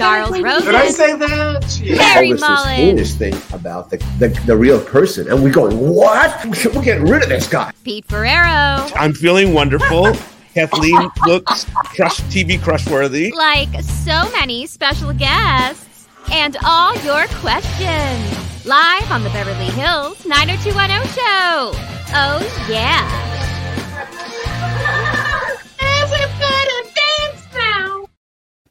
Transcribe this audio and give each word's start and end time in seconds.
Charles 0.00 0.40
Rosin. 0.40 0.66
Did 0.66 0.74
I 0.74 0.88
say 0.88 1.16
that? 1.16 1.80
Yeah. 1.82 2.02
Harry 2.02 2.26
all 2.28 2.32
this, 2.32 2.40
this 2.40 2.50
Mollin. 2.50 2.74
heinous 2.74 3.14
thing 3.14 3.34
about 3.52 3.90
the, 3.90 3.98
the, 4.18 4.28
the 4.46 4.56
real 4.56 4.80
person, 4.82 5.30
and 5.30 5.42
we 5.42 5.50
going, 5.50 5.76
what? 5.78 6.44
We're 6.74 6.82
getting 6.82 7.04
rid 7.04 7.22
of 7.22 7.28
this 7.28 7.48
guy. 7.48 7.72
Pete 7.84 8.04
Ferrero. 8.06 8.88
I'm 8.96 9.12
feeling 9.12 9.52
wonderful. 9.54 10.12
Kathleen 10.54 11.08
looks 11.26 11.64
crush 11.94 12.20
TV 12.22 12.60
crush 12.60 12.88
worthy. 12.88 13.32
Like 13.32 13.68
so 13.82 14.28
many 14.32 14.66
special 14.66 15.12
guests, 15.12 16.08
and 16.32 16.56
all 16.64 16.94
your 17.02 17.26
questions. 17.38 18.66
Live 18.66 19.10
on 19.10 19.22
the 19.22 19.30
Beverly 19.30 19.64
Hills 19.66 20.26
90210 20.26 21.06
show. 21.14 21.72
Oh, 22.12 22.66
yeah. 22.68 23.39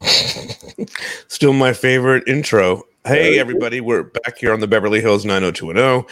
Still 1.28 1.54
my 1.54 1.74
favorite 1.74 2.28
intro. 2.28 2.84
Hey 3.06 3.40
everybody, 3.40 3.82
we're 3.82 4.04
back 4.04 4.38
here 4.38 4.54
on 4.54 4.60
the 4.60 4.68
Beverly 4.68 5.02
Hills 5.02 5.26
90210. 5.26 6.06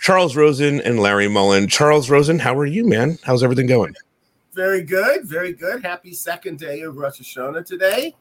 Charles 0.00 0.36
Rosin 0.36 0.80
and 0.82 1.00
Larry 1.00 1.26
Mollin. 1.26 1.68
Charles 1.68 2.08
Rosin, 2.08 2.38
how 2.38 2.56
are 2.56 2.66
you, 2.66 2.86
man? 2.86 3.18
How's 3.24 3.42
everything 3.42 3.66
going? 3.66 3.94
Very 4.52 4.82
good, 4.82 5.24
very 5.24 5.52
good. 5.52 5.84
Happy 5.84 6.12
second 6.12 6.58
day 6.58 6.82
of 6.82 6.96
Rosh 6.96 7.20
Hashanah 7.20 7.66
today. 7.66 8.14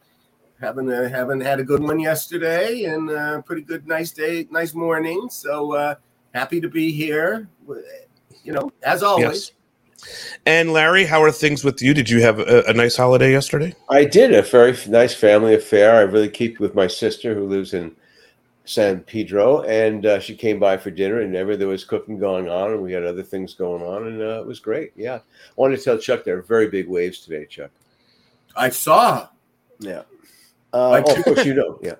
Haven't 0.60 0.92
uh, 0.92 1.10
haven't 1.10 1.42
had 1.42 1.60
a 1.60 1.64
good 1.64 1.84
one 1.84 2.00
yesterday, 2.00 2.86
and 2.86 3.10
uh, 3.10 3.42
pretty 3.42 3.64
good, 3.64 3.88
nice 3.88 4.12
day, 4.12 4.48
nice 4.50 4.74
morning. 4.74 5.28
So 5.30 5.74
uh, 5.74 5.96
happy 6.34 6.62
to 6.62 6.70
be 6.70 6.92
here. 6.92 7.48
You 8.44 8.54
know, 8.54 8.72
as 8.84 9.04
always. 9.04 9.52
And 10.46 10.74
Larry, 10.74 11.06
how 11.06 11.22
are 11.22 11.32
things 11.32 11.64
with 11.64 11.82
you? 11.82 11.94
Did 11.94 12.10
you 12.10 12.22
have 12.22 12.40
a, 12.40 12.64
a 12.68 12.74
nice 12.74 12.96
holiday 12.96 13.32
yesterday? 13.32 13.76
I 13.90 14.06
did 14.06 14.34
a 14.34 14.42
very 14.42 14.76
nice 14.88 15.14
family 15.14 15.54
affair. 15.54 15.96
I 15.96 16.02
really 16.02 16.30
keep 16.30 16.60
with 16.60 16.76
my 16.76 16.88
sister 16.88 17.36
who 17.36 17.48
lives 17.48 17.74
in 17.74 17.96
San 18.66 19.02
Pedro, 19.02 19.62
and 19.64 20.06
uh, 20.06 20.20
she 20.20 20.36
came 20.36 20.60
by 20.60 20.78
for 20.78 20.92
dinner, 20.92 21.22
and 21.22 21.36
ever 21.36 21.58
there 21.58 21.68
was 21.68 21.84
cooking 21.84 22.18
going 22.18 22.48
on, 22.50 22.72
and 22.72 22.82
we 22.82 22.94
had 22.94 23.04
other 23.04 23.24
things 23.24 23.54
going 23.54 23.82
on, 23.82 24.08
and 24.08 24.22
uh, 24.22 24.42
it 24.42 24.46
was 24.46 24.60
great. 24.60 24.92
Yeah, 24.96 25.16
I 25.16 25.22
wanted 25.56 25.78
to 25.78 25.84
tell 25.84 25.98
Chuck 25.98 26.24
there 26.24 26.38
are 26.38 26.44
very 26.44 26.70
big 26.70 26.88
waves 26.88 27.20
today, 27.20 27.46
Chuck. 27.46 27.72
I 28.56 28.70
saw. 28.70 29.30
Yeah. 29.80 30.04
Uh, 30.74 31.02
oh, 31.06 31.16
of 31.16 31.26
course 31.26 31.46
you 31.46 31.54
know. 31.54 31.80
Yeah. 31.82 31.96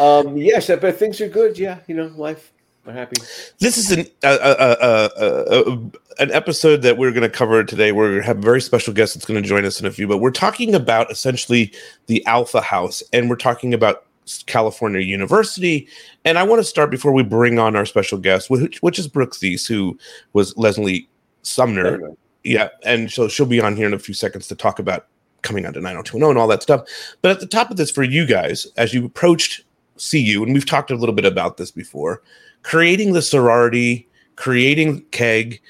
Um, 0.00 0.36
yes, 0.36 0.66
but 0.66 0.98
things 0.98 1.20
are 1.20 1.28
good. 1.28 1.58
Yeah, 1.58 1.80
you 1.86 1.94
know, 1.94 2.06
life. 2.16 2.52
We're 2.88 2.94
happy. 2.94 3.20
This 3.58 3.76
is 3.76 3.92
an 3.92 4.06
uh, 4.24 4.28
uh, 4.28 5.08
uh, 5.20 5.76
an 6.18 6.32
episode 6.32 6.80
that 6.80 6.96
we're 6.96 7.10
going 7.10 7.20
to 7.20 7.28
cover 7.28 7.62
today. 7.62 7.92
We're 7.92 8.08
going 8.08 8.22
to 8.22 8.26
have 8.26 8.38
a 8.38 8.40
very 8.40 8.62
special 8.62 8.94
guest 8.94 9.12
that's 9.12 9.26
going 9.26 9.42
to 9.42 9.46
join 9.46 9.66
us 9.66 9.78
in 9.78 9.84
a 9.84 9.90
few, 9.90 10.08
but 10.08 10.18
we're 10.18 10.30
talking 10.30 10.74
about 10.74 11.10
essentially 11.10 11.70
the 12.06 12.24
Alpha 12.24 12.62
House, 12.62 13.02
and 13.12 13.28
we're 13.28 13.36
talking 13.36 13.74
about 13.74 14.06
California 14.46 15.02
University. 15.02 15.86
And 16.24 16.38
I 16.38 16.44
want 16.44 16.60
to 16.60 16.64
start 16.64 16.90
before 16.90 17.12
we 17.12 17.22
bring 17.22 17.58
on 17.58 17.76
our 17.76 17.84
special 17.84 18.16
guest, 18.16 18.48
which, 18.48 18.80
which 18.80 18.98
is 18.98 19.06
Brooke 19.06 19.34
Theiss, 19.34 19.66
who 19.66 19.98
was 20.32 20.56
Leslie 20.56 21.10
Sumner. 21.42 22.14
Yeah, 22.42 22.70
and 22.84 23.12
so 23.12 23.28
she'll 23.28 23.44
be 23.44 23.60
on 23.60 23.76
here 23.76 23.86
in 23.86 23.92
a 23.92 23.98
few 23.98 24.14
seconds 24.14 24.48
to 24.48 24.54
talk 24.54 24.78
about 24.78 25.08
coming 25.42 25.66
on 25.66 25.74
to 25.74 25.80
90210 25.82 26.30
and 26.30 26.38
all 26.38 26.48
that 26.48 26.62
stuff. 26.62 26.88
But 27.20 27.32
at 27.32 27.40
the 27.40 27.46
top 27.46 27.70
of 27.70 27.76
this, 27.76 27.90
for 27.90 28.02
you 28.02 28.24
guys, 28.24 28.66
as 28.78 28.94
you 28.94 29.04
approached 29.04 29.62
CU, 29.98 30.42
and 30.42 30.54
we've 30.54 30.64
talked 30.64 30.90
a 30.90 30.96
little 30.96 31.14
bit 31.14 31.26
about 31.26 31.58
this 31.58 31.70
before, 31.70 32.22
creating 32.62 33.12
the 33.12 33.22
sorority, 33.22 34.08
creating 34.36 35.02
keg. 35.10 35.60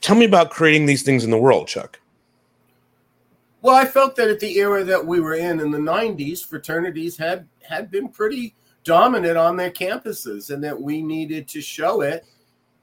Tell 0.00 0.16
me 0.16 0.24
about 0.24 0.50
creating 0.50 0.86
these 0.86 1.02
things 1.02 1.24
in 1.24 1.30
the 1.30 1.38
world, 1.38 1.68
Chuck. 1.68 2.00
Well, 3.62 3.74
I 3.74 3.84
felt 3.84 4.14
that 4.16 4.28
at 4.28 4.40
the 4.40 4.58
era 4.58 4.84
that 4.84 5.04
we 5.04 5.20
were 5.20 5.34
in 5.34 5.60
in 5.60 5.70
the 5.70 5.78
'90s, 5.78 6.44
fraternities 6.44 7.16
had 7.16 7.48
had 7.62 7.90
been 7.90 8.08
pretty 8.08 8.54
dominant 8.84 9.36
on 9.36 9.56
their 9.56 9.70
campuses, 9.70 10.50
and 10.50 10.62
that 10.62 10.80
we 10.80 11.02
needed 11.02 11.48
to 11.48 11.60
show 11.60 12.02
it 12.02 12.24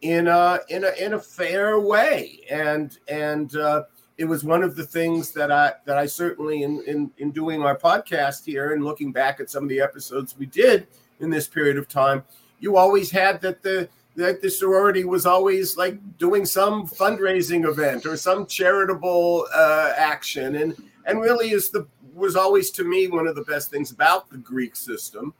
in 0.01 0.27
a 0.27 0.59
in 0.69 0.83
a 0.83 0.91
in 1.03 1.13
a 1.13 1.19
fair 1.19 1.79
way. 1.79 2.41
And 2.49 2.97
and 3.07 3.55
uh, 3.55 3.83
it 4.17 4.25
was 4.25 4.43
one 4.43 4.63
of 4.63 4.75
the 4.75 4.85
things 4.85 5.31
that 5.31 5.51
I 5.51 5.73
that 5.85 5.97
I 5.97 6.05
certainly 6.05 6.63
in, 6.63 6.83
in 6.85 7.11
in 7.17 7.31
doing 7.31 7.63
our 7.63 7.77
podcast 7.77 8.45
here 8.45 8.73
and 8.73 8.83
looking 8.83 9.11
back 9.11 9.39
at 9.39 9.49
some 9.49 9.63
of 9.63 9.69
the 9.69 9.81
episodes 9.81 10.37
we 10.37 10.45
did 10.45 10.87
in 11.19 11.29
this 11.29 11.47
period 11.47 11.77
of 11.77 11.87
time, 11.87 12.23
you 12.59 12.77
always 12.77 13.11
had 13.11 13.41
that 13.41 13.61
the 13.61 13.89
that 14.15 14.41
the 14.41 14.49
sorority 14.49 15.03
was 15.03 15.25
always 15.25 15.75
like 15.75 15.99
doing 16.17 16.45
some 16.45 16.87
fundraising 16.87 17.67
event 17.67 18.05
or 18.05 18.15
some 18.15 18.45
charitable 18.45 19.47
uh, 19.53 19.93
action, 19.97 20.55
and 20.55 20.75
and 21.05 21.21
really 21.21 21.51
is 21.51 21.69
the 21.69 21.87
was 22.13 22.35
always 22.35 22.71
to 22.71 22.83
me 22.83 23.07
one 23.07 23.27
of 23.27 23.35
the 23.35 23.43
best 23.43 23.69
things 23.69 23.91
about 23.91 24.29
the 24.29 24.37
Greek 24.37 24.75
system. 24.75 25.33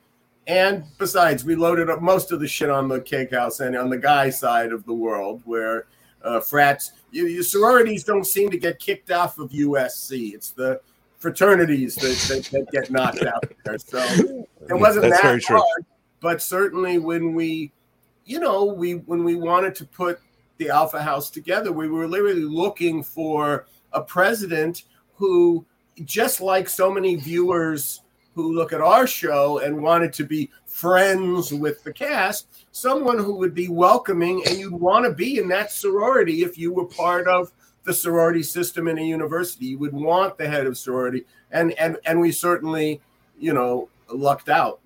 And 0.48 0.84
besides, 1.00 1.44
we 1.44 1.56
loaded 1.56 1.90
up 1.90 2.02
most 2.02 2.32
of 2.32 2.40
the 2.40 2.48
shit 2.48 2.70
on 2.70 2.88
the 2.88 3.02
cake 3.02 3.32
house 3.32 3.62
and 3.62 3.76
on 3.76 3.90
the 3.90 3.98
guy 3.98 4.30
side 4.30 4.72
of 4.72 4.86
the 4.86 4.94
world, 4.94 5.42
where 5.46 5.88
uh, 6.24 6.40
frats, 6.40 6.92
you, 7.12 7.28
you 7.28 7.44
sororities 7.44 8.04
don't 8.04 8.26
seem 8.26 8.52
to 8.52 8.58
get 8.58 8.80
kicked 8.80 9.10
off 9.10 9.40
of 9.40 9.50
USC. 9.52 10.34
It's 10.34 10.52
the 10.52 10.82
fraternities 11.18 11.96
that, 11.96 12.18
that, 12.28 12.46
that 12.52 12.72
get 12.72 12.92
knocked 12.92 13.24
out 13.24 13.44
there. 13.64 13.78
So 13.80 13.98
it 14.70 14.74
wasn't 14.74 15.04
That's 15.04 15.22
that 15.22 15.24
very 15.24 15.42
true. 15.42 15.64
But 16.26 16.42
certainly 16.42 16.98
when 16.98 17.36
we, 17.36 17.72
you 18.26 18.40
know, 18.40 18.66
we 18.66 18.94
when 18.94 19.24
we 19.24 19.36
wanted 19.36 19.76
to 19.76 19.86
put 19.86 20.20
the 20.58 20.70
Alpha 20.70 21.00
House 21.00 21.30
together, 21.30 21.72
we 21.72 21.88
were 21.88 22.08
literally 22.08 22.42
looking 22.42 23.04
for 23.04 23.68
a 23.94 24.02
president 24.02 24.86
who, 25.14 25.64
just 26.04 26.42
like 26.42 26.68
so 26.68 26.92
many 26.92 27.14
viewers 27.14 28.02
who 28.34 28.56
look 28.56 28.74
at 28.74 28.82
our 28.82 29.06
show 29.06 29.60
and 29.60 29.84
wanted 29.84 30.14
to 30.14 30.24
be 30.24 30.50
friends 30.66 31.54
with 31.54 31.84
the 31.84 31.94
cast, 31.94 32.48
someone 32.72 33.20
who 33.20 33.36
would 33.36 33.54
be 33.54 33.68
welcoming 33.68 34.42
and 34.48 34.58
you'd 34.58 34.74
want 34.74 35.06
to 35.06 35.14
be 35.14 35.38
in 35.38 35.48
that 35.50 35.70
sorority 35.70 36.42
if 36.42 36.58
you 36.58 36.74
were 36.74 36.86
part 36.86 37.28
of 37.28 37.52
the 37.84 37.94
sorority 37.94 38.42
system 38.42 38.88
in 38.88 38.98
a 38.98 39.04
university. 39.04 39.68
You 39.68 39.78
would 39.78 39.94
want 39.94 40.40
the 40.40 40.48
head 40.48 40.66
of 40.66 40.76
sorority, 40.76 41.24
and 41.52 41.74
and 41.74 42.00
and 42.04 42.20
we 42.20 42.32
certainly, 42.32 43.00
you 43.38 43.54
know, 43.54 43.90
lucked 44.12 44.50
out. 44.50 44.80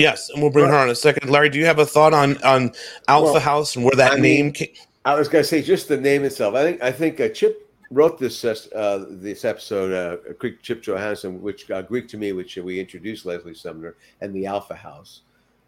Yes, 0.00 0.30
and 0.30 0.42
we'll 0.42 0.50
bring 0.50 0.66
her 0.66 0.74
on 0.74 0.84
in 0.84 0.92
a 0.92 0.94
second. 0.94 1.30
Larry, 1.30 1.48
do 1.48 1.58
you 1.58 1.66
have 1.66 1.78
a 1.78 1.86
thought 1.86 2.14
on 2.14 2.42
on 2.42 2.72
Alpha 3.08 3.32
Well, 3.32 3.40
House 3.40 3.76
and 3.76 3.84
where 3.84 3.94
that 3.96 4.12
I 4.12 4.14
mean- 4.16 4.22
name 4.22 4.52
came? 4.52 4.68
I 5.04 5.14
was 5.14 5.28
going 5.28 5.42
to 5.44 5.48
say 5.48 5.62
just 5.62 5.86
the 5.86 5.96
name 5.96 6.24
itself. 6.24 6.54
I 6.56 6.62
think 6.64 6.82
I 6.82 6.90
think 6.90 7.20
uh, 7.20 7.28
Chip 7.28 7.70
wrote 7.92 8.18
this 8.18 8.44
uh, 8.44 9.06
this 9.08 9.44
episode. 9.44 9.92
Uh, 9.92 10.32
Greek 10.38 10.60
Chip 10.62 10.82
Johannessen, 10.82 11.38
which 11.40 11.70
uh, 11.70 11.82
Greek 11.82 12.08
to 12.08 12.16
me, 12.16 12.32
which 12.32 12.56
we 12.56 12.80
introduced 12.80 13.24
Leslie 13.24 13.54
Sumner 13.54 13.94
and 14.20 14.34
the 14.34 14.46
Alpha 14.46 14.74
House, 14.74 15.20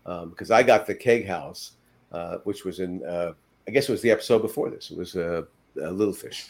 because 0.05 0.51
I 0.51 0.65
got 0.65 0.87
the 0.89 0.95
Keg 0.95 1.27
House, 1.27 1.73
uh, 2.11 2.39
which 2.45 2.65
was 2.65 2.81
in 2.81 3.05
uh, 3.05 3.33
I 3.69 3.71
guess 3.71 3.89
it 3.89 3.93
was 3.93 4.03
the 4.03 4.11
episode 4.11 4.41
before 4.43 4.71
this. 4.71 4.91
It 4.91 4.97
was 4.99 5.15
uh, 5.15 5.43
uh, 5.81 5.91
Little 5.91 6.15
Fish. 6.15 6.47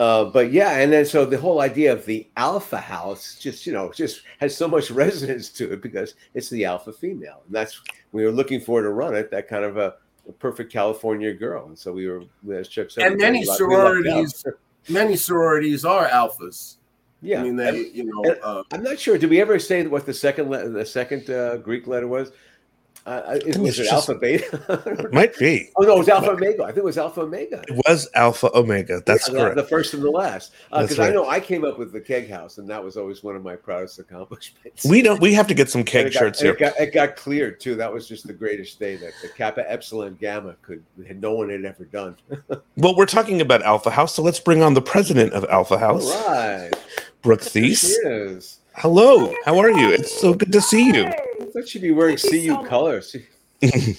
Uh, 0.00 0.24
but 0.24 0.50
yeah, 0.50 0.78
and 0.78 0.90
then 0.90 1.04
so 1.04 1.26
the 1.26 1.36
whole 1.36 1.60
idea 1.60 1.92
of 1.92 2.06
the 2.06 2.26
alpha 2.38 2.78
house 2.78 3.36
just 3.38 3.66
you 3.66 3.72
know 3.72 3.92
just 3.92 4.22
has 4.40 4.56
so 4.56 4.66
much 4.66 4.90
resonance 5.04 5.50
to 5.50 5.70
it 5.74 5.82
because 5.82 6.14
it's 6.32 6.48
the 6.48 6.64
alpha 6.64 6.90
female, 6.90 7.42
and 7.46 7.54
that's 7.54 7.78
we 8.12 8.24
were 8.24 8.32
looking 8.32 8.60
for 8.62 8.80
to 8.80 8.88
run 8.88 9.14
it 9.14 9.30
that 9.30 9.46
kind 9.46 9.62
of 9.62 9.76
a, 9.76 9.94
a 10.26 10.32
perfect 10.32 10.72
California 10.72 11.34
girl, 11.34 11.66
and 11.66 11.78
so 11.78 11.92
we 11.92 12.08
were 12.08 12.22
as 12.50 12.66
Chuck 12.68 12.90
said, 12.90 13.04
And 13.12 13.20
many 13.20 13.44
lucked- 13.44 13.60
we 13.60 13.66
lucked 13.76 14.06
out. 14.06 14.30
sororities, 14.30 14.44
many 14.88 15.16
sororities 15.16 15.84
are 15.84 16.06
alphas. 16.08 16.76
Yeah, 17.20 17.40
I 17.40 17.42
mean 17.42 17.56
they, 17.56 17.68
And- 17.68 17.94
you 17.94 18.04
know, 18.04 18.24
uh, 18.42 18.62
I'm 18.72 18.82
not 18.82 18.98
sure. 18.98 19.18
Did 19.18 19.28
we 19.28 19.38
ever 19.42 19.58
say 19.58 19.86
what 19.86 20.06
the 20.06 20.14
second 20.14 20.48
le- 20.48 20.66
the 20.70 20.86
second 20.86 21.28
uh, 21.28 21.58
Greek 21.58 21.86
letter 21.86 22.08
was? 22.08 22.32
Uh, 23.06 23.22
I- 23.26 23.58
was 23.58 23.78
it 23.78 23.84
just- 23.84 23.92
alpha 23.92 24.14
beta? 24.14 25.08
Might 25.12 25.36
be. 25.38 25.70
oh 25.76 25.82
no, 25.82 25.94
it 25.96 25.98
was 26.00 26.08
alpha 26.08 26.30
omega. 26.32 26.62
I 26.64 26.66
think 26.66 26.78
it 26.78 26.84
was 26.84 26.98
alpha 26.98 27.22
omega. 27.22 27.62
It 27.68 27.80
was 27.88 28.08
Alpha 28.14 28.50
Omega. 28.54 29.02
That's 29.06 29.28
Yeah, 29.28 29.40
correct. 29.40 29.56
The 29.56 29.64
first 29.64 29.94
and 29.94 30.02
the 30.02 30.10
last. 30.10 30.52
Because 30.70 30.98
right. 30.98 31.10
I 31.10 31.12
know 31.12 31.28
I 31.28 31.40
came 31.40 31.64
up 31.64 31.78
with 31.78 31.92
the 31.92 32.00
keg 32.00 32.28
house, 32.28 32.58
and 32.58 32.68
that 32.68 32.82
was 32.82 32.96
always 32.96 33.22
one 33.22 33.36
of 33.36 33.42
my 33.42 33.56
proudest 33.56 33.98
accomplishments. 33.98 34.84
we 34.84 35.02
don't. 35.02 35.20
We 35.20 35.32
have 35.34 35.46
to 35.48 35.54
get 35.54 35.70
some 35.70 35.82
keg 35.84 36.06
it 36.06 36.12
shirts 36.12 36.40
here. 36.40 36.52
It 36.52 36.58
got, 36.58 36.72
it 36.78 36.92
got 36.92 37.16
cleared 37.16 37.60
too. 37.60 37.74
That 37.76 37.92
was 37.92 38.06
just 38.06 38.26
the 38.26 38.32
greatest 38.32 38.78
day 38.78 38.96
that 38.96 39.12
the 39.22 39.28
Kappa 39.28 39.70
Epsilon 39.70 40.16
Gamma 40.20 40.56
could 40.62 40.84
no 40.96 41.32
one 41.34 41.48
had 41.50 41.64
ever 41.64 41.84
done. 41.84 42.16
Well, 42.76 42.96
we're 42.96 43.04
talking 43.06 43.40
about 43.42 43.62
Alpha 43.62 43.90
House, 43.90 44.14
so 44.14 44.22
let's 44.22 44.40
bring 44.40 44.62
on 44.62 44.72
the 44.72 44.80
president 44.80 45.34
of 45.34 45.44
Alpha 45.50 45.76
House, 45.78 46.10
All 46.10 46.28
right, 46.28 46.70
Brooke 47.20 47.42
Theiss. 47.42 48.59
Hello, 48.76 49.34
how 49.44 49.58
are 49.58 49.70
you? 49.70 49.90
It's 49.90 50.18
so 50.20 50.32
good 50.32 50.52
to 50.52 50.60
see 50.60 50.86
you. 50.86 51.06
I 51.06 51.46
thought 51.52 51.68
she'd 51.68 51.82
be 51.82 51.90
wearing 51.90 52.16
Thank 52.16 52.34
you 52.34 52.54
CU 52.54 52.62
so 52.62 52.68
colors. 52.68 53.16
Thank 53.60 53.98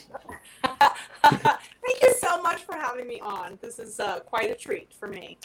you 2.01 2.13
so 2.19 2.41
much 2.41 2.61
for 2.63 2.75
having 2.75 3.07
me 3.07 3.19
on. 3.21 3.59
This 3.61 3.79
is 3.79 3.99
uh, 3.99 4.21
quite 4.21 4.49
a 4.49 4.55
treat 4.55 4.93
for 4.93 5.07
me. 5.07 5.37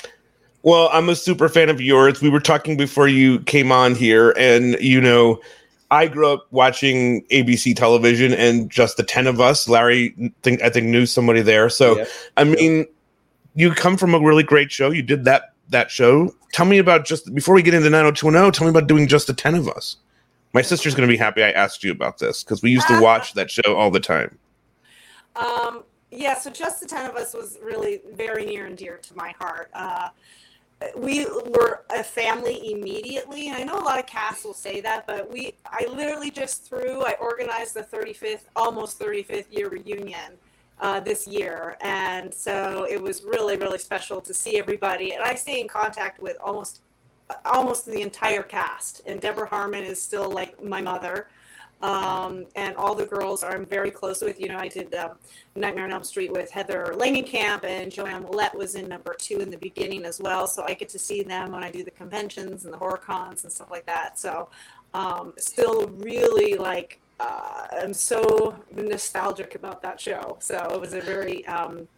Well, 0.63 0.89
I'm 0.93 1.09
a 1.09 1.17
super 1.17 1.49
fan 1.49 1.69
of 1.69 1.81
yours. 1.81 2.23
We 2.23 2.31
were 2.31 2.41
talking 2.41 2.77
before 2.77 3.09
you 3.09 3.41
came 3.41 3.71
on 3.73 3.95
here, 3.95 4.33
and 4.39 4.77
you 4.81 5.01
know, 5.01 5.41
I 5.91 6.07
grew 6.07 6.33
up 6.33 6.47
watching 6.51 7.25
ABC 7.27 7.77
television, 7.77 8.33
and 8.33 8.71
just 8.71 8.97
the 8.97 9.03
ten 9.03 9.27
of 9.27 9.41
us. 9.41 9.69
Larry, 9.69 10.15
think 10.43 10.63
I 10.63 10.71
think 10.71 10.87
knew 10.87 11.05
somebody 11.05 11.43
there. 11.43 11.69
So, 11.69 11.97
Yep. 11.99 12.09
I 12.37 12.45
mean, 12.45 12.87
you 13.55 13.73
come 13.73 13.97
from 13.97 14.15
a 14.15 14.21
really 14.21 14.43
great 14.43 14.73
show. 14.73 14.91
You 14.91 15.03
did 15.03 15.25
that 15.25 15.56
that 15.71 15.91
show. 15.91 16.35
Tell 16.53 16.67
me 16.67 16.79
about 16.79 17.05
just 17.05 17.35
before 17.35 17.55
we 17.55 17.63
get 17.63 17.75
into 17.75 17.91
90210. 17.91 18.53
Tell 18.53 18.67
me 18.67 18.71
about 18.71 18.89
doing 18.89 19.07
just 19.07 19.27
the 19.27 19.35
ten 19.35 19.55
of 19.55 19.69
us. 19.69 19.97
My 20.53 20.63
sister's 20.63 20.95
going 20.95 21.07
to 21.07 21.13
be 21.13 21.19
happy 21.19 21.43
I 21.43 21.51
asked 21.51 21.85
you 21.85 21.93
about 21.93 22.19
this 22.19 22.43
because 22.43 22.63
we 22.63 22.71
used 22.71 22.89
to 22.89 23.01
watch 23.01 23.35
that 23.35 23.51
show 23.51 23.75
all 23.77 23.91
the 23.91 24.01
time. 24.01 24.39
Um, 25.35 25.85
yeah, 26.11 26.35
so 26.35 26.51
just 26.51 26.81
the 26.81 26.87
10 26.87 27.11
of 27.11 27.17
us 27.17 27.35
was 27.35 27.59
really 27.63 28.01
very 28.15 28.47
near 28.47 28.67
and 28.67 28.77
dear 28.77 28.97
to 28.97 29.17
my 29.17 29.35
heart. 29.39 29.71
Uh, 29.75 30.09
we 30.97 31.27
were 31.27 31.85
a 31.91 32.03
family 32.03 32.73
immediately. 32.73 33.49
And 33.49 33.57
I 33.57 33.65
know 33.65 33.79
a 33.79 33.85
lot 33.85 33.99
of 33.99 34.07
casts 34.07 34.45
will 34.45 34.55
say 34.55 34.81
that, 34.81 35.07
but 35.07 35.31
we, 35.31 35.55
I 35.67 35.87
literally 35.91 36.31
just 36.31 36.65
threw, 36.65 37.03
I 37.03 37.17
organized 37.21 37.75
the 37.75 37.83
35th, 37.83 38.45
almost 38.55 38.99
35th 38.99 39.47
year 39.51 39.69
reunion 39.69 40.39
uh, 40.81 41.01
this 41.01 41.27
year. 41.27 41.77
And 41.81 42.33
so 42.33 42.87
it 42.89 43.01
was 43.01 43.23
really, 43.23 43.57
really 43.57 43.79
special 43.79 44.21
to 44.21 44.35
see 44.35 44.59
everybody. 44.59 45.13
And 45.13 45.23
I 45.23 45.35
stay 45.35 45.61
in 45.61 45.69
contact 45.69 46.21
with 46.21 46.37
almost, 46.43 46.81
almost 47.45 47.87
the 47.87 48.03
entire 48.03 48.43
cast. 48.43 49.03
And 49.07 49.21
Deborah 49.21 49.49
Harmon 49.49 49.85
is 49.85 50.01
still 50.01 50.31
like 50.31 50.63
my 50.63 50.81
mother 50.81 51.29
um, 51.83 52.47
and 52.57 52.75
all 52.77 52.95
the 52.95 53.05
girls 53.05 53.45
I'm 53.45 53.67
very 53.67 53.91
close 53.91 54.23
with. 54.23 54.41
You 54.41 54.49
know, 54.49 54.59
I 54.59 54.69
did 54.69 54.95
um, 54.95 55.13
Nightmare 55.55 55.85
on 55.85 55.93
Elm 55.93 56.05
Street 56.05 56.33
with 56.33 56.51
Heather 56.51 56.95
Langenkamp, 56.97 57.65
and 57.65 57.93
JoAnn 57.93 58.29
Willette 58.29 58.55
was 58.55 58.75
in 58.75 58.89
number 58.89 59.15
two 59.19 59.41
in 59.41 59.51
the 59.51 59.59
beginning 59.59 60.05
as 60.05 60.21
well. 60.21 60.47
So 60.47 60.65
I 60.67 60.75
get 60.75 60.89
to 60.91 60.99
see 60.99 61.23
them 61.23 61.53
when 61.53 61.63
I 61.63 61.71
do 61.71 61.85
the 61.85 61.91
conventions 61.91 62.65
and 62.65 62.73
the 62.73 62.79
horror 62.79 62.97
cons 62.97 63.45
and 63.45 63.53
stuff 63.53 63.71
like 63.71 63.87
that. 63.87 64.19
So 64.19 64.49
um, 64.95 65.35
still 65.37 65.89
really 65.89 66.55
like 66.55 67.01
uh, 67.21 67.67
I'm 67.83 67.93
so 67.95 68.57
nostalgic 68.75 69.55
about 69.55 69.83
that 69.83 70.01
show. 70.01 70.37
So 70.41 70.57
it 70.75 70.81
was 70.81 70.93
a 70.95 71.01
very 71.01 71.47
um, 71.47 71.89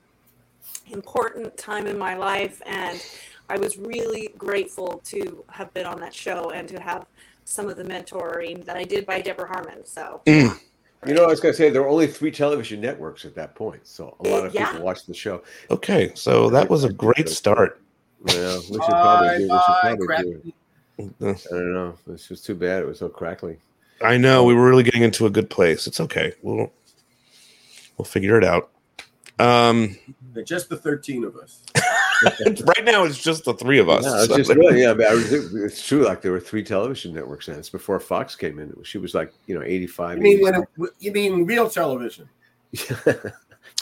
important 0.90 1.56
time 1.56 1.86
in 1.86 1.98
my 1.98 2.14
life, 2.16 2.60
and 2.66 3.02
I 3.48 3.56
was 3.58 3.76
really 3.78 4.34
grateful 4.38 5.00
to 5.06 5.44
have 5.50 5.72
been 5.74 5.86
on 5.86 6.00
that 6.00 6.14
show 6.14 6.50
and 6.50 6.68
to 6.68 6.80
have 6.80 7.06
some 7.44 7.68
of 7.68 7.76
the 7.76 7.84
mentoring 7.84 8.64
that 8.66 8.76
I 8.76 8.84
did 8.84 9.06
by 9.06 9.20
Deborah 9.20 9.48
Harmon. 9.48 9.84
So 9.86 10.20
Mm. 10.26 10.58
You 11.06 11.14
know, 11.14 11.22
I 11.22 11.28
was 11.28 11.38
going 11.38 11.52
to 11.52 11.56
say 11.56 11.70
there 11.70 11.82
were 11.82 11.88
only 11.88 12.08
three 12.08 12.32
television 12.32 12.80
networks 12.80 13.24
at 13.24 13.32
that 13.36 13.54
point, 13.54 13.86
so 13.86 14.16
a 14.18 14.28
lot 14.28 14.44
of 14.46 14.52
Yeah. 14.52 14.66
people 14.72 14.84
watched 14.84 15.06
the 15.06 15.14
show. 15.14 15.42
Okay, 15.70 16.10
so 16.16 16.50
that 16.50 16.68
was 16.68 16.82
a 16.82 16.92
great 16.92 17.28
start. 17.28 17.80
Yeah, 18.26 18.56
we 18.56 18.62
should 18.62 18.80
probably 18.80 19.28
Bye, 19.28 19.38
do. 19.38 19.42
We 19.44 19.48
should 19.48 19.80
probably 19.80 20.06
crap. 20.06 20.24
do. 20.24 20.52
I 20.98 21.34
don't 21.56 21.72
know. 21.72 21.94
This 22.04 22.28
was 22.28 22.42
too 22.42 22.56
bad. 22.56 22.82
It 22.82 22.86
was 22.86 22.98
so 22.98 23.08
crackly. 23.08 23.58
I 24.02 24.16
know 24.16 24.44
we 24.44 24.54
were 24.54 24.68
really 24.68 24.82
getting 24.82 25.02
into 25.02 25.26
a 25.26 25.30
good 25.30 25.50
place. 25.50 25.86
It's 25.86 26.00
okay. 26.00 26.32
We'll 26.42 26.72
we'll 27.96 28.04
figure 28.04 28.38
it 28.38 28.44
out. 28.44 28.70
Um, 29.38 29.96
Just 30.44 30.68
the 30.68 30.76
13 30.76 31.24
of 31.24 31.36
us. 31.36 31.62
right 32.66 32.84
now 32.84 33.04
it's 33.04 33.22
just 33.22 33.44
the 33.44 33.54
three 33.54 33.78
of 33.78 33.88
us. 33.88 34.04
No, 34.04 34.16
it's 34.16 34.26
so- 34.26 34.36
just 34.36 34.50
really, 34.54 34.82
yeah. 34.82 34.90
I 34.90 34.94
mean, 34.94 35.06
I 35.06 35.14
was, 35.14 35.32
it's 35.32 35.86
true. 35.86 36.04
Like 36.04 36.22
there 36.22 36.32
were 36.32 36.40
three 36.40 36.64
television 36.64 37.14
networks, 37.14 37.48
and 37.48 37.56
it's 37.56 37.70
before 37.70 38.00
Fox 38.00 38.34
came 38.34 38.58
in. 38.58 38.74
She 38.82 38.98
was 38.98 39.14
like, 39.14 39.32
you 39.46 39.54
know, 39.54 39.62
eighty-five. 39.64 40.18
You 40.18 40.22
mean, 40.22 40.42
when 40.42 40.54
it, 40.54 40.90
you 40.98 41.12
mean 41.12 41.44
real 41.44 41.70
television? 41.70 42.28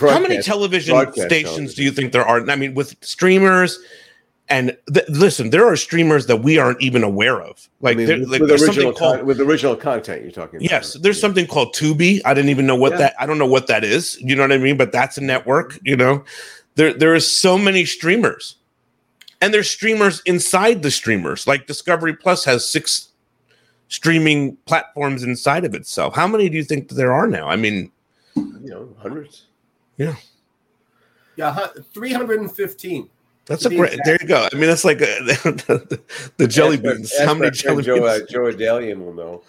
How 0.00 0.20
many 0.20 0.42
television 0.42 0.94
stations 1.12 1.44
television. 1.44 1.74
do 1.74 1.84
you 1.84 1.90
think 1.90 2.12
there 2.12 2.26
are? 2.26 2.48
I 2.50 2.56
mean, 2.56 2.74
with 2.74 2.96
streamers, 3.02 3.78
and 4.48 4.76
th- 4.92 5.08
listen, 5.08 5.50
there 5.50 5.66
are 5.66 5.74
streamers 5.76 6.26
that 6.26 6.36
we 6.36 6.56
aren't 6.58 6.80
even 6.80 7.02
aware 7.02 7.40
of. 7.42 7.68
I 7.82 7.86
Like, 7.86 7.96
mean, 7.96 8.06
there, 8.06 8.18
with, 8.20 8.28
like 8.30 8.40
with 8.40 8.48
there's 8.48 8.62
original 8.62 8.92
something 8.92 8.98
called 8.98 9.16
con- 9.18 9.26
with 9.26 9.40
original 9.40 9.74
content, 9.76 10.22
you're 10.22 10.30
talking. 10.30 10.60
about. 10.60 10.70
yes, 10.70 10.92
there's 10.94 11.16
Yeah. 11.16 11.20
something 11.22 11.46
called 11.46 11.74
Tubi. 11.74 12.20
I 12.24 12.32
didn't 12.34 12.50
even 12.50 12.66
know 12.66 12.76
what 12.76 12.92
Yeah. 12.92 12.98
that. 12.98 13.14
I 13.18 13.26
don't 13.26 13.38
know 13.38 13.46
what 13.46 13.66
that 13.66 13.82
is. 13.84 14.16
You 14.20 14.36
know 14.36 14.42
what 14.42 14.52
I 14.52 14.58
mean? 14.58 14.76
But 14.76 14.92
that's 14.92 15.18
a 15.18 15.20
network. 15.20 15.78
You 15.82 15.96
know, 15.96 16.24
there 16.76 16.92
there 16.92 17.14
is 17.14 17.26
so 17.28 17.58
many 17.58 17.84
streamers, 17.84 18.56
and 19.40 19.52
there's 19.52 19.68
streamers 19.70 20.22
inside 20.26 20.82
the 20.82 20.90
streamers. 20.90 21.46
Like 21.46 21.66
Discovery 21.66 22.14
Plus 22.14 22.44
has 22.44 22.68
six 22.68 23.08
streaming 23.88 24.56
platforms 24.66 25.22
inside 25.22 25.64
of 25.64 25.74
itself. 25.74 26.14
How 26.14 26.26
many 26.26 26.48
do 26.48 26.56
you 26.56 26.64
think 26.64 26.88
there 26.90 27.12
are 27.12 27.26
now? 27.26 27.48
I 27.48 27.56
mean, 27.56 27.90
you 28.36 28.60
know, 28.62 28.88
hundreds. 29.00 29.44
Yeah, 29.96 30.14
Yeah, 31.36 31.68
315. 31.94 33.08
That's 33.46 33.64
a 33.64 33.68
great. 33.70 33.94
exact. 33.94 34.04
There 34.04 34.18
you 34.20 34.28
go. 34.28 34.48
I 34.52 34.56
mean, 34.56 34.68
that's 34.68 34.84
like 34.84 35.00
uh 35.00 35.04
the, 35.24 36.00
the 36.36 36.46
jelly 36.46 36.76
beans. 36.76 37.12
ask 37.14 37.24
How 37.24 37.34
many 37.34 37.50
jelly 37.52 37.82
friend 37.82 37.86
Joe, 37.86 37.94
beans? 37.94 38.22
uh, 38.22 38.26
Joe 38.28 38.52
Adalian 38.52 39.04
will 39.04 39.14
know. 39.14 39.42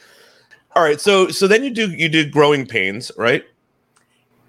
All 0.76 0.84
right, 0.84 1.02
so 1.02 1.30
so 1.30 1.48
then 1.48 1.64
you 1.64 1.72
do 1.72 1.90
you 1.90 2.08
did 2.08 2.32
growing 2.32 2.66
pains, 2.68 3.12
right? 3.18 3.44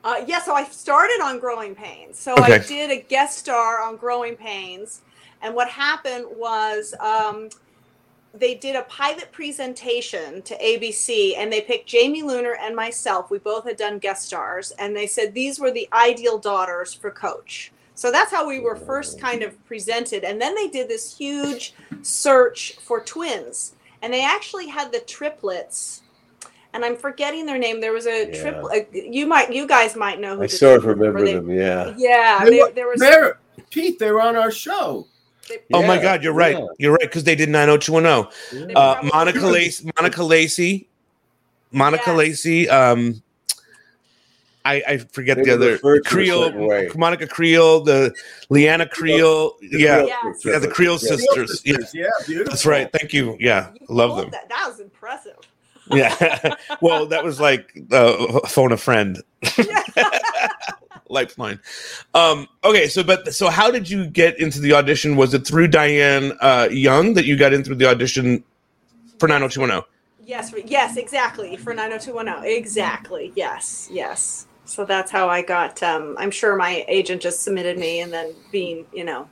Uh, 0.05 0.25
yeah, 0.27 0.41
so 0.41 0.55
I 0.55 0.65
started 0.65 1.21
on 1.23 1.39
Growing 1.39 1.75
Pains. 1.75 2.19
So 2.19 2.35
I 2.39 2.59
did 2.59 2.91
a 2.91 3.03
guest 3.03 3.39
star 3.39 3.83
on 3.83 3.97
Growing 3.97 4.37
Pains. 4.37 5.03
And 5.43 5.55
what 5.55 5.69
happened 5.69 6.27
was 6.37 6.95
um, 7.01 7.51
they 8.33 8.55
did 8.55 8.77
a 8.77 8.83
pilot 8.83 9.31
presentation 9.33 10.41
to 10.43 10.57
ABC 10.59 11.37
and 11.37 11.53
they 11.53 11.61
picked 11.61 11.89
Jamie 11.89 12.23
Luner 12.23 12.55
and 12.61 12.75
myself. 12.77 13.31
We 13.31 13.39
both 13.39 13.65
had 13.65 13.77
done 13.77 13.99
guest 13.99 14.27
stars. 14.27 14.71
And 14.79 14.97
they 14.97 15.07
said 15.07 15.35
these 15.35 15.59
were 15.59 15.71
the 15.71 15.89
ideal 15.93 16.39
daughters 16.39 16.95
for 16.95 17.11
Coach. 17.11 17.73
So 17.99 18.13
that's 18.13 18.31
how 18.31 18.47
we 18.47 18.61
were 18.61 18.77
first 18.77 19.21
kind 19.21 19.43
of 19.43 19.53
presented. 19.67 20.23
And 20.23 20.41
then 20.41 20.55
they 20.55 20.69
did 20.69 20.89
this 20.89 21.19
huge 21.19 21.75
search 22.03 22.77
for 22.81 23.01
twins. 23.01 23.73
And 24.03 24.13
they 24.15 24.25
actually 24.25 24.69
had 24.69 24.93
the 24.93 25.01
triplets. 25.01 26.03
And 26.73 26.85
I'm 26.85 26.95
forgetting 26.97 27.45
their 27.45 27.59
name. 27.59 27.81
There 27.81 27.93
was 27.93 28.07
a 28.07 28.29
Yeah. 28.31 28.41
triplet. 28.41 28.89
You 28.93 29.27
might, 29.27 29.53
you 29.53 29.67
guys 29.67 29.97
might 29.97 30.21
know 30.21 30.37
who 30.37 30.43
I 30.45 30.47
sort 30.47 30.77
of 30.77 30.85
remember 30.85 31.25
They- 31.25 31.35
them. 31.35 31.51
Yeah. 31.51 31.93
Yeah, 31.97 32.45
They 32.45 32.51
they, 32.51 32.63
were- 32.63 32.71
there 32.71 32.87
was. 32.87 33.01
They're, 33.01 33.41
Pete, 33.71 33.99
they 33.99 34.13
were 34.13 34.21
on 34.23 34.37
our 34.37 34.53
show. 34.53 35.09
they- 35.49 35.59
oh 35.73 35.83
my 35.85 35.99
God, 36.01 36.23
you're 36.23 36.33
right. 36.35 36.57
yeah. 36.57 36.67
You're 36.79 36.93
right 36.93 37.01
because 37.01 37.25
they 37.25 37.35
did 37.35 37.49
90210. 37.49 38.29
they 38.69 38.75
Uh, 38.75 39.03
Monica 39.13 39.41
Lacey, 39.45 39.91
Monica 39.99 40.23
Lacey, 40.23 40.89
Monica 41.73 42.05
Yes. 42.11 42.17
Lacey. 42.17 42.69
Um, 42.69 43.25
I 44.75 44.83
I 44.87 44.99
forget 44.99 45.37
They 45.39 45.45
the 45.45 45.55
other 45.55 45.73
referred 45.73 46.05
to 46.05 46.09
a 46.21 46.27
certain 46.27 46.69
Creel. 46.69 46.91
Monica 46.97 47.27
Creel, 47.27 47.81
the 47.83 48.13
Leanna 48.51 48.87
Creel. 48.89 49.57
Yeah, 49.63 50.05
Yes. 50.05 50.45
yeah, 50.45 50.59
the 50.59 50.69
Creel 50.69 50.93
Yeah. 50.93 50.99
sisters. 51.17 51.63
Yeah, 51.65 51.77
Yeah, 51.95 52.07
beautiful. 52.27 52.51
that's 52.53 52.67
right. 52.67 52.91
Thank 52.93 53.13
you. 53.13 53.37
Yeah, 53.41 53.71
you 53.81 53.87
love 53.89 54.17
them. 54.17 54.31
That. 54.31 54.49
that 54.49 54.67
was 54.69 54.81
impressive. 54.81 55.37
Yeah. 55.91 56.55
well, 56.83 57.07
that 57.07 57.25
was 57.25 57.41
like 57.41 57.73
uh, 57.93 58.41
phone 58.49 58.73
a 58.73 58.77
friend. 58.77 59.23
Lifeline. 61.11 61.59
Um, 62.13 62.47
okay, 62.65 62.87
so 62.89 63.03
but 63.03 63.33
so 63.33 63.49
how 63.49 63.71
did 63.71 63.89
you 63.89 64.07
get 64.07 64.39
into 64.39 64.61
the 64.61 64.75
audition? 64.75 65.17
Was 65.17 65.33
it 65.33 65.47
through 65.47 65.69
Diane 65.69 66.33
uh, 66.43 66.69
Young 66.71 67.15
that 67.15 67.25
you 67.25 67.37
got 67.37 67.55
in 67.55 67.65
through 67.65 67.77
the 67.77 67.87
audition 67.89 68.45
for 69.19 69.27
90210? 69.27 69.83
Yes, 70.27 70.53
yes, 70.67 70.99
exactly. 70.99 71.57
For 71.57 71.73
90210. 71.73 72.45
Exactly. 72.59 73.33
Yes, 73.35 73.89
yes. 73.91 74.47
So 74.69 74.85
that's 74.85 75.11
how 75.11 75.29
I 75.29 75.43
got 75.43 75.83
um 75.83 76.15
I'm 76.19 76.31
sure 76.31 76.55
my 76.55 76.85
agent 76.89 77.23
just 77.23 77.43
submitted 77.43 77.79
me 77.79 78.01
and 78.01 78.13
then 78.13 78.35
being, 78.53 78.85
you 78.93 79.05
know, 79.05 79.29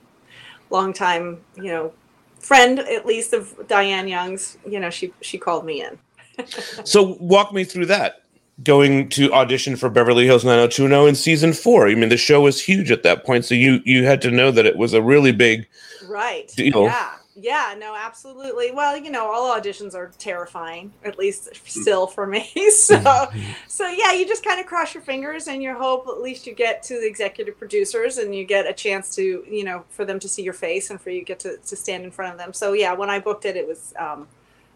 long 0.69 0.93
time, 0.93 1.39
you 1.55 1.71
know, 1.71 1.93
friend 2.39 2.79
at 2.79 3.05
least 3.05 3.33
of 3.33 3.67
Diane 3.67 4.07
Young's, 4.07 4.57
you 4.67 4.79
know, 4.79 4.89
she 4.89 5.13
she 5.21 5.37
called 5.37 5.65
me 5.65 5.83
in. 5.83 5.97
So 6.83 7.17
walk 7.19 7.51
me 7.51 7.63
through 7.63 7.87
that. 7.87 8.23
Going 8.63 9.09
to 9.09 9.31
audition 9.33 9.75
for 9.75 9.89
Beverly 9.89 10.25
Hills 10.25 10.43
90210 10.43 11.09
in 11.09 11.15
season 11.15 11.53
four. 11.53 11.87
I 11.87 11.95
mean, 11.95 12.09
the 12.09 12.17
show 12.17 12.41
was 12.41 12.61
huge 12.61 12.91
at 12.91 13.03
that 13.03 13.23
point, 13.23 13.45
so 13.45 13.53
you 13.53 13.81
you 13.85 14.05
had 14.05 14.21
to 14.23 14.31
know 14.31 14.51
that 14.51 14.65
it 14.65 14.77
was 14.77 14.93
a 14.93 15.01
really 15.01 15.31
big. 15.31 15.67
Right. 16.07 16.47
Deal. 16.55 16.83
Yeah. 16.83 17.11
Yeah, 17.39 17.75
no, 17.77 17.95
absolutely. 17.95 18.71
Well, 18.71 18.97
you 18.97 19.11
know, 19.11 19.31
all 19.31 19.55
auditions 19.55 19.93
are 19.93 20.11
terrifying, 20.17 20.91
at 21.05 21.19
least 21.19 21.49
still 21.69 22.07
for 22.07 22.25
me. 22.25 22.51
So, 22.71 23.27
so 23.67 23.87
yeah, 23.87 24.13
you 24.13 24.25
just 24.27 24.43
kind 24.43 24.59
of 24.59 24.65
cross 24.65 24.93
your 24.93 25.03
fingers 25.03 25.47
and 25.47 25.61
you 25.61 25.73
hope 25.73 26.07
at 26.07 26.21
least 26.21 26.47
you 26.47 26.53
get 26.53 26.83
to 26.83 26.95
the 26.95 27.05
executive 27.07 27.57
producers 27.57 28.17
and 28.17 28.33
you 28.33 28.45
get 28.45 28.65
a 28.65 28.73
chance 28.73 29.13
to, 29.15 29.43
you 29.49 29.63
know, 29.63 29.83
for 29.89 30.05
them 30.05 30.19
to 30.19 30.29
see 30.29 30.41
your 30.41 30.53
face 30.53 30.89
and 30.89 31.01
for 31.01 31.09
you 31.09 31.23
get 31.23 31.39
to, 31.39 31.57
to 31.57 31.75
stand 31.75 32.03
in 32.03 32.11
front 32.11 32.31
of 32.31 32.37
them. 32.37 32.53
So 32.53 32.73
yeah, 32.73 32.93
when 32.93 33.09
I 33.09 33.19
booked 33.19 33.45
it, 33.45 33.57
it 33.57 33.67
was 33.67 33.93
um, 33.97 34.27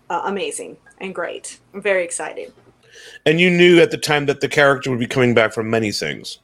uh, 0.09 0.23
amazing 0.25 0.77
and 0.99 1.15
great. 1.15 1.59
I'm 1.73 1.81
very 1.81 2.03
excited. 2.03 2.53
And 3.25 3.39
you 3.39 3.49
knew 3.49 3.79
at 3.81 3.91
the 3.91 3.97
time 3.97 4.25
that 4.25 4.41
the 4.41 4.49
character 4.49 4.89
would 4.89 4.99
be 4.99 5.07
coming 5.07 5.33
back 5.33 5.53
from 5.53 5.69
many 5.69 5.91
things. 5.91 6.39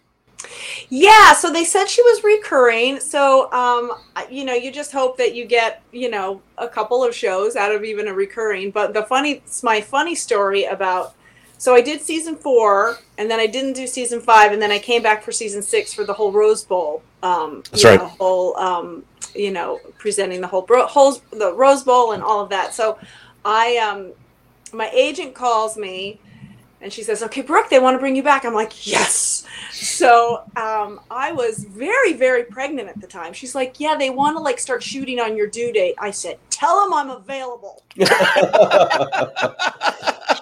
Yeah, 0.89 1.33
so 1.33 1.51
they 1.51 1.63
said 1.65 1.87
she 1.87 2.01
was 2.03 2.23
recurring. 2.23 2.99
So, 2.99 3.51
um, 3.51 3.91
you 4.29 4.45
know, 4.45 4.53
you 4.53 4.71
just 4.71 4.91
hope 4.91 5.17
that 5.17 5.35
you 5.35 5.45
get, 5.45 5.81
you 5.91 6.09
know, 6.09 6.41
a 6.57 6.67
couple 6.67 7.03
of 7.03 7.13
shows 7.13 7.55
out 7.55 7.73
of 7.73 7.83
even 7.83 8.07
a 8.07 8.13
recurring. 8.13 8.71
But 8.71 8.93
the 8.93 9.03
funny, 9.03 9.31
it's 9.33 9.63
my 9.63 9.81
funny 9.81 10.15
story 10.15 10.65
about 10.65 11.15
So 11.59 11.73
I 11.73 11.81
did 11.81 12.01
season 12.01 12.35
four, 12.35 12.99
and 13.17 13.29
then 13.29 13.39
I 13.39 13.47
didn't 13.47 13.73
do 13.73 13.87
season 13.87 14.21
five, 14.21 14.51
and 14.51 14.61
then 14.61 14.71
I 14.71 14.77
came 14.79 15.01
back 15.01 15.23
for 15.23 15.31
season 15.31 15.61
six 15.63 15.93
for 15.93 16.03
the 16.03 16.13
whole 16.13 16.31
Rose 16.31 16.63
Bowl. 16.63 17.01
Um, 17.23 17.63
That's 17.71 17.83
you 17.83 17.89
right. 17.89 17.99
know, 17.99 18.07
whole, 18.07 18.57
um, 18.57 19.03
you 19.35 19.51
know, 19.51 19.79
presenting 19.97 20.39
the 20.41 20.47
whole, 20.47 20.61
bro- 20.61 20.85
whole 20.85 21.13
the 21.31 21.53
Rose 21.53 21.83
Bowl 21.83 22.11
and 22.11 22.21
all 22.21 22.41
of 22.41 22.49
that. 22.49 22.73
So 22.75 22.99
I, 23.43 23.77
um, 23.77 24.11
my 24.71 24.89
agent 24.91 25.33
calls 25.33 25.77
me, 25.77 26.19
and 26.81 26.91
she 26.93 27.03
says, 27.03 27.23
"Okay, 27.23 27.41
Brooke, 27.41 27.69
they 27.69 27.79
want 27.79 27.95
to 27.95 27.99
bring 27.99 28.15
you 28.15 28.23
back." 28.23 28.45
I'm 28.45 28.53
like, 28.53 28.85
"Yes." 28.85 29.45
So 29.71 30.43
um, 30.55 30.99
I 31.09 31.31
was 31.31 31.63
very, 31.63 32.13
very 32.13 32.43
pregnant 32.43 32.89
at 32.89 32.99
the 33.01 33.07
time. 33.07 33.33
She's 33.33 33.55
like, 33.55 33.79
"Yeah, 33.79 33.95
they 33.97 34.09
want 34.09 34.37
to 34.37 34.41
like 34.41 34.59
start 34.59 34.83
shooting 34.83 35.19
on 35.19 35.35
your 35.35 35.47
due 35.47 35.71
date." 35.71 35.95
I 35.99 36.11
said, 36.11 36.37
"Tell 36.49 36.83
them 36.83 36.93
I'm 36.93 37.09
available." 37.09 37.83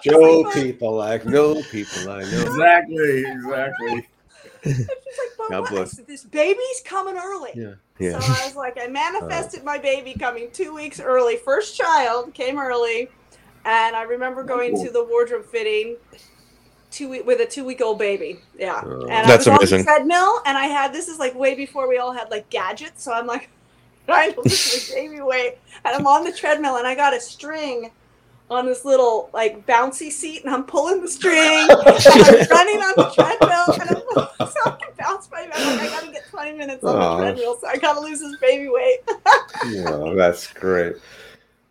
Show 0.04 0.52
people 0.52 1.02
I 1.02 1.18
know 1.26 1.62
people 1.72 2.10
I 2.10 2.22
know. 2.22 2.42
Exactly, 2.42 3.26
exactly. 3.26 4.08
She's 4.64 4.80
like, 4.80 5.32
"But 5.38 5.50
God 5.50 5.62
what?" 5.62 5.72
Bless. 5.72 5.92
said, 5.94 6.08
"This 6.08 6.24
baby's 6.24 6.82
coming 6.84 7.18
early." 7.18 7.52
Yeah, 7.56 7.74
So 7.98 8.06
yeah. 8.06 8.16
I 8.18 8.46
was 8.46 8.56
like, 8.56 8.78
I 8.82 8.88
manifested 8.88 9.64
my 9.64 9.78
baby 9.78 10.14
coming 10.14 10.50
two 10.52 10.74
weeks 10.74 11.00
early. 11.00 11.38
First 11.38 11.76
child 11.78 12.34
came 12.34 12.60
early, 12.60 13.10
and 13.66 13.96
I 13.96 14.04
remember 14.04 14.44
going 14.44 14.82
to 14.84 14.92
the 14.92 15.04
wardrobe 15.04 15.46
fitting 15.46 15.98
two 16.92 17.10
week 17.10 17.26
with 17.26 17.42
a 17.42 17.46
two 17.46 17.66
week 17.66 17.82
old 17.82 18.00
baby. 18.00 18.40
Yeah, 18.58 18.82
Oh. 18.86 19.02
and 19.08 19.28
That's 19.30 19.48
I 19.48 19.58
was 19.58 19.72
amazing. 19.72 19.80
on 19.80 19.80
the 19.80 19.84
treadmill, 19.92 20.42
and 20.46 20.58
I 20.58 20.66
had 20.68 20.94
this 20.94 21.08
is 21.08 21.20
like 21.20 21.36
way 21.36 21.56
before 21.56 21.88
we 21.90 21.98
all 21.98 22.14
had 22.14 22.30
like 22.32 22.50
gadgets. 22.50 23.04
So 23.04 23.12
I'm 23.12 23.28
like 23.28 23.50
trying 24.06 24.34
to 24.34 24.42
lose 24.42 24.92
baby 24.92 25.20
weight, 25.22 25.58
and 25.84 25.96
I'm 25.96 26.08
on 26.08 26.24
the 26.24 26.32
treadmill, 26.32 26.78
and 26.78 26.88
I 26.88 26.96
got 26.96 27.14
a 27.14 27.20
string 27.20 27.92
on 28.52 28.68
this 28.68 28.86
little 28.86 29.32
like 29.34 29.66
bouncy 29.66 30.12
seat, 30.12 30.44
and 30.46 30.54
I'm 30.54 30.64
pulling 30.66 31.02
the 31.02 31.08
string, 31.08 31.68
and 31.68 31.72
I'm 31.72 32.48
running 32.52 32.78
on 32.82 32.94
the 32.96 33.12
treadmill, 33.16 33.74
and 33.82 33.90
I'm 34.40 34.48
so 34.48 34.60
I 34.66 34.78
can 34.80 34.90
bounce 35.00 35.28
my 35.32 35.48
back. 35.48 35.58
Like, 35.58 35.80
I 35.82 35.88
gotta 35.88 36.12
get 36.12 36.30
20 36.30 36.52
minutes 36.54 36.84
on 36.84 36.96
Aw. 36.96 37.18
the 37.18 37.24
treadmill, 37.24 37.58
so 37.60 37.68
I 37.68 37.78
gotta 37.78 38.00
lose 38.02 38.20
this 38.20 38.38
baby 38.38 38.70
weight. 38.70 39.00
Oh, 39.88 40.14
that's 40.16 40.46
great. 40.54 40.96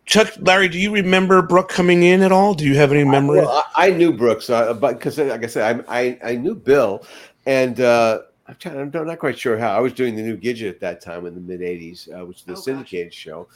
Chuck, 0.05 0.33
Larry, 0.39 0.69
do 0.69 0.77
you 0.77 0.91
remember 0.93 1.41
Brooke 1.41 1.69
coming 1.69 2.03
in 2.03 2.21
at 2.21 2.31
all? 2.31 2.53
Do 2.53 2.65
you 2.65 2.75
have 2.75 2.91
any 2.91 3.03
memory? 3.03 3.39
Well, 3.39 3.65
I, 3.75 3.87
I 3.87 3.89
knew 3.89 4.13
Brooks, 4.13 4.49
uh, 4.49 4.73
but 4.73 4.93
because 4.99 5.17
like 5.17 5.43
I 5.43 5.47
said, 5.47 5.83
I, 5.87 5.99
I 6.01 6.19
I 6.23 6.35
knew 6.35 6.53
Bill, 6.53 7.03
and 7.47 7.79
uh, 7.81 8.21
I'm 8.47 8.55
trying. 8.55 8.77
I'm 8.79 9.07
not 9.07 9.17
quite 9.19 9.37
sure 9.37 9.57
how. 9.57 9.75
I 9.75 9.79
was 9.79 9.93
doing 9.93 10.15
the 10.15 10.21
new 10.21 10.37
Gidget 10.37 10.69
at 10.69 10.79
that 10.81 11.01
time 11.01 11.25
in 11.25 11.33
the 11.33 11.41
mid 11.41 11.61
'80s, 11.61 12.07
uh, 12.15 12.23
which 12.25 12.37
is 12.39 12.43
the 12.43 12.51
Oh, 12.51 12.55
gosh. 12.55 12.63
syndicated 12.65 13.13
show, 13.15 13.47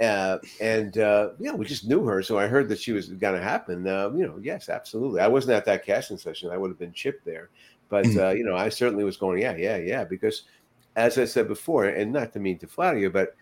uh, 0.00 0.38
and 0.60 0.96
uh, 0.98 1.30
yeah, 1.40 1.52
we 1.52 1.66
just 1.66 1.88
knew 1.88 2.04
her. 2.04 2.22
So 2.22 2.38
I 2.38 2.46
heard 2.46 2.68
that 2.68 2.78
she 2.78 2.92
was 2.92 3.08
going 3.08 3.34
to 3.34 3.42
happen. 3.42 3.86
Uh, 3.86 4.10
you 4.14 4.24
know, 4.26 4.38
yes, 4.40 4.68
absolutely. 4.68 5.20
I 5.20 5.26
wasn't 5.26 5.54
at 5.56 5.64
that 5.64 5.84
casting 5.84 6.18
session. 6.18 6.50
I 6.50 6.56
would 6.56 6.70
have 6.70 6.78
been 6.78 6.92
chipped 6.92 7.24
there, 7.24 7.50
but 7.88 8.04
Mhm. 8.04 8.30
uh, 8.30 8.30
you 8.32 8.44
know, 8.44 8.54
I 8.54 8.68
certainly 8.68 9.02
was 9.02 9.16
going. 9.16 9.42
Yeah, 9.42 9.56
yeah, 9.56 9.76
yeah. 9.78 10.04
Because 10.04 10.44
as 10.94 11.18
I 11.18 11.24
said 11.24 11.48
before, 11.48 11.86
and 11.86 12.12
not 12.12 12.32
to 12.34 12.38
mean 12.38 12.58
to 12.58 12.68
flatter 12.68 12.98
you, 12.98 13.10
but 13.10 13.34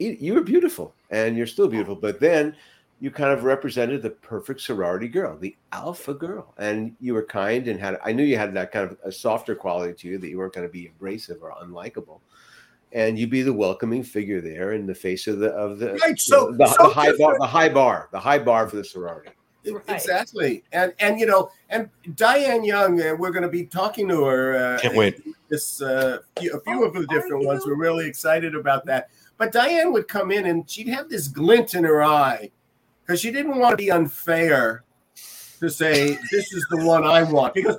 you, 0.00 0.16
you 0.20 0.34
were 0.34 0.42
beautiful, 0.42 0.94
and 1.10 1.36
you're 1.36 1.46
still 1.46 1.68
beautiful. 1.68 1.96
But 1.96 2.20
then 2.20 2.54
you 3.00 3.10
kind 3.10 3.32
of 3.32 3.44
represented 3.44 4.02
the 4.02 4.10
perfect 4.10 4.60
sorority 4.60 5.08
girl, 5.08 5.36
the 5.38 5.56
alpha 5.72 6.12
girl, 6.14 6.52
and 6.58 6.96
you 7.00 7.14
were 7.14 7.22
kind 7.22 7.68
and 7.68 7.78
had. 7.78 7.98
I 8.04 8.12
knew 8.12 8.24
you 8.24 8.36
had 8.36 8.54
that 8.54 8.72
kind 8.72 8.90
of 8.90 8.98
a 9.04 9.12
softer 9.12 9.54
quality 9.54 9.94
to 9.94 10.08
you 10.08 10.18
that 10.18 10.28
you 10.28 10.38
weren't 10.38 10.52
going 10.54 10.66
to 10.66 10.72
be 10.72 10.86
abrasive 10.88 11.38
or 11.42 11.52
unlikable, 11.62 12.20
and 12.92 13.18
you'd 13.18 13.30
be 13.30 13.42
the 13.42 13.52
welcoming 13.52 14.02
figure 14.02 14.40
there 14.40 14.72
in 14.72 14.86
the 14.86 14.94
face 14.94 15.26
of 15.28 15.38
the 15.38 15.50
of 15.50 15.78
the 15.78 15.94
Right, 15.94 16.18
so- 16.18 16.52
the, 16.52 16.66
so 16.66 16.88
the 16.88 16.94
high 16.94 17.16
bar, 17.16 17.36
the 17.38 17.46
high 17.46 17.68
bar, 17.68 18.08
the 18.10 18.20
high 18.20 18.38
bar 18.38 18.68
for 18.68 18.76
the 18.76 18.84
sorority. 18.84 19.30
Right. 19.66 19.82
Exactly, 19.88 20.64
and 20.72 20.94
and 20.98 21.20
you 21.20 21.26
know, 21.26 21.50
and 21.68 21.90
Diane 22.16 22.64
Young, 22.64 23.00
uh, 23.02 23.14
we're 23.18 23.32
going 23.32 23.42
to 23.42 23.48
be 23.50 23.66
talking 23.66 24.08
to 24.08 24.24
her. 24.24 24.56
Uh, 24.56 24.80
Can't 24.80 24.96
wait. 24.96 25.20
This 25.50 25.82
uh, 25.82 26.18
a 26.38 26.40
few 26.40 26.60
Oh, 26.66 26.84
of 26.84 26.94
the 26.94 27.06
different 27.08 27.44
ones. 27.44 27.64
We're 27.66 27.74
really 27.74 28.06
excited 28.06 28.54
about 28.54 28.86
that. 28.86 29.10
But 29.38 29.52
Diane 29.52 29.92
would 29.92 30.08
come 30.08 30.30
in 30.30 30.46
and 30.46 30.68
she'd 30.68 30.88
have 30.88 31.08
this 31.08 31.28
glint 31.28 31.74
in 31.74 31.84
her 31.84 32.02
eye 32.02 32.50
because 33.06 33.20
she 33.20 33.30
didn't 33.30 33.58
want 33.58 33.72
to 33.72 33.76
be 33.76 33.90
unfair 33.90 34.84
to 35.60 35.70
say 35.70 36.18
this 36.30 36.52
is 36.52 36.66
the 36.70 36.84
one 36.84 37.04
I 37.04 37.22
want. 37.22 37.54
Because 37.54 37.78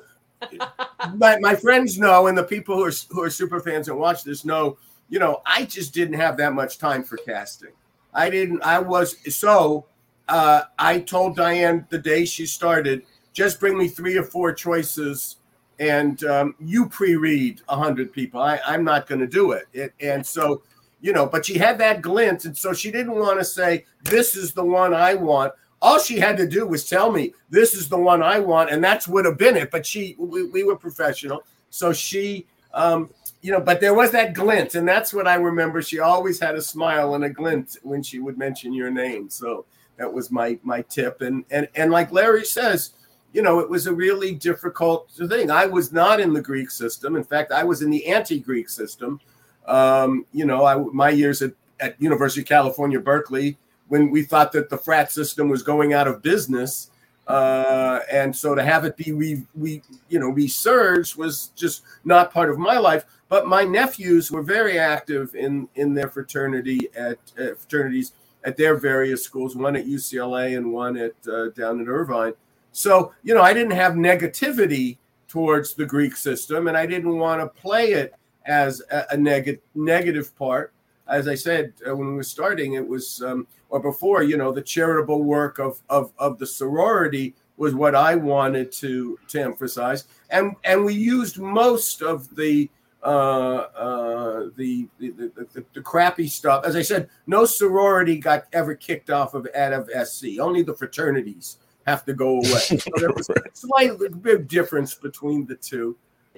my, 1.15 1.37
my 1.39 1.55
friends 1.55 1.97
know 1.97 2.27
and 2.27 2.37
the 2.37 2.43
people 2.43 2.75
who 2.75 2.85
are 2.85 2.91
who 3.09 3.21
are 3.21 3.29
super 3.29 3.59
fans 3.59 3.89
and 3.89 3.97
watch 3.97 4.23
this 4.23 4.45
know 4.45 4.77
you 5.09 5.19
know 5.19 5.41
i 5.45 5.65
just 5.65 5.93
didn't 5.93 6.13
have 6.13 6.37
that 6.37 6.53
much 6.53 6.77
time 6.77 7.03
for 7.03 7.17
casting. 7.17 7.71
I 8.13 8.29
didn't 8.29 8.61
i 8.63 8.79
was 8.79 9.17
so 9.35 9.85
uh, 10.27 10.63
i 10.77 10.99
told 10.99 11.35
diane 11.35 11.85
the 11.89 11.97
day 11.97 12.25
she 12.25 12.45
started 12.45 13.03
just 13.33 13.59
bring 13.59 13.77
me 13.77 13.87
three 13.87 14.17
or 14.17 14.23
four 14.23 14.53
choices 14.53 15.37
and 15.79 16.23
um, 16.25 16.55
you 16.59 16.89
pre-read 16.89 17.61
100 17.67 18.11
people. 18.11 18.41
I, 18.41 18.59
i'm 18.65 18.83
not 18.83 19.07
going 19.07 19.21
to 19.21 19.27
do 19.27 19.51
it. 19.51 19.67
it 19.73 19.93
and 19.99 20.25
so 20.25 20.61
you 21.01 21.13
know 21.13 21.25
but 21.25 21.45
she 21.45 21.57
had 21.57 21.77
that 21.77 22.01
glint 22.01 22.45
and 22.45 22.57
so 22.57 22.73
she 22.73 22.91
didn't 22.91 23.15
want 23.15 23.39
to 23.39 23.45
say 23.45 23.85
this 24.03 24.35
is 24.35 24.53
the 24.53 24.63
one 24.63 24.93
i 24.93 25.13
want 25.13 25.53
all 25.81 25.99
she 25.99 26.19
had 26.19 26.37
to 26.37 26.47
do 26.47 26.67
was 26.67 26.87
tell 26.87 27.11
me 27.11 27.33
this 27.49 27.73
is 27.73 27.87
the 27.87 27.97
one 27.97 28.21
I 28.21 28.39
want, 28.39 28.69
and 28.69 28.83
that's 28.83 29.07
would 29.07 29.25
have 29.25 29.37
been 29.37 29.55
it. 29.55 29.71
But 29.71 29.85
she, 29.85 30.15
we, 30.17 30.43
we 30.43 30.63
were 30.63 30.75
professional, 30.75 31.43
so 31.69 31.93
she, 31.93 32.47
um, 32.73 33.09
you 33.41 33.51
know, 33.51 33.61
but 33.61 33.79
there 33.79 33.93
was 33.93 34.11
that 34.11 34.33
glint, 34.33 34.75
and 34.75 34.87
that's 34.87 35.13
what 35.13 35.27
I 35.27 35.35
remember. 35.35 35.81
She 35.81 35.99
always 35.99 36.39
had 36.39 36.55
a 36.55 36.61
smile 36.61 37.15
and 37.15 37.23
a 37.23 37.29
glint 37.29 37.77
when 37.83 38.03
she 38.03 38.19
would 38.19 38.37
mention 38.37 38.73
your 38.73 38.91
name. 38.91 39.29
So 39.29 39.65
that 39.97 40.11
was 40.11 40.31
my 40.31 40.59
my 40.63 40.81
tip, 40.83 41.21
and 41.21 41.45
and 41.49 41.67
and 41.75 41.91
like 41.91 42.11
Larry 42.11 42.45
says, 42.45 42.91
you 43.31 43.41
know, 43.41 43.59
it 43.59 43.69
was 43.69 43.87
a 43.87 43.93
really 43.93 44.33
difficult 44.33 45.09
thing. 45.11 45.49
I 45.49 45.65
was 45.65 45.93
not 45.93 46.19
in 46.19 46.33
the 46.33 46.41
Greek 46.41 46.71
system. 46.71 47.15
In 47.15 47.23
fact, 47.23 47.51
I 47.51 47.63
was 47.63 47.81
in 47.81 47.89
the 47.89 48.05
anti-Greek 48.07 48.67
system. 48.67 49.21
Um, 49.69 50.25
you 50.33 50.45
know, 50.45 50.65
I 50.65 50.75
my 50.75 51.09
years 51.09 51.41
at 51.41 51.53
at 51.79 52.01
University 52.01 52.41
of 52.41 52.47
California, 52.47 52.99
Berkeley 52.99 53.57
when 53.89 54.09
we 54.09 54.23
thought 54.23 54.51
that 54.53 54.69
the 54.69 54.77
frat 54.77 55.11
system 55.11 55.49
was 55.49 55.61
going 55.61 55.93
out 55.93 56.07
of 56.07 56.21
business. 56.21 56.91
Uh, 57.27 57.99
and 58.11 58.35
so 58.35 58.55
to 58.55 58.63
have 58.63 58.85
it 58.85 58.97
be 58.97 59.11
re, 59.11 59.81
you 60.07 60.19
know 60.19 60.29
resurged 60.29 61.15
was 61.15 61.47
just 61.55 61.83
not 62.05 62.31
part 62.31 62.49
of 62.49 62.57
my 62.57 62.77
life. 62.77 63.05
But 63.27 63.45
my 63.45 63.63
nephews 63.63 64.31
were 64.31 64.41
very 64.41 64.79
active 64.79 65.35
in 65.35 65.67
in 65.75 65.93
their 65.93 66.09
fraternity 66.09 66.89
at 66.95 67.19
uh, 67.37 67.53
fraternities 67.55 68.13
at 68.45 68.57
their 68.57 68.77
various 68.77 69.23
schools, 69.23 69.55
one 69.55 69.75
at 69.75 69.85
UCLA 69.85 70.57
and 70.57 70.73
one 70.73 70.97
at 70.97 71.13
uh, 71.31 71.49
down 71.49 71.81
at 71.81 71.87
Irvine. 71.87 72.33
So 72.71 73.13
you 73.21 73.35
know, 73.35 73.41
I 73.41 73.53
didn't 73.53 73.73
have 73.73 73.93
negativity 73.93 74.97
towards 75.27 75.75
the 75.75 75.85
Greek 75.85 76.15
system, 76.15 76.67
and 76.67 76.75
I 76.75 76.87
didn't 76.87 77.15
want 77.15 77.41
to 77.41 77.61
play 77.61 77.91
it 77.91 78.15
as 78.49 78.81
a, 78.91 79.05
a 79.11 79.17
neg- 79.17 79.61
negative 79.75 80.35
part. 80.37 80.73
As 81.07 81.27
I 81.27 81.35
said 81.35 81.73
uh, 81.87 81.95
when 81.95 82.09
we 82.09 82.15
were 82.15 82.23
starting, 82.23 82.73
it 82.73 82.87
was 82.87 83.21
um, 83.21 83.47
or 83.69 83.79
before, 83.79 84.23
you 84.23 84.35
know, 84.35 84.51
the 84.51 84.61
charitable 84.61 85.23
work 85.23 85.59
of 85.59 85.79
of 85.89 86.11
of 86.17 86.37
the 86.39 86.47
sorority 86.47 87.35
was 87.57 87.73
what 87.73 87.95
I 87.95 88.15
wanted 88.15 88.71
to 88.73 89.17
to 89.29 89.41
emphasize, 89.41 90.05
and 90.29 90.55
and 90.63 90.83
we 90.83 90.93
used 90.93 91.39
most 91.39 92.01
of 92.01 92.35
the 92.35 92.69
uh, 93.01 93.07
uh, 93.07 94.49
the, 94.57 94.87
the, 94.99 95.11
the 95.11 95.65
the 95.73 95.81
crappy 95.81 96.27
stuff. 96.27 96.65
As 96.65 96.75
I 96.75 96.81
said, 96.81 97.09
no 97.27 97.45
sorority 97.45 98.17
got 98.17 98.45
ever 98.51 98.75
kicked 98.75 99.09
off 99.09 99.33
of 99.33 99.47
out 99.55 99.73
of 99.73 99.89
SC. 100.07 100.39
Only 100.39 100.63
the 100.63 100.75
fraternities 100.75 101.57
have 101.87 102.05
to 102.05 102.13
go 102.13 102.39
away. 102.39 102.61
So 102.79 102.91
there 102.97 103.11
was 103.11 103.29
a 103.29 103.35
slightly 103.53 104.09
big 104.09 104.47
difference 104.47 104.95
between 104.95 105.45
the 105.45 105.55
two. 105.55 105.97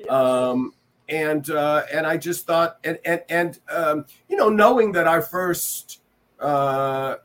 Um, 0.10 0.74
and 1.12 1.48
uh, 1.50 1.84
and 1.94 2.08
I 2.08 2.18
just 2.18 2.48
thought, 2.48 2.77
and 2.84 2.98
and 3.06 3.22
and 3.30 3.60
um, 3.70 4.06
you 4.30 4.38
know, 4.38 4.50
knowing 4.50 4.94
that 4.94 5.06
our 5.08 5.22
first, 5.22 6.00
uh, 6.39 7.18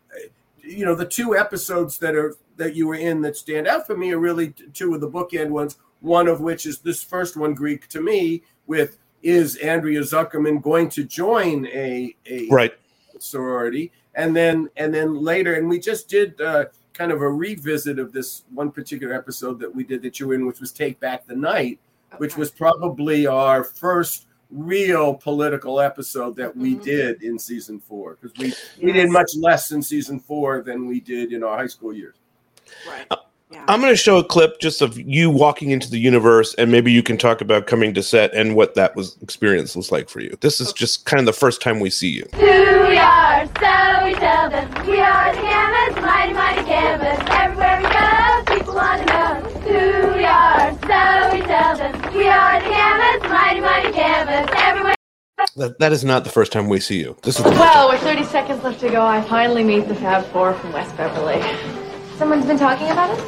you 0.62 0.85
know, 0.85 0.95
the 0.95 1.07
two 1.07 1.37
episodes 1.37 1.99
that 1.99 2.14
are 2.14 2.35
that 2.57 2.75
you 2.75 2.87
were 2.88 2.97
in 2.97 3.21
that 3.23 3.37
stand 3.37 3.66
out 3.69 3.87
for 3.87 3.97
me 3.97 4.12
are 4.12 4.19
really 4.19 4.52
two 4.75 4.95
of 4.95 5.00
the 5.00 5.09
bookend 5.09 5.50
ones. 5.50 5.78
One 6.00 6.28
of 6.28 6.40
which 6.40 6.66
is 6.66 6.78
this 6.81 7.02
first 7.02 7.37
one, 7.37 7.55
Greek 7.55 7.88
to 7.88 8.00
me, 8.00 8.43
with 8.66 8.99
is 9.23 9.57
Andrea 9.57 10.00
Zuckerman 10.00 10.61
going 10.61 10.88
to 10.90 11.05
join 11.05 11.66
a 11.69 12.14
a 12.26 12.49
Right. 12.50 12.75
sorority, 13.19 13.93
and 14.14 14.35
then 14.35 14.69
and 14.76 14.93
then 14.93 15.14
later, 15.14 15.55
and 15.55 15.69
we 15.69 15.78
just 15.78 16.09
did 16.09 16.40
uh, 16.40 16.66
kind 16.93 17.12
of 17.12 17.23
a 17.23 17.31
revisit 17.31 17.99
of 17.99 18.12
this 18.12 18.43
one 18.52 18.71
particular 18.73 19.14
episode 19.14 19.61
that 19.61 19.75
we 19.75 19.85
did 19.85 20.02
that 20.02 20.19
you 20.19 20.26
were 20.26 20.35
in, 20.35 20.47
which 20.47 20.61
was 20.61 20.73
Take 20.73 20.99
Back 20.99 21.26
the 21.26 21.37
Night, 21.37 21.78
which 22.19 22.37
was 22.37 22.51
probably 22.51 23.27
our 23.27 23.65
first 23.65 24.27
real 24.51 25.15
political 25.15 25.81
episode 25.81 26.37
that 26.37 26.57
we 26.57 26.77
Mhm. 26.77 26.83
did 26.83 27.23
in 27.23 27.39
season 27.39 27.81
four 27.81 28.17
because 28.21 28.37
we 28.39 28.55
we 28.87 28.93
did 28.93 29.11
much 29.11 29.31
less 29.39 29.73
in 29.73 29.83
season 29.83 30.21
four 30.21 30.63
than 30.63 30.87
we 30.87 31.01
did 31.01 31.33
in 31.33 31.43
our 31.43 31.59
high 31.59 31.67
school 31.67 31.93
years. 31.93 32.15
right. 32.89 33.07
Yeah. 33.53 33.65
I'm 33.69 33.81
going 33.81 33.93
to 33.93 33.97
show 33.97 34.19
a 34.19 34.25
clip 34.25 34.59
just 34.61 34.83
of 34.83 34.99
you 34.99 35.31
walking 35.31 35.71
into 35.71 35.89
the 35.89 35.99
universe, 36.01 36.53
and 36.55 36.69
maybe 36.69 36.91
you 36.91 37.01
can 37.01 37.17
talk 37.17 37.41
about 37.41 37.69
coming 37.69 37.95
to 37.95 38.03
set 38.03 38.35
and 38.35 38.57
what 38.57 38.75
that 38.75 38.97
was 38.97 39.17
experience 39.23 39.77
was 39.77 39.93
like 39.93 40.09
for 40.09 40.19
you. 40.21 40.37
This 40.41 40.61
is 40.61 40.73
just 40.73 41.05
kind 41.07 41.21
of 41.21 41.27
the 41.27 41.33
first 41.33 41.63
time 41.63 41.79
we 41.79 41.89
see 41.89 42.09
you. 42.09 42.27
Who 42.35 42.41
we 42.89 42.99
are, 42.99 43.47
so 43.47 44.05
we 44.05 44.15
tell 44.15 44.51
them. 44.51 44.69
We 44.85 44.99
are 44.99 45.33
the 45.33 45.56
so 50.97 51.35
we 51.35 51.41
tell 51.43 51.76
them. 51.76 51.93
We 52.15 52.29
are 52.29 52.61
the 52.61 52.69
Gambits, 52.69 53.29
mighty, 53.29 53.61
mighty 53.61 53.93
Gambits. 53.93 54.53
Everywhere. 54.57 54.95
That, 55.57 55.79
that 55.79 55.93
is 55.93 56.05
not 56.05 56.25
the 56.25 56.31
first 56.31 56.53
time 56.53 56.69
we 56.69 56.81
see 56.81 56.99
you. 56.99 57.17
This 57.23 57.38
is 57.38 57.45
Well, 57.45 57.88
with 57.91 58.00
30 58.00 58.25
seconds 58.25 58.62
left 58.62 58.81
to 58.81 58.88
go, 58.91 59.05
I 59.05 59.21
finally 59.23 59.65
meet 59.65 59.88
the 59.88 59.95
Fab 59.95 60.25
Four 60.26 60.55
from 60.55 60.73
West 60.73 60.97
Beverly. 60.97 61.43
Someone's 62.17 62.47
been 62.47 62.59
talking 62.59 62.88
about 62.91 63.11
us? 63.11 63.21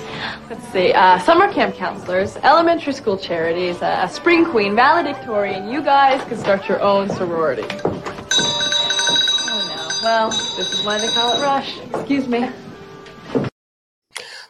Let's 0.49 0.67
see, 0.69 0.93
uh, 0.93 1.19
summer 1.19 1.53
camp 1.53 1.75
counselors, 1.75 2.37
elementary 2.39 2.95
school 2.95 3.19
charities, 3.19 3.83
uh, 3.83 4.01
a 4.03 4.09
spring 4.09 4.47
queen, 4.47 4.75
valedictorian. 4.75 5.69
You 5.69 5.83
guys 5.83 6.27
can 6.27 6.39
start 6.39 6.67
your 6.69 6.81
own 6.81 7.11
sorority. 7.11 7.67
Oh 7.85 9.61
no. 9.69 9.89
Well, 10.03 10.31
this 10.57 10.73
is 10.73 10.83
why 10.87 10.99
they 10.99 11.09
call 11.09 11.37
it 11.37 11.43
Rush. 11.43 11.79
Excuse 11.95 12.29
me. 12.29 12.49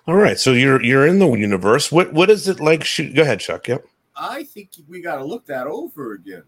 All 0.09 0.17
right. 0.17 0.39
So 0.39 0.53
you're 0.53 0.83
you're 0.83 1.07
in 1.07 1.19
the 1.21 1.31
universe. 1.33 1.93
What 1.93 2.13
what 2.13 2.31
is 2.31 2.49
it 2.49 2.59
like? 2.59 2.83
Shoot, 2.83 3.15
go 3.15 3.23
ahead, 3.23 3.41
Chuck. 3.41 3.69
Yep. 3.69 3.85
I 4.17 4.43
think 4.43 4.71
we 4.89 5.01
got 5.01 5.17
to 5.17 5.25
look 5.25 5.47
that 5.47 5.69
over 5.69 6.15
again. 6.15 6.43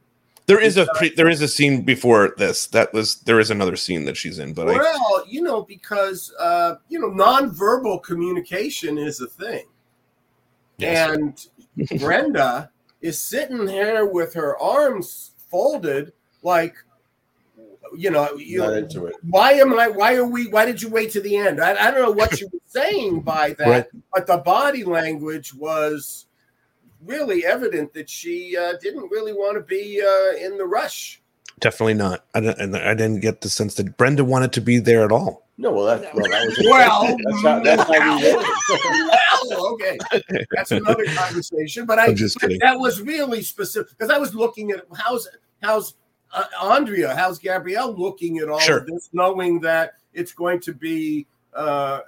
There 0.46 0.58
is 0.60 0.76
a 0.76 0.86
pre, 0.96 1.10
there 1.10 1.28
is 1.28 1.42
a 1.42 1.46
scene 1.46 1.82
before 1.82 2.34
this. 2.36 2.66
That 2.68 2.92
was 2.92 3.20
there 3.20 3.38
is 3.38 3.52
another 3.52 3.76
scene 3.76 4.04
that 4.06 4.16
she's 4.16 4.40
in, 4.40 4.52
but 4.52 4.68
I 4.68 4.72
Well, 4.72 5.24
you 5.28 5.42
know, 5.42 5.62
because 5.62 6.34
uh, 6.40 6.76
you 6.88 6.98
know, 6.98 7.10
nonverbal 7.10 8.02
communication 8.02 8.98
is 8.98 9.20
a 9.20 9.28
thing, 9.28 9.66
Yes. 10.78 11.16
and 11.76 11.98
Brenda 12.00 12.70
is 13.00 13.16
sitting 13.18 13.64
there 13.64 14.06
with 14.06 14.34
her 14.34 14.58
arms 14.58 15.32
folded, 15.50 16.12
like, 16.42 16.74
you 17.96 18.10
know, 18.10 18.32
you 18.34 18.58
Not 18.58 18.76
into 18.76 19.06
it. 19.06 19.14
why 19.22 19.52
am 19.52 19.78
I? 19.78 19.88
Why 19.88 20.14
are 20.14 20.24
we? 20.26 20.48
Why 20.48 20.64
did 20.66 20.80
you 20.82 20.88
wait 20.88 21.10
to 21.12 21.20
the 21.20 21.36
end? 21.36 21.60
I, 21.60 21.70
I 21.88 21.90
don't 21.90 22.02
know 22.02 22.10
what 22.12 22.40
you 22.40 22.48
were 22.52 22.58
saying 22.66 23.20
by 23.34 23.54
that, 23.58 23.68
Right. 23.68 23.86
but 24.12 24.26
the 24.26 24.38
body 24.38 24.84
language 24.84 25.54
was 25.54 26.26
really 27.04 27.44
evident 27.46 27.92
that 27.94 28.08
she 28.10 28.56
uh, 28.56 28.74
didn't 28.82 29.10
really 29.10 29.32
want 29.32 29.56
to 29.56 29.62
be 29.62 30.02
uh, 30.02 30.36
in 30.44 30.58
the 30.58 30.64
rush. 30.66 31.20
definitely 31.60 31.94
not. 31.94 32.24
I 32.34 32.40
don't, 32.40 32.58
and 32.58 32.76
I 32.76 32.94
didn't 32.94 33.20
get 33.20 33.40
the 33.40 33.48
sense 33.48 33.74
that 33.76 33.96
Brenda 33.96 34.24
wanted 34.24 34.52
to 34.54 34.60
be 34.60 34.78
there 34.78 35.04
at 35.04 35.12
all. 35.12 35.46
No, 35.58 35.70
well, 35.72 35.84
that, 35.86 36.14
well, 36.14 36.24
that 36.30 36.46
was 36.46 36.58
Well, 36.70 37.16
that's 37.24 37.42
how, 37.42 37.60
that's 37.60 37.82
how 37.98 38.18
we 38.18 38.34
well, 39.50 39.66
okay, 39.74 39.98
that's 40.54 40.70
another 40.72 41.04
conversation. 41.14 41.84
But 41.86 41.98
I, 41.98 42.06
I'm 42.06 42.16
just 42.16 42.40
kidding. 42.40 42.58
that 42.60 42.78
was 42.78 43.02
really 43.02 43.42
specific 43.42 43.90
because 43.98 44.10
I 44.10 44.16
was 44.18 44.34
looking 44.34 44.70
at 44.70 44.84
how's 44.96 45.28
how's 45.62 45.94
uh, 46.32 46.44
Andrea, 46.62 47.14
how's 47.14 47.38
Gabrielle 47.38 47.94
looking 47.94 48.38
at 48.38 48.48
all 48.48 48.60
Sure. 48.60 48.78
of 48.78 48.86
this, 48.86 49.10
knowing 49.12 49.60
that 49.60 49.94
it's 50.12 50.32
going 50.32 50.60
to 50.60 50.72
be 50.72 51.26
uh, 51.54 52.00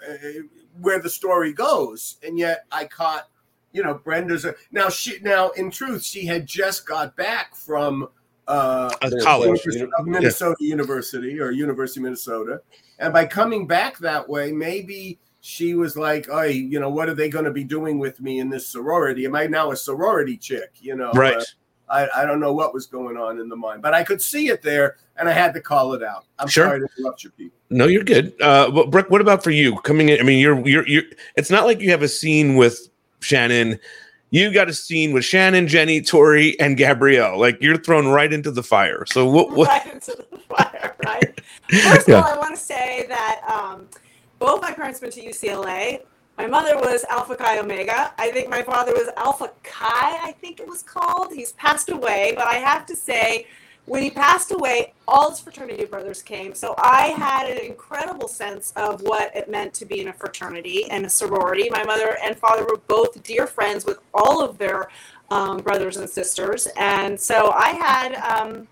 where 0.81 1.01
the 1.01 1.11
story 1.11 1.53
goes, 1.53 2.17
and 2.25 2.39
yet 2.39 2.65
I 2.71 2.85
caught, 2.85 3.29
you 3.73 3.83
know, 3.83 3.95
Brenda's 3.95 4.47
now 4.71 4.89
she 4.89 5.19
now 5.23 5.51
in 5.51 5.71
truth 5.71 6.05
she 6.05 6.25
had 6.27 6.47
just 6.47 6.87
got 6.87 7.17
back 7.17 7.55
from 7.57 8.09
uh, 8.49 8.91
Uh, 9.03 9.11
college. 9.23 9.47
University 9.65 9.89
of 9.99 10.07
Minnesota 10.07 10.57
University 10.61 11.41
or 11.41 11.51
University 11.51 12.01
of 12.01 12.05
Minnesota. 12.05 12.61
And 12.99 13.13
by 13.13 13.25
coming 13.27 13.67
back 13.67 13.99
that 13.99 14.29
way, 14.29 14.53
maybe 14.53 15.19
she 15.41 15.75
was 15.75 15.97
like, 15.97 16.29
"Oh, 16.31 16.43
you 16.43 16.79
know, 16.79 16.91
what 16.91 17.09
are 17.09 17.15
they 17.15 17.29
going 17.29 17.45
to 17.47 17.51
be 17.53 17.65
doing 17.65 17.99
with 17.99 18.21
me 18.21 18.39
in 18.41 18.49
this 18.51 18.67
sorority? 18.69 19.25
Am 19.27 19.35
I 19.35 19.47
now 19.47 19.71
a 19.73 19.77
sorority 19.77 20.37
chick?" 20.37 20.71
You 20.81 20.95
know, 20.97 21.11
Right. 21.13 21.37
Uh, 21.37 21.45
I, 21.93 22.09
I 22.23 22.25
don't 22.25 22.41
know 22.41 22.53
what 22.53 22.73
was 22.75 22.87
going 22.87 23.17
on 23.19 23.39
in 23.39 23.49
the 23.49 23.57
mind, 23.57 23.83
but 23.83 23.93
I 23.95 24.03
could 24.03 24.21
see 24.23 24.49
it 24.49 24.63
there, 24.63 24.97
and 25.19 25.29
I 25.29 25.33
had 25.33 25.53
to 25.55 25.61
call 25.61 25.93
it 25.93 26.03
out. 26.03 26.25
I'm 26.39 26.49
Sure. 26.49 26.67
sorry 26.67 26.81
to 26.81 26.89
interrupt 26.99 27.23
you, 27.23 27.31
people. 27.31 27.57
No, 27.71 27.87
you're 27.87 28.03
good. 28.03 28.35
Uh, 28.41 28.71
but 28.71 28.91
Brooke, 28.91 29.11
what 29.11 29.21
about 29.21 29.45
for 29.45 29.51
you 29.51 29.77
coming 29.83 30.09
in? 30.09 30.19
I 30.19 30.23
mean, 30.23 30.39
you're 30.39 30.67
you're 30.67 30.87
you're. 30.89 31.03
It's 31.37 31.51
not 31.51 31.65
like 31.67 31.81
you 31.81 31.91
have 31.91 32.03
a 32.03 32.09
scene 32.09 32.57
with 32.57 32.89
Shannon. 33.21 33.79
You 34.31 34.51
got 34.53 34.71
a 34.71 34.73
scene 34.73 35.13
with 35.13 35.27
Shannon, 35.27 35.69
Jenny, 35.69 36.01
Tori, 36.01 36.59
and 36.59 36.79
Gabrielle. 36.79 37.39
Like 37.39 37.61
you're 37.61 37.77
thrown 37.77 38.09
right 38.09 38.33
into 38.33 38.51
the 38.51 38.63
fire. 38.63 39.05
So 39.07 39.29
what? 39.29 39.51
what 39.53 39.69
right 39.69 39.93
into 39.93 40.17
the 40.31 40.39
fire, 40.39 40.97
right? 41.05 41.39
First 41.71 42.09
Yeah. 42.09 42.19
of 42.21 42.25
all, 42.25 42.33
I 42.33 42.39
want 42.39 42.55
to 42.55 42.61
say 42.61 43.05
that 43.09 43.43
um, 43.47 43.87
both 44.39 44.63
my 44.63 44.73
parents 44.73 45.03
went 45.03 45.13
to 45.15 45.23
UCLA. 45.23 46.01
My 46.39 46.47
mother 46.47 46.77
was 46.77 47.05
Alpha 47.11 47.37
Chi 47.37 47.59
Omega. 47.59 48.13
I 48.19 48.31
think 48.33 48.49
my 48.49 48.63
father 48.63 48.93
was 48.93 49.09
Alpha 49.17 49.53
Chi, 49.63 50.19
I 50.23 50.33
think 50.41 50.61
it 50.61 50.67
was 50.67 50.83
called. 50.83 51.33
He's 51.33 51.53
passed 51.53 51.91
away, 51.91 52.33
but 52.37 52.47
I 52.47 52.55
have 52.55 52.87
to 52.87 52.97
say, 52.97 53.47
when 53.87 54.03
he 54.03 54.11
passed 54.11 54.53
away, 54.53 54.95
all 55.09 55.31
his 55.31 55.41
fraternity 55.41 55.85
brothers 55.85 56.23
came. 56.23 56.55
So 56.55 56.75
I 56.79 57.09
had 57.09 57.51
an 57.51 57.59
incredible 57.59 58.29
sense 58.29 58.73
of 58.77 59.03
what 59.03 59.35
it 59.37 59.51
meant 59.51 59.75
to 59.75 59.85
be 59.85 60.01
in 60.01 60.09
a 60.09 60.13
fraternity 60.13 60.91
and 60.91 61.05
a 61.07 61.11
sorority. 61.11 61.69
My 61.71 61.85
mother 61.85 62.17
and 62.25 62.37
father 62.37 62.65
were 62.65 62.81
both 62.89 63.23
dear 63.25 63.47
friends 63.47 63.85
with 63.85 63.99
all 64.15 64.43
of 64.43 64.59
their 64.59 64.89
um, 65.31 65.59
brothers 65.59 65.97
and 65.99 66.09
sisters. 66.09 66.69
And 66.79 67.21
so 67.21 67.53
I 67.53 67.71
had. 67.71 68.15
Um, 68.17 68.69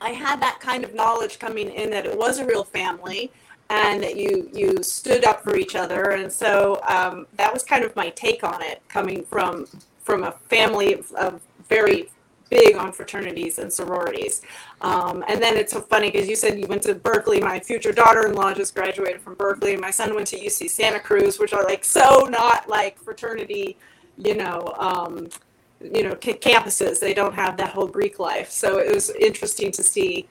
I 0.00 0.10
had 0.10 0.40
that 0.42 0.60
kind 0.60 0.84
of 0.84 0.94
knowledge 0.94 1.38
coming 1.38 1.70
in 1.70 1.90
that 1.90 2.06
it 2.06 2.16
was 2.16 2.38
a 2.38 2.46
real 2.46 2.64
family 2.64 3.32
and 3.70 4.02
that 4.02 4.16
you 4.16 4.50
you 4.54 4.82
stood 4.82 5.24
up 5.24 5.42
for 5.42 5.56
each 5.56 5.74
other. 5.76 6.10
And 6.12 6.32
so 6.32 6.80
um, 6.88 7.26
that 7.36 7.52
was 7.52 7.62
kind 7.62 7.84
of 7.84 7.94
my 7.96 8.10
take 8.10 8.44
on 8.44 8.62
it 8.62 8.82
coming 8.88 9.24
from 9.24 9.66
from 10.02 10.24
a 10.24 10.32
family 10.32 10.94
of, 10.94 11.12
of 11.12 11.40
very 11.68 12.10
big 12.50 12.76
on 12.76 12.92
fraternities 12.92 13.58
and 13.58 13.70
sororities. 13.72 14.40
Um, 14.80 15.22
and 15.28 15.42
then 15.42 15.56
it's 15.56 15.72
so 15.72 15.82
funny 15.82 16.10
because 16.10 16.28
you 16.28 16.36
said 16.36 16.58
you 16.58 16.66
went 16.66 16.82
to 16.82 16.94
berkeley. 16.94 17.40
My 17.40 17.60
future 17.60 17.92
daughter-in-law 17.92 18.54
just 18.54 18.74
graduated 18.74 19.20
from 19.20 19.34
berkeley. 19.34 19.72
And 19.72 19.80
my 19.82 19.90
son 19.90 20.14
went 20.14 20.28
to 20.28 20.38
uc 20.38 20.70
santa 20.70 21.00
cruz 21.00 21.38
which 21.38 21.52
are 21.52 21.64
like 21.64 21.84
so 21.84 22.26
not 22.30 22.68
like 22.68 22.98
fraternity 22.98 23.76
you 24.16 24.34
know 24.34 24.72
um, 24.78 25.28
you 25.80 26.02
know 26.04 26.14
ca- 26.14 26.38
campuses. 26.38 27.00
They 27.00 27.14
don't 27.14 27.34
have 27.34 27.56
that 27.58 27.70
whole 27.70 27.86
greek 27.88 28.18
life. 28.18 28.50
So 28.50 28.78
it 28.78 28.94
was 28.94 29.10
interesting 29.10 29.72
to 29.72 29.82
see 29.82 30.28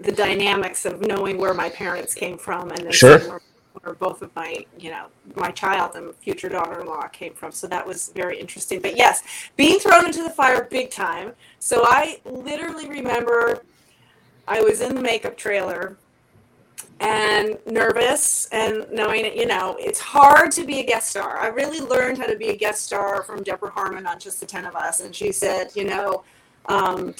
the 0.00 0.12
dynamics 0.12 0.84
of 0.84 1.00
knowing 1.00 1.38
where 1.38 1.54
my 1.54 1.68
parents 1.70 2.14
came 2.14 2.36
from 2.38 2.70
and 2.70 2.84
then 2.84 2.92
Sure. 2.92 3.18
where, 3.20 3.40
where 3.80 3.94
both 3.94 4.22
of 4.22 4.34
my 4.36 4.64
you 4.78 4.90
know 4.90 5.06
my 5.36 5.50
child 5.50 5.96
and 5.96 6.14
future 6.16 6.48
daughter-in-law 6.48 7.08
came 7.08 7.32
from 7.34 7.52
so 7.52 7.66
that 7.66 7.86
was 7.86 8.10
very 8.14 8.38
interesting 8.38 8.80
but 8.80 8.96
yes 8.96 9.22
being 9.56 9.78
thrown 9.78 10.04
into 10.06 10.22
the 10.22 10.30
fire 10.30 10.64
big 10.70 10.90
time 10.90 11.32
so 11.58 11.82
i 11.84 12.20
literally 12.24 12.88
remember 12.88 13.62
i 14.48 14.60
was 14.60 14.80
in 14.80 14.94
the 14.94 15.00
makeup 15.00 15.36
trailer 15.36 15.96
and 17.00 17.58
nervous 17.66 18.48
and 18.52 18.86
knowing 18.90 19.24
it, 19.26 19.34
you 19.36 19.46
know, 19.46 19.76
it's 19.78 20.00
hard 20.00 20.50
to 20.52 20.64
be 20.64 20.80
a 20.80 20.84
guest 20.84 21.10
star. 21.10 21.38
I 21.38 21.48
really 21.48 21.80
learned 21.80 22.18
how 22.18 22.26
to 22.26 22.36
be 22.36 22.48
a 22.48 22.56
guest 22.56 22.82
star 22.86 23.22
from 23.22 23.42
Deborah 23.42 23.70
Harmon 23.70 24.06
on 24.06 24.18
Just 24.18 24.40
the 24.40 24.46
Ten 24.46 24.64
of 24.64 24.74
Us. 24.74 25.00
And 25.00 25.14
she 25.14 25.30
said, 25.30 25.68
you 25.74 25.84
know, 25.84 26.24
um, 26.66 27.14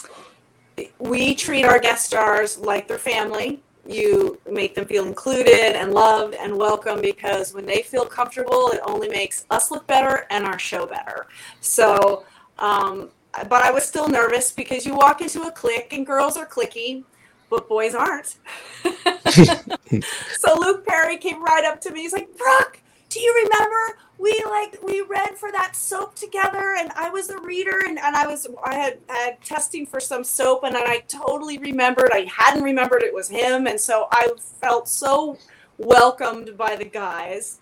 we 0.99 1.35
treat 1.35 1.65
our 1.65 1.79
guest 1.79 2.07
stars 2.07 2.59
like 2.59 2.89
their 2.89 2.99
family. 2.99 3.63
You 3.87 4.39
make 4.51 4.75
them 4.75 4.87
feel 4.87 5.07
included 5.07 5.77
and 5.77 5.93
loved 5.93 6.35
and 6.35 6.57
welcome 6.57 7.01
because 7.01 7.55
when 7.55 7.67
they 7.67 7.83
feel 7.83 8.05
comfortable, 8.05 8.71
it 8.73 8.81
only 8.85 9.09
makes 9.09 9.45
us 9.51 9.71
look 9.71 9.87
better 9.87 10.27
and 10.31 10.45
our 10.45 10.59
show 10.59 10.87
better. 10.87 11.27
So, 11.61 12.25
um, 12.59 13.11
but 13.49 13.63
I 13.63 13.71
was 13.71 13.85
still 13.85 14.09
nervous 14.09 14.51
because 14.51 14.85
you 14.85 14.95
walk 14.95 15.21
into 15.21 15.43
a 15.43 15.53
clique 15.53 15.93
and 15.93 16.05
girls 16.05 16.37
are 16.37 16.47
clicky, 16.47 17.05
but 17.49 17.69
boys 17.69 17.95
aren't. 17.95 18.37
so 20.39 20.59
Luke 20.59 20.87
Perry 20.87 21.17
came 21.17 21.43
right 21.43 21.65
up 21.65 21.81
to 21.83 21.93
me. 21.93 22.03
He's 22.03 22.13
like, 22.13 22.37
Brooke, 22.37 22.81
do 23.09 23.21
you 23.21 23.45
remember 23.45 23.99
we 24.19 24.43
like 24.49 24.83
we 24.83 25.03
read 25.03 25.37
for 25.37 25.53
that 25.53 25.77
soap 25.77 26.15
together 26.15 26.75
and 26.79 26.91
I 26.97 27.11
was 27.11 27.29
the 27.29 27.39
reader 27.39 27.79
and, 27.87 27.99
and 27.99 28.17
I 28.17 28.27
was 28.27 28.47
I 28.65 28.75
had 28.75 28.99
had 29.09 29.41
testing 29.43 29.87
for 29.87 30.01
some 30.01 30.25
soap 30.25 30.65
and 30.65 30.77
I 30.77 31.01
totally 31.09 31.59
remembered. 31.59 32.11
I 32.13 32.27
hadn't 32.31 32.63
remembered 32.65 33.03
it 33.03 33.15
was 33.15 33.29
him 33.29 33.67
and 33.67 33.81
so 33.81 34.09
I 34.11 34.31
felt 34.61 34.89
so 34.89 35.39
welcomed 35.79 36.57
by 36.57 36.77
the 36.77 36.85
guys. 36.85 37.59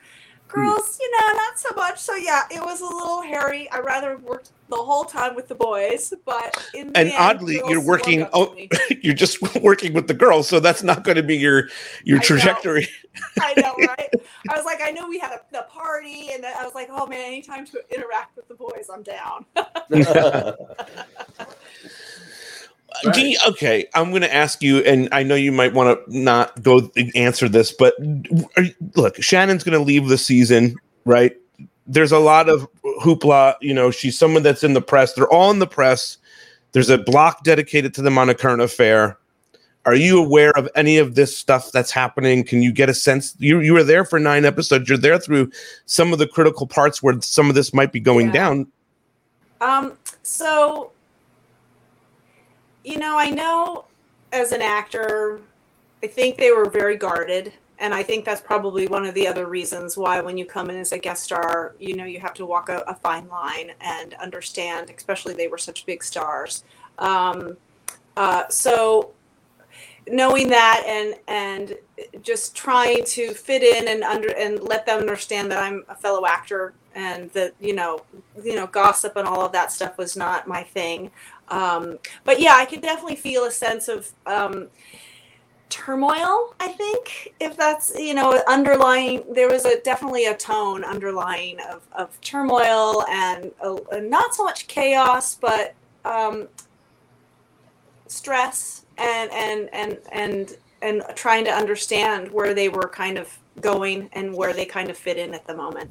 Hmm. 0.48 0.60
Girls, 0.60 0.98
you 1.00 1.10
know, 1.10 1.32
not 1.34 1.58
so 1.58 1.70
much. 1.74 1.98
So 2.00 2.14
yeah, 2.14 2.44
it 2.50 2.60
was 2.60 2.80
a 2.80 2.86
little 2.86 3.22
hairy. 3.22 3.68
I 3.70 3.80
rather 3.80 4.16
worked 4.18 4.50
the 4.68 4.76
whole 4.76 5.04
time 5.04 5.34
with 5.34 5.48
the 5.48 5.54
boys, 5.54 6.12
but 6.24 6.66
in 6.74 6.92
the 6.92 6.98
and 6.98 7.08
end, 7.10 7.16
oddly, 7.18 7.60
you're 7.68 7.84
working. 7.84 8.26
Oh, 8.32 8.56
you're 9.02 9.14
just 9.14 9.40
working 9.62 9.92
with 9.92 10.08
the 10.08 10.14
girls, 10.14 10.48
so 10.48 10.60
that's 10.60 10.82
not 10.82 11.04
going 11.04 11.16
to 11.16 11.22
be 11.22 11.36
your 11.36 11.68
your 12.04 12.18
I 12.18 12.20
know. 12.20 12.26
trajectory. 12.26 12.88
I 13.40 13.54
know, 13.56 13.74
right? 13.88 14.10
I 14.50 14.56
was 14.56 14.64
like, 14.64 14.80
I 14.82 14.90
know 14.90 15.08
we 15.08 15.18
had 15.18 15.32
a, 15.32 15.40
the 15.52 15.66
party, 15.68 16.30
and 16.32 16.44
I 16.44 16.64
was 16.64 16.74
like, 16.74 16.88
oh 16.90 17.06
man, 17.06 17.20
anytime 17.20 17.66
to 17.66 17.82
interact 17.94 18.36
with 18.36 18.48
the 18.48 18.54
boys, 18.54 18.88
I'm 18.92 19.02
down. 19.02 19.44
Do 23.12 23.20
you- 23.28 23.38
okay, 23.48 23.86
I'm 23.94 24.10
going 24.10 24.22
to 24.22 24.32
ask 24.32 24.62
you, 24.62 24.78
and 24.78 25.08
I 25.12 25.24
know 25.24 25.34
you 25.34 25.52
might 25.52 25.74
want 25.74 25.98
to 26.06 26.18
not 26.18 26.62
go 26.62 26.90
answer 27.14 27.48
this, 27.48 27.72
but 27.72 27.94
are 28.56 28.62
you- 28.62 28.74
look, 28.94 29.20
Shannon's 29.22 29.64
going 29.64 29.76
to 29.78 29.84
leave 29.84 30.08
the 30.08 30.16
season, 30.18 30.76
right? 31.04 31.36
There's 31.86 32.12
a 32.12 32.18
lot 32.18 32.48
of 32.48 32.66
hoopla. 33.02 33.56
You 33.60 33.74
know, 33.74 33.90
she's 33.90 34.18
someone 34.18 34.42
that's 34.42 34.64
in 34.64 34.72
the 34.72 34.80
press. 34.80 35.12
They're 35.12 35.28
all 35.28 35.50
in 35.50 35.58
the 35.58 35.66
press. 35.66 36.18
There's 36.72 36.90
a 36.90 36.98
block 36.98 37.44
dedicated 37.44 37.94
to 37.94 38.02
them 38.02 38.18
on 38.18 38.28
a 38.28 38.34
current 38.34 38.62
affair. 38.62 39.18
Are 39.86 39.94
you 39.94 40.18
aware 40.18 40.50
of 40.56 40.68
any 40.74 40.96
of 40.96 41.14
this 41.14 41.36
stuff 41.36 41.70
that's 41.70 41.90
happening? 41.90 42.42
Can 42.42 42.62
you 42.62 42.72
get 42.72 42.88
a 42.88 42.94
sense? 42.94 43.34
You 43.38 43.60
you 43.60 43.74
were 43.74 43.84
there 43.84 44.04
for 44.06 44.18
nine 44.18 44.46
episodes. 44.46 44.88
You're 44.88 44.96
there 44.96 45.18
through 45.18 45.50
some 45.84 46.12
of 46.12 46.18
the 46.18 46.26
critical 46.26 46.66
parts 46.66 47.02
where 47.02 47.20
some 47.20 47.50
of 47.50 47.54
this 47.54 47.74
might 47.74 47.92
be 47.92 48.00
going 48.00 48.26
Yeah. 48.28 48.32
down. 48.32 48.66
Um, 49.60 49.92
so, 50.22 50.90
you 52.82 52.98
know, 52.98 53.18
I 53.18 53.28
know 53.28 53.84
as 54.32 54.52
an 54.52 54.62
actor, 54.62 55.40
I 56.02 56.06
think 56.06 56.38
they 56.38 56.50
were 56.50 56.68
very 56.68 56.96
guarded. 56.96 57.52
And 57.78 57.92
I 57.92 58.02
think 58.02 58.24
that's 58.24 58.40
probably 58.40 58.86
one 58.86 59.04
of 59.04 59.14
the 59.14 59.26
other 59.26 59.46
reasons 59.46 59.96
why, 59.96 60.20
when 60.20 60.38
you 60.38 60.46
come 60.46 60.70
in 60.70 60.76
as 60.76 60.92
a 60.92 60.98
guest 60.98 61.24
star, 61.24 61.74
you 61.78 61.96
know, 61.96 62.04
you 62.04 62.20
have 62.20 62.34
to 62.34 62.46
walk 62.46 62.68
a, 62.68 62.84
a 62.86 62.94
fine 62.94 63.28
line 63.28 63.72
and 63.80 64.14
understand, 64.14 64.90
especially 64.96 65.34
they 65.34 65.48
were 65.48 65.58
such 65.58 65.84
big 65.84 66.04
stars. 66.04 66.64
Um, 66.98 67.56
uh, 68.16 68.48
so, 68.48 69.10
knowing 70.06 70.48
that 70.50 70.84
and 70.86 71.16
and 71.26 71.76
just 72.22 72.54
trying 72.54 73.02
to 73.04 73.32
fit 73.32 73.62
in 73.62 73.88
and 73.88 74.04
under 74.04 74.28
and 74.36 74.62
let 74.62 74.86
them 74.86 75.00
understand 75.00 75.50
that 75.50 75.58
I'm 75.58 75.82
a 75.88 75.94
fellow 75.94 76.26
actor 76.26 76.74
and 76.94 77.30
that 77.30 77.54
you 77.60 77.74
know 77.74 78.02
you 78.42 78.54
know 78.54 78.66
gossip 78.66 79.16
and 79.16 79.26
all 79.26 79.42
of 79.42 79.52
that 79.52 79.72
stuff 79.72 79.98
was 79.98 80.16
not 80.16 80.46
my 80.46 80.62
thing 80.62 81.10
um, 81.48 81.98
but 82.24 82.40
yeah 82.40 82.54
i 82.54 82.64
could 82.64 82.80
definitely 82.80 83.16
feel 83.16 83.44
a 83.44 83.50
sense 83.50 83.88
of 83.88 84.12
um, 84.26 84.68
turmoil 85.68 86.54
i 86.60 86.68
think 86.68 87.34
if 87.40 87.56
that's 87.56 87.98
you 87.98 88.14
know 88.14 88.40
underlying 88.46 89.24
there 89.32 89.48
was 89.48 89.64
a 89.64 89.80
definitely 89.80 90.26
a 90.26 90.36
tone 90.36 90.84
underlying 90.84 91.58
of, 91.72 91.82
of 91.92 92.20
turmoil 92.20 93.04
and 93.08 93.50
uh, 93.62 93.76
not 94.02 94.34
so 94.34 94.44
much 94.44 94.66
chaos 94.68 95.34
but 95.34 95.74
um, 96.04 96.46
stress 98.06 98.84
and 98.98 99.30
and 99.32 99.68
and 99.72 99.98
and 100.12 100.56
and 100.82 101.02
trying 101.14 101.44
to 101.44 101.50
understand 101.50 102.30
where 102.30 102.54
they 102.54 102.68
were 102.68 102.88
kind 102.88 103.18
of 103.18 103.38
going 103.60 104.08
and 104.12 104.34
where 104.34 104.52
they 104.52 104.66
kind 104.66 104.90
of 104.90 104.96
fit 104.96 105.16
in 105.16 105.34
at 105.34 105.46
the 105.46 105.56
moment 105.56 105.90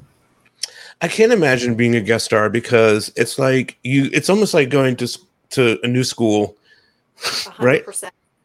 I 1.00 1.08
can't 1.08 1.32
imagine 1.32 1.74
being 1.74 1.96
a 1.96 2.00
guest 2.00 2.24
star 2.24 2.48
because 2.48 3.12
it's 3.16 3.38
like 3.38 3.78
you. 3.82 4.08
It's 4.12 4.30
almost 4.30 4.54
like 4.54 4.70
going 4.70 4.96
to 4.96 5.18
to 5.50 5.78
a 5.82 5.88
new 5.88 6.04
school, 6.04 6.56
right? 7.58 7.84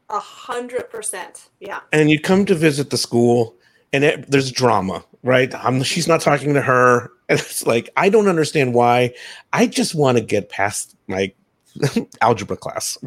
A 0.10 0.19
hundred 0.19 0.89
percent. 0.89 1.50
Yeah. 1.60 1.82
And 1.91 2.10
you 2.10 2.19
come 2.19 2.45
to 2.45 2.56
visit 2.56 2.89
the 2.89 2.98
school, 2.98 3.56
and 3.93 4.04
it, 4.04 4.30
there's 4.30 4.52
drama, 4.52 5.04
right? 5.24 5.54
I'm, 5.54 5.84
she's 5.84 6.08
not 6.08 6.22
talking 6.22 6.54
to 6.56 6.62
her, 6.62 7.12
and 7.30 7.39
it's 7.39 7.65
like 7.67 7.89
I 7.95 8.10
don't 8.10 8.28
understand 8.28 8.74
why. 8.74 9.13
I 9.54 9.67
just 9.67 9.93
want 9.93 10.17
to 10.17 10.24
get 10.24 10.50
past 10.50 10.95
my 11.08 11.32
algebra 12.22 12.58
class. 12.58 12.98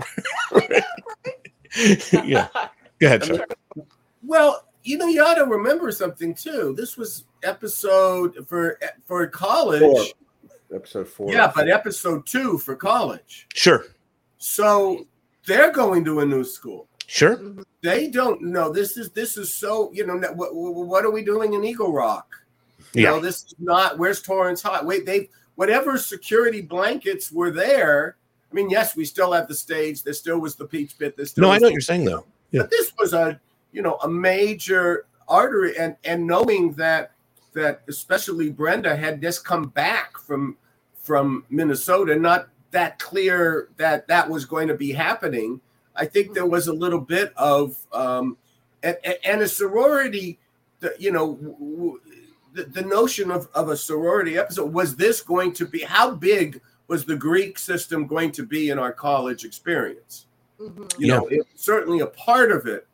yeah. 2.12 2.48
Go 3.00 3.06
ahead, 3.06 3.22
Chuck. 3.24 3.58
Well, 4.22 4.64
you 4.84 4.98
know, 4.98 5.06
you 5.06 5.22
ought 5.24 5.34
to 5.34 5.44
remember 5.44 5.90
something 5.90 6.34
too. 6.34 6.74
This 6.76 6.96
was 6.96 7.24
episode 7.42 8.46
for 8.48 8.78
for 9.04 9.26
college. 9.26 9.80
Four. 9.80 10.04
Episode 10.74 11.08
four. 11.08 11.32
Yeah, 11.32 11.52
but 11.54 11.68
episode 11.68 12.26
two 12.26 12.58
for 12.58 12.76
college. 12.76 13.46
Sure. 13.52 13.84
So 14.38 15.06
they're 15.46 15.72
going 15.72 16.04
to 16.04 16.20
a 16.20 16.26
new 16.26 16.44
school. 16.44 16.88
Sure. 17.06 17.40
They 17.82 18.08
don't 18.08 18.42
know. 18.42 18.72
This 18.72 18.96
is 18.96 19.10
this 19.10 19.36
is 19.36 19.52
so 19.52 19.90
you 19.92 20.06
know 20.06 20.16
what 20.34 20.54
what 20.54 21.04
are 21.04 21.10
we 21.10 21.22
doing 21.24 21.54
in 21.54 21.64
Eagle 21.64 21.92
Rock? 21.92 22.26
You 22.94 23.02
Yeah. 23.04 23.10
know, 23.10 23.20
this 23.20 23.44
is 23.44 23.54
not 23.58 23.98
where's 23.98 24.22
Torrance 24.22 24.62
High. 24.62 24.82
Wait, 24.84 25.04
they 25.06 25.28
whatever 25.56 25.98
security 25.98 26.60
blankets 26.60 27.30
were 27.32 27.50
there. 27.50 28.16
I 28.50 28.54
mean, 28.54 28.68
yes, 28.70 28.96
we 28.96 29.04
still 29.04 29.32
have 29.32 29.48
the 29.48 29.54
stage. 29.54 30.02
There 30.02 30.12
still 30.14 30.38
was 30.38 30.56
the 30.56 30.66
peach 30.66 30.98
pit. 30.98 31.16
There 31.16 31.26
still 31.26 31.42
No, 31.42 31.50
I 31.50 31.58
know 31.58 31.66
what 31.66 31.72
you're 31.72 31.80
saying 31.80 32.04
though. 32.04 32.24
Yeah. 32.50 32.62
but 32.62 32.70
this 32.70 32.92
was 32.98 33.12
a 33.14 33.40
you 33.72 33.82
know 33.82 33.96
a 34.02 34.08
major 34.08 35.06
artery 35.28 35.76
and 35.78 35.96
and 36.04 36.26
knowing 36.26 36.72
that 36.74 37.12
that 37.54 37.82
especially 37.88 38.50
brenda 38.50 38.94
had 38.96 39.20
just 39.22 39.44
come 39.44 39.68
back 39.68 40.18
from 40.18 40.56
from 40.96 41.44
minnesota 41.48 42.14
not 42.16 42.48
that 42.70 42.98
clear 42.98 43.68
that 43.76 44.06
that 44.08 44.28
was 44.28 44.44
going 44.44 44.66
to 44.68 44.74
be 44.74 44.90
happening 44.92 45.60
i 45.96 46.04
think 46.04 46.34
there 46.34 46.46
was 46.46 46.68
a 46.68 46.72
little 46.72 47.00
bit 47.00 47.32
of 47.36 47.76
um 47.92 48.36
and, 48.82 48.96
and 49.24 49.42
a 49.42 49.48
sorority 49.48 50.38
the, 50.80 50.94
you 50.98 51.12
know 51.12 51.34
w- 51.34 51.76
w- 51.76 52.00
the, 52.54 52.64
the 52.64 52.82
notion 52.82 53.30
of, 53.30 53.48
of 53.54 53.70
a 53.70 53.76
sorority 53.76 54.36
episode 54.36 54.72
was 54.72 54.96
this 54.96 55.22
going 55.22 55.52
to 55.52 55.66
be 55.66 55.82
how 55.82 56.10
big 56.10 56.60
was 56.88 57.04
the 57.04 57.16
greek 57.16 57.58
system 57.58 58.06
going 58.06 58.30
to 58.30 58.44
be 58.44 58.68
in 58.68 58.78
our 58.78 58.92
college 58.92 59.44
experience? 59.44 60.26
You 60.98 61.08
know 61.08 61.26
it 61.28 61.46
certainly 61.54 62.00
a 62.00 62.06
part 62.06 62.52
of 62.52 62.66
it 62.66 62.86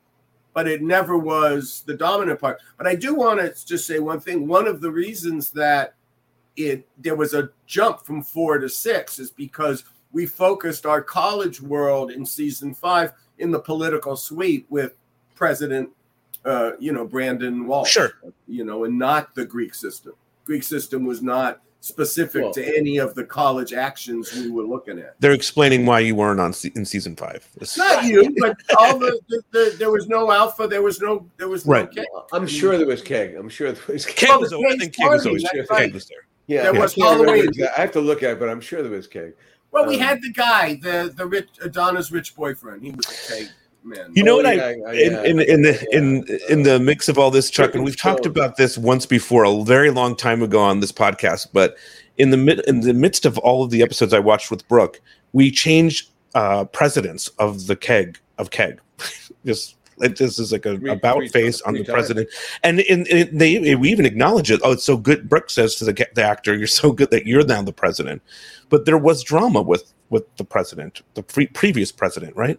but 0.55 0.67
it 0.67 0.83
never 0.83 1.17
was 1.17 1.85
the 1.87 1.95
dominant 1.95 2.41
part. 2.41 2.59
But 2.77 2.87
i 2.87 2.95
do 2.95 3.15
want 3.15 3.39
to 3.39 3.67
just 3.67 3.87
say 3.87 4.01
one 4.01 4.19
thing. 4.19 4.49
One 4.49 4.67
of 4.67 4.81
the 4.81 4.91
reasons 4.91 5.51
that 5.51 5.95
it 6.57 6.89
there 6.99 7.15
was 7.15 7.35
a 7.35 7.51
jump 7.67 8.05
from 8.05 8.23
four 8.23 8.59
to 8.59 8.69
six 8.69 9.19
is 9.19 9.31
because 9.31 9.85
we 10.13 10.27
focused 10.27 10.87
our 10.87 11.03
college 11.03 11.61
world 11.61 12.11
in 12.11 12.25
season 12.25 12.75
five 12.75 13.13
in 13.39 13.51
the 13.51 13.59
political 13.61 14.17
suite 14.17 14.67
with 14.69 14.97
president 15.35 15.89
uh 16.45 16.73
you 16.79 16.93
know 16.93 17.05
brandon 17.07 17.67
walsh 17.67 17.91
Sure. 17.91 18.11
you 18.47 18.65
know 18.65 18.85
and 18.85 18.99
not 18.99 19.35
the 19.35 19.45
greek 19.45 19.75
system 19.75 20.13
greek 20.45 20.63
system 20.63 21.05
was 21.05 21.21
not 21.23 21.61
specific 21.81 22.43
Well- 22.43 22.53
to 22.55 22.77
any 22.77 22.97
of 22.99 23.15
the 23.15 23.23
college 23.25 23.73
actions 23.73 24.33
we 24.35 24.51
were 24.51 24.65
looking 24.65 24.99
at 24.99 25.15
They're 25.21 25.33
explaining 25.33 25.87
why 25.87 26.01
you 26.01 26.15
weren't 26.17 26.41
on 26.41 26.53
se- 26.53 26.73
in 26.75 26.85
season 26.85 27.15
five. 27.15 27.47
It's- 27.57 27.77
not 27.79 28.05
you, 28.05 28.35
but 28.41 28.57
all 28.79 28.99
the, 28.99 29.21
the, 29.29 29.43
the 29.53 29.77
there 29.79 29.91
was 29.93 30.09
no 30.09 30.33
alpha, 30.33 30.67
there 30.67 30.83
was 30.83 31.01
no 31.01 31.25
there 31.37 31.49
was 31.49 31.65
no 31.67 31.73
Right. 31.75 31.91
K. 31.91 32.05
I'm 32.33 32.49
sure 32.49 32.77
there 32.79 32.87
was 32.87 33.01
keg. 33.01 33.37
I'm 33.37 33.49
sure 33.49 33.71
there 33.71 33.95
was 33.95 34.05
Keg 34.07 34.29
Well, 34.29 34.41
was 34.41 34.51
the 34.51 34.57
always, 34.57 34.75
I 34.75 34.79
think 34.79 34.97
Keg 34.97 35.09
was 35.09 35.25
always 35.27 35.43
that's 35.45 35.69
Keg 35.71 35.95
was 35.95 36.07
there. 36.07 36.27
Yeah, 36.49 36.63
There 36.65 36.75
I 36.75 36.79
was 36.81 36.99
all 36.99 37.17
the 37.17 37.23
way- 37.25 37.47
I 37.77 37.81
have 37.81 37.93
to 37.93 38.01
look 38.01 38.25
at 38.25 38.31
it, 38.33 38.41
but 38.41 38.49
I'm 38.49 38.61
sure 38.61 38.83
there 38.83 38.91
was 38.91 39.07
keg. 39.07 39.35
Well, 39.79 39.89
we 39.89 39.97
Um, 39.97 40.01
had 40.03 40.23
the 40.23 40.33
guy, 40.33 40.75
the 40.83 41.13
the 41.17 41.27
rich 41.27 41.49
Donna's 41.71 42.11
rich 42.11 42.35
boyfriend. 42.35 42.83
He 42.83 42.91
was 42.91 43.07
a 43.07 43.33
K 43.33 43.49
man. 43.85 44.13
You 44.15 44.23
know 44.25 44.35
Oh, 44.35 44.37
what 44.39 44.47
I 44.47 44.53
yeah, 44.55 44.71
in, 44.71 45.13
yeah, 45.13 45.23
in 45.23 45.41
in 45.41 45.63
the 45.63 45.87
in 45.97 46.39
in 46.49 46.63
the 46.65 46.81
mix 46.81 47.09
of 47.09 47.19
all 47.19 47.31
this, 47.31 47.49
Chuck, 47.51 47.75
and 47.75 47.85
we've 47.85 47.97
talked 47.97 48.27
about 48.27 48.57
this 48.57 48.77
once 48.77 49.07
before, 49.07 49.45
a 49.45 49.63
very 49.65 49.91
long 49.91 50.17
time 50.17 50.43
ago 50.43 50.61
on 50.61 50.81
this 50.81 50.93
podcast. 50.93 51.49
But 51.53 51.77
in 52.17 52.31
the 52.31 52.37
mid 52.37 52.61
in 52.67 52.81
the 52.81 52.93
midst 52.95 53.25
of 53.25 53.39
all 53.39 53.63
of 53.63 53.71
the 53.71 53.83
episodes 53.83 54.13
I 54.13 54.19
watched 54.19 54.51
with 54.51 54.67
Brooke, 54.69 55.01
we 55.33 55.51
changed 55.51 56.09
uh 56.35 56.65
presidents 56.65 57.29
of 57.39 57.67
the 57.69 57.77
keg 57.77 58.19
of 58.39 58.51
keg. 58.51 58.81
Just 59.47 59.77
like 60.01 60.17
this 60.17 60.39
is 60.39 60.53
like 60.53 60.67
a 60.67 60.77
Three- 60.79 60.91
about 60.91 61.17
three 61.19 61.29
face 61.29 61.61
times- 61.61 61.63
on 61.63 61.75
the 61.75 61.85
three 61.85 61.93
president, 61.95 62.29
and 62.63 62.81
in, 62.81 63.07
in 63.07 63.37
they 63.37 63.75
we 63.75 63.91
even 63.91 64.07
acknowledge 64.07 64.51
it. 64.51 64.61
Oh, 64.65 64.73
it's 64.73 64.85
so 64.85 64.97
good. 64.97 65.29
Brooke 65.29 65.51
says 65.51 65.75
to 65.77 65.85
the, 65.85 66.07
the 66.15 66.23
actor, 66.23 66.57
"You're 66.57 66.67
so 66.67 66.93
good 66.93 67.11
that 67.11 67.27
you're 67.27 67.45
now 67.45 67.63
the 67.63 67.73
president." 67.73 68.23
But 68.69 68.85
there 68.85 68.99
was 68.99 69.23
drama 69.23 69.63
with 69.63 69.93
with 70.11 70.25
the 70.37 70.45
president, 70.45 71.03
the 71.15 71.23
pre- 71.23 71.47
previous 71.49 71.93
president, 71.93 72.35
right? 72.37 72.59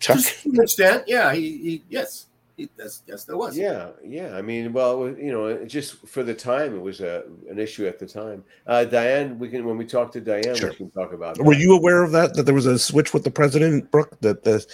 Chuck. 0.00 0.18
Just 0.18 0.76
to 0.76 1.04
yeah. 1.06 1.34
He, 1.34 1.40
he 1.58 1.84
yes, 1.88 2.26
he, 2.56 2.68
yes, 2.78 3.02
yes, 3.06 3.24
there 3.24 3.36
was. 3.36 3.56
Yeah, 3.58 3.88
yeah. 4.04 4.36
I 4.36 4.42
mean, 4.42 4.72
well, 4.72 5.08
you 5.08 5.32
know, 5.32 5.64
just 5.64 6.06
for 6.06 6.22
the 6.22 6.34
time, 6.34 6.74
it 6.76 6.80
was 6.80 7.00
a 7.00 7.24
an 7.50 7.58
issue 7.58 7.86
at 7.86 7.98
the 7.98 8.06
time. 8.06 8.44
Uh, 8.66 8.84
Diane, 8.84 9.38
we 9.38 9.48
can 9.48 9.64
when 9.64 9.76
we 9.76 9.84
talk 9.84 10.12
to 10.12 10.20
Diane, 10.20 10.54
Sure. 10.54 10.70
we 10.70 10.76
can 10.76 10.90
talk 10.90 11.12
about. 11.12 11.38
Were 11.38 11.54
that. 11.54 11.60
you 11.60 11.74
aware 11.74 12.02
of 12.04 12.12
that? 12.12 12.34
That 12.34 12.44
there 12.44 12.54
was 12.54 12.66
a 12.66 12.78
switch 12.78 13.12
with 13.12 13.24
the 13.24 13.30
president, 13.30 13.90
Brooke? 13.90 14.16
That 14.20 14.44
the 14.44 14.64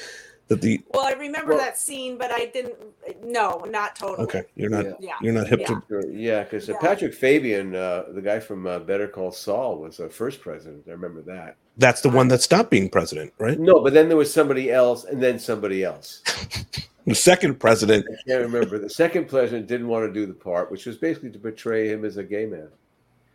that 0.48 0.60
the 0.60 0.80
Well, 0.92 1.04
I 1.06 1.12
remember 1.12 1.54
Well- 1.54 1.58
that 1.64 1.78
scene, 1.78 2.16
but 2.18 2.30
I 2.30 2.46
didn't. 2.46 2.74
No, 3.24 3.64
not 3.70 3.96
totally. 3.96 4.24
okay, 4.24 4.42
you're 4.56 4.70
not 4.70 4.84
Yeah. 4.84 4.92
Yeah. 5.00 5.12
you're 5.22 5.32
not 5.32 5.48
hip 5.48 5.60
Yeah. 5.60 5.66
to. 5.66 5.82
Sure, 5.88 6.06
Yeah, 6.10 6.42
because 6.44 6.68
Yeah. 6.68 6.76
Patrick 6.80 7.14
Fabian, 7.14 7.74
uh, 7.74 8.04
the 8.12 8.20
guy 8.22 8.40
from 8.40 8.66
uh, 8.66 8.78
Better 8.80 9.08
Call 9.08 9.30
Saul, 9.32 9.78
was 9.78 9.96
the 9.98 10.08
first 10.08 10.40
president. 10.40 10.84
I 10.88 10.92
remember 10.92 11.22
that. 11.22 11.56
That's 11.76 12.02
the 12.02 12.08
one 12.10 12.28
that 12.28 12.40
stopped 12.42 12.70
being 12.70 12.88
president, 12.88 13.32
right? 13.38 13.58
No, 13.58 13.80
but 13.80 13.92
then 13.94 14.08
there 14.08 14.16
was 14.16 14.32
somebody 14.32 14.70
else, 14.70 15.04
and 15.04 15.22
then 15.22 15.38
somebody 15.38 15.82
else. 15.84 16.22
The 17.06 17.14
second 17.14 17.60
president. 17.60 18.06
I 18.10 18.30
can't 18.30 18.42
remember. 18.44 18.78
The 18.78 18.88
second 18.88 19.28
president 19.28 19.66
didn't 19.66 19.88
want 19.88 20.06
to 20.08 20.12
do 20.12 20.24
the 20.24 20.32
part, 20.32 20.70
which 20.70 20.86
was 20.86 20.96
basically 20.96 21.28
to 21.32 21.38
portray 21.38 21.86
him 21.86 22.02
as 22.02 22.16
a 22.16 22.22
gay 22.24 22.46
man. 22.46 22.68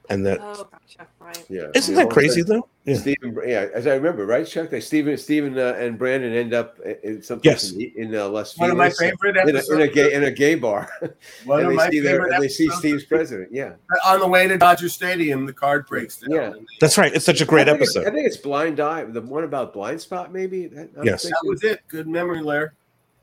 And 0.10 0.26
that 0.26 0.40
Oh, 0.42 0.68
gotcha. 0.72 1.08
Right. 1.20 1.46
Yeah, 1.50 1.68
isn't 1.76 1.94
that 1.96 2.10
crazy 2.10 2.42
though? 2.42 2.68
Yeah. 2.86 2.96
Stephen, 2.98 3.38
yeah, 3.46 3.68
as 3.76 3.86
I 3.86 3.94
remember, 3.94 4.26
right, 4.26 4.48
Chuck? 4.48 4.72
They 4.72 4.80
Stephen, 4.82 5.16
Stephen, 5.18 5.58
uh, 5.60 5.76
and 5.78 6.00
Brandon 6.00 6.34
end 6.34 6.54
up 6.56 6.80
in 7.04 7.22
some 7.22 7.40
Yes. 7.44 7.72
in, 7.74 7.92
in 7.96 8.16
uh, 8.16 8.28
Las 8.30 8.54
Vegas. 8.54 8.60
One 8.62 8.72
of 8.72 8.78
my 8.78 8.90
favorite 8.90 9.38
in 9.38 9.48
a, 9.48 9.58
episodes. 9.60 9.70
in 9.70 9.82
a 9.82 9.88
gay 9.88 10.14
in 10.14 10.24
a 10.24 10.32
gay 10.32 10.56
bar, 10.56 10.90
One 11.46 11.60
and 11.60 11.68
of 11.68 11.72
they 11.74 11.76
my 11.76 11.90
see 11.92 12.00
their, 12.00 12.14
favorite 12.14 12.34
and 12.34 12.44
they 12.44 12.48
see. 12.48 12.70
Steve's 12.70 13.06
president. 13.06 13.50
Yeah, 13.52 13.74
On 14.08 14.20
the 14.20 14.28
way 14.28 14.48
to 14.48 14.58
Dodger 14.58 14.90
Stadium, 14.90 15.46
the 15.46 15.54
card 15.54 15.86
breaks 15.86 16.18
down. 16.18 16.32
Yeah. 16.32 16.50
they- 16.50 16.66
That's 16.82 16.98
right. 16.98 17.14
It's 17.14 17.26
such 17.26 17.42
a 17.42 17.46
great 17.46 17.70
I 17.70 17.74
episode. 17.74 18.08
I 18.08 18.12
think 18.12 18.26
it's 18.26 18.38
Blind 18.38 18.80
Eye, 18.80 19.04
the 19.04 19.22
one 19.22 19.44
about 19.44 19.74
Blind 19.74 20.02
Spot, 20.02 20.34
maybe. 20.34 20.66
That, 20.68 20.90
I'm 20.98 21.04
Yes. 21.06 21.24
that 21.24 21.42
was 21.44 21.64
it. 21.64 21.82
Good 21.88 22.08
memory, 22.08 22.42
Lair. 22.42 22.74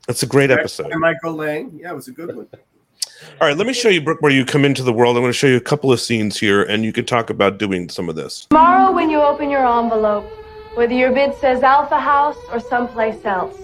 that's 0.07 0.23
a 0.23 0.27
great 0.27 0.51
episode. 0.51 0.91
And 0.91 1.01
Michael 1.01 1.33
Lange. 1.33 1.77
Yeah, 1.81 1.91
it 1.91 1.95
was 1.95 2.07
a 2.07 2.11
good 2.13 2.33
one. 2.33 2.47
All 3.41 3.47
right, 3.47 3.57
let 3.57 3.67
me 3.67 3.73
show 3.73 3.89
you, 3.89 4.01
Brooke, 4.01 4.21
where 4.21 4.31
you 4.31 4.45
come 4.45 4.65
into 4.65 4.83
the 4.83 4.93
world. 4.93 5.15
I'm 5.15 5.23
going 5.23 5.31
to 5.31 5.37
show 5.37 5.47
you 5.47 5.57
a 5.57 5.61
couple 5.61 5.91
of 5.91 5.99
scenes 5.99 6.39
here, 6.39 6.63
and 6.63 6.83
you 6.83 6.93
can 6.93 7.05
talk 7.05 7.29
about 7.29 7.57
doing 7.57 7.89
some 7.89 8.09
of 8.09 8.15
this. 8.15 8.45
Tomorrow, 8.49 8.91
when 8.93 9.09
you 9.09 9.21
open 9.21 9.49
your 9.49 9.65
envelope, 9.65 10.25
whether 10.75 10.93
your 10.93 11.11
bid 11.11 11.35
says 11.35 11.63
Alpha 11.63 11.99
House 11.99 12.37
or 12.51 12.59
someplace 12.59 13.25
else, 13.25 13.57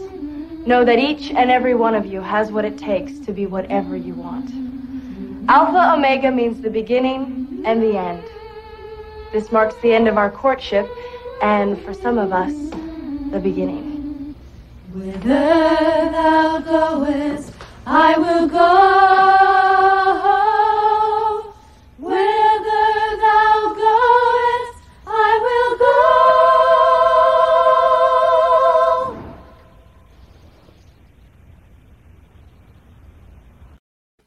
know 0.66 0.84
that 0.86 0.98
each 0.98 1.32
and 1.32 1.52
every 1.52 1.76
one 1.76 1.94
of 1.94 2.06
you 2.06 2.22
has 2.22 2.52
what 2.52 2.66
it 2.66 2.78
takes 2.78 3.20
to 3.20 3.32
be 3.32 3.46
whatever 3.46 3.96
you 3.96 4.14
want. 4.14 4.50
Alpha 5.50 5.94
Omega 5.94 6.32
means 6.32 6.62
the 6.62 6.70
beginning 6.70 7.62
and 7.66 7.82
the 7.82 7.98
end. 7.98 8.24
This 9.32 9.52
marks 9.52 9.76
the 9.82 9.94
end 9.94 10.08
of 10.08 10.18
our 10.18 10.32
courtship, 10.32 10.88
and 11.42 11.80
for 11.82 11.94
some 11.94 12.18
of 12.18 12.32
us, 12.32 12.54
the 13.32 13.40
beginning. 13.40 14.36
Whither 14.94 15.20
thou 15.24 16.60
goest, 16.60 17.52
I 17.86 18.18
will 18.18 18.48
go. 18.48 18.70
Whither 21.98 23.18
thou 23.24 23.74
goest, 23.76 24.78
I 25.06 25.40
will 25.44 25.78
go. 25.78 25.94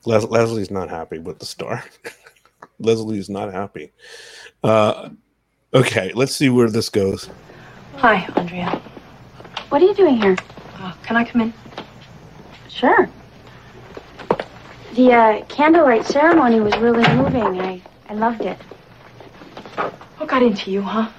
Les- 0.04 0.24
Leslie's 0.24 0.70
not 0.70 0.90
happy 0.90 1.18
with 1.18 1.38
the 1.38 1.46
star. 1.46 1.82
Leslie's 2.78 3.30
not 3.30 3.50
happy. 3.52 3.92
Uh, 4.62 5.08
okay, 5.72 6.12
let's 6.14 6.34
see 6.34 6.50
where 6.50 6.68
this 6.68 6.88
goes. 6.90 7.30
Hi, 7.96 8.28
Andrea. 8.36 8.80
What 9.70 9.80
are 9.82 9.86
you 9.86 9.94
doing 9.94 10.20
here? 10.20 10.36
Uh, 10.74 10.92
can 11.02 11.16
I 11.16 11.24
come 11.24 11.40
in? 11.40 11.54
Sure. 12.68 13.08
The 14.96 15.12
uh, 15.12 15.44
candlelight 15.44 16.06
ceremony 16.06 16.58
was 16.58 16.74
really 16.78 17.06
moving. 17.16 17.60
I, 17.60 17.82
I 18.08 18.14
loved 18.14 18.40
it. 18.40 18.56
What 20.16 20.26
got 20.26 20.42
into 20.42 20.70
you, 20.70 20.80
huh? 20.80 21.10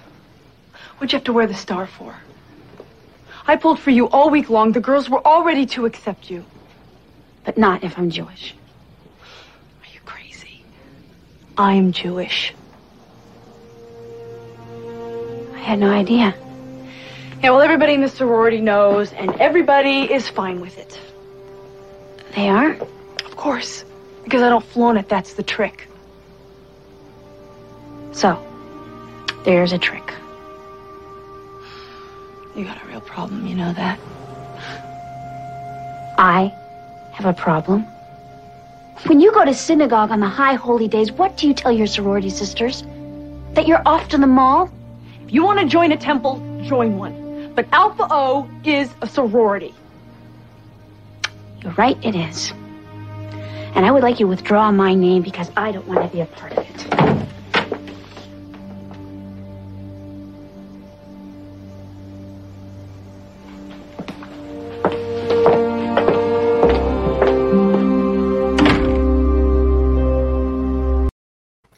What'd 0.98 1.14
you 1.14 1.18
have 1.18 1.26
to 1.26 1.34
wear 1.34 1.46
the 1.46 1.54
star 1.54 1.86
for? 1.86 2.16
I 3.46 3.56
pulled 3.56 3.80
for 3.80 3.92
you 3.92 4.10
all 4.10 4.32
week 4.32 4.50
long. 4.50 4.72
The 4.72 4.80
girls 4.80 5.12
were 5.12 5.22
all 5.26 5.44
ready 5.44 5.68
to 5.68 5.86
accept 5.86 6.32
you. 6.32 6.44
But 7.46 7.60
not 7.60 7.84
if 7.84 8.00
I'm 8.00 8.10
Jewish. 8.10 8.56
Are 9.22 9.94
you 9.94 10.00
crazy? 10.06 10.64
I'm 11.56 11.92
Jewish. 11.92 12.56
I 15.54 15.60
had 15.60 15.78
no 15.78 15.92
idea. 15.92 16.34
Yeah, 17.44 17.52
well, 17.52 17.62
everybody 17.62 17.94
in 17.94 18.02
the 18.02 18.10
sorority 18.10 18.60
knows, 18.60 19.14
and 19.14 19.40
everybody 19.40 20.12
is 20.12 20.28
fine 20.28 20.62
with 20.62 20.80
it. 20.80 21.00
They 22.34 22.50
are? 22.50 22.76
Of 23.38 23.44
course. 23.44 23.86
Because 24.24 24.42
I 24.42 24.50
don't 24.50 24.66
flaunt 24.66 24.98
it, 24.98 25.08
that's 25.08 25.34
the 25.34 25.44
trick. 25.44 25.88
So, 28.12 28.44
there's 29.46 29.74
a 29.74 29.78
trick. 29.78 30.12
You 32.56 32.66
got 32.66 32.84
a 32.84 32.88
real 32.88 33.00
problem, 33.00 33.46
you 33.46 33.54
know 33.54 33.72
that. 33.74 34.00
I 36.18 36.52
have 37.14 37.28
a 37.28 37.34
problem. 37.34 37.84
When 39.06 39.20
you 39.20 39.32
go 39.32 39.46
to 39.46 39.54
synagogue 39.54 40.10
on 40.10 40.20
the 40.20 40.28
high 40.28 40.56
holy 40.56 40.88
days, 40.88 41.12
what 41.12 41.38
do 41.38 41.48
you 41.48 41.54
tell 41.54 41.72
your 41.72 41.86
sorority 41.86 42.32
sisters? 42.32 42.84
That 43.54 43.68
you're 43.68 43.84
off 43.86 44.10
to 44.10 44.18
the 44.18 44.26
mall? 44.26 44.72
If 45.26 45.32
you 45.32 45.44
want 45.44 45.60
to 45.60 45.68
join 45.68 45.92
a 45.92 45.98
temple, 45.98 46.42
join 46.64 46.98
one. 46.98 47.54
But 47.54 47.68
Alpha 47.72 48.08
O 48.10 48.50
is 48.64 48.90
a 49.04 49.08
sorority. 49.08 49.76
You're 51.62 51.74
right, 51.74 52.04
it 52.04 52.16
is. 52.16 52.52
And 53.76 53.86
I 53.86 53.92
would 53.92 54.04
like 54.04 54.20
you 54.20 54.26
to 54.26 54.30
withdraw 54.30 54.72
my 54.72 54.94
name 54.94 55.22
because 55.22 55.52
I 55.56 55.72
don't 55.72 55.88
want 55.88 56.02
to 56.02 56.08
be 56.16 56.22
a 56.22 56.26
part 56.26 56.54
of 56.54 56.60
it. 56.60 56.88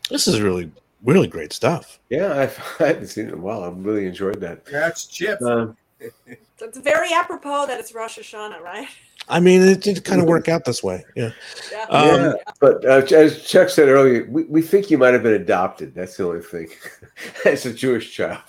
This 0.10 0.28
is 0.28 0.41
really, 0.41 0.71
really 1.04 1.28
great 1.28 1.54
stuff. 1.54 1.99
Yeah, 2.10 2.38
I've, 2.38 2.75
I 2.80 2.88
haven't 2.88 3.08
seen 3.08 3.25
it 3.28 3.34
in 3.34 3.39
a 3.39 3.41
while. 3.41 3.63
I've 3.63 3.86
really 3.86 4.06
enjoyed 4.06 4.41
that. 4.41 4.65
That's 4.65 5.06
Chip. 5.06 5.39
Uh, 5.41 5.67
It's 5.99 6.78
very 6.80 7.13
apropos 7.13 7.67
that 7.67 7.80
it's 7.80 7.93
Rosh 7.93 8.19
Hashanah, 8.19 8.60
right? 8.62 8.88
I 9.29 9.39
mean, 9.39 9.61
it 9.61 9.81
did 9.81 10.03
kind 10.03 10.21
of 10.21 10.27
work 10.27 10.49
out 10.49 10.65
this 10.65 10.83
way. 10.83 11.05
Yeah. 11.15 11.31
Yeah. 11.71 11.85
Um, 11.89 12.05
yeah, 12.21 12.33
but 12.59 12.83
uh, 12.85 13.15
as 13.15 13.43
Chuck 13.43 13.69
said 13.69 13.87
earlier, 13.87 14.25
we, 14.29 14.43
we 14.43 14.61
think 14.61 14.89
you 14.89 14.97
might 14.97 15.13
have 15.13 15.23
been 15.23 15.33
adopted. 15.39 15.93
That's 15.93 16.17
the 16.17 16.25
only 16.27 16.41
thing. 16.41 16.69
As 17.45 17.65
a 17.65 17.73
Jewish 17.73 18.11
child. 18.13 18.41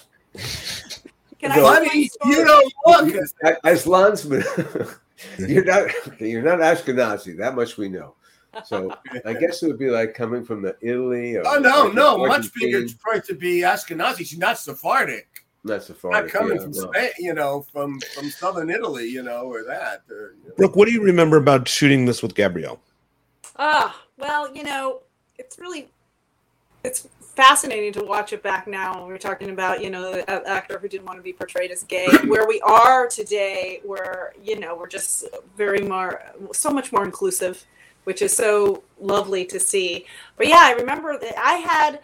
Can 1.39 1.53
I 1.53 1.57
Go- 1.57 1.73
Funny, 1.75 2.11
you 2.27 2.45
don't 2.45 2.73
look. 2.87 3.15
As- 3.15 3.57
As 3.65 3.87
landsman, 3.87 4.43
you're 5.39 5.65
not 5.65 5.91
you're 6.21 6.43
not 6.43 6.59
Ashkenazi. 6.59 7.37
That 7.39 7.55
much 7.55 7.77
we 7.77 7.89
know. 7.89 8.15
So 8.65 8.93
I 9.25 9.33
guess 9.35 9.63
it 9.63 9.69
would 9.69 9.79
be 9.79 9.91
like 9.91 10.13
coming 10.15 10.45
from 10.45 10.61
the 10.61 10.77
Italy. 10.81 11.37
Or 11.37 11.43
Oh 11.47 11.59
no, 11.59 11.85
like 11.85 11.95
no, 11.95 12.27
much 12.27 12.53
bigger 12.55 12.87
for 12.89 13.21
to 13.21 13.35
be 13.35 13.61
Ashkenazi. 13.61 14.19
She's 14.19 14.39
not 14.39 14.59
Sephardic. 14.59 15.30
Not 15.63 15.83
Sephardic. 15.83 16.33
Not 16.33 16.41
coming 16.41 16.57
yeah, 16.57 16.63
from 16.63 16.73
no. 16.73 16.93
Spain, 16.93 17.11
you 17.19 17.35
know, 17.35 17.67
from 17.73 18.01
from 18.15 18.31
southern 18.31 18.71
Italy, 18.71 19.07
you 19.07 19.23
know, 19.23 19.43
or 19.43 19.63
that. 19.65 20.03
Or, 20.11 20.35
you 20.43 20.49
know. 20.49 20.55
Brooke, 20.57 20.77
what 20.77 20.87
do 20.87 20.93
you 20.93 21.03
remember 21.03 21.37
about 21.37 21.69
shooting 21.69 22.07
this 22.07 22.23
with 22.23 22.35
Gabrielle? 22.35 22.81
Ah, 23.57 24.03
well, 24.17 24.55
you 24.55 24.63
know, 24.63 25.03
it's 25.39 25.59
really 25.59 25.91
it's 26.83 27.07
fascinating 27.21 27.93
to 27.93 28.05
watch 28.05 28.33
it 28.33 28.43
back 28.43 28.67
now 28.67 29.01
when 29.01 29.09
we're 29.09 29.19
talking 29.19 29.51
about, 29.51 29.83
you 29.83 29.91
know, 29.91 30.13
an 30.13 30.43
actor 30.47 30.79
who 30.79 30.89
didn't 30.89 31.07
want 31.07 31.19
to 31.19 31.23
be 31.23 31.33
portrayed 31.33 31.71
as 31.71 31.85
gay. 31.85 32.07
Where 32.27 32.47
we 32.47 32.61
are 32.63 33.07
today, 33.07 33.81
where, 33.85 34.35
you 34.43 34.59
know, 34.59 34.77
we're 34.77 34.89
just 34.89 35.27
very 35.57 35.81
more 35.81 36.23
so 36.53 36.71
much 36.71 36.93
more 36.93 37.05
inclusive, 37.05 37.65
which 38.05 38.23
is 38.23 38.35
so 38.35 38.83
lovely 38.99 39.45
to 39.47 39.61
see. 39.61 40.07
But 40.37 40.49
yeah, 40.49 40.63
I 40.63 40.73
remember 40.73 41.19
that 41.19 41.39
I 41.39 41.55
had 41.55 42.01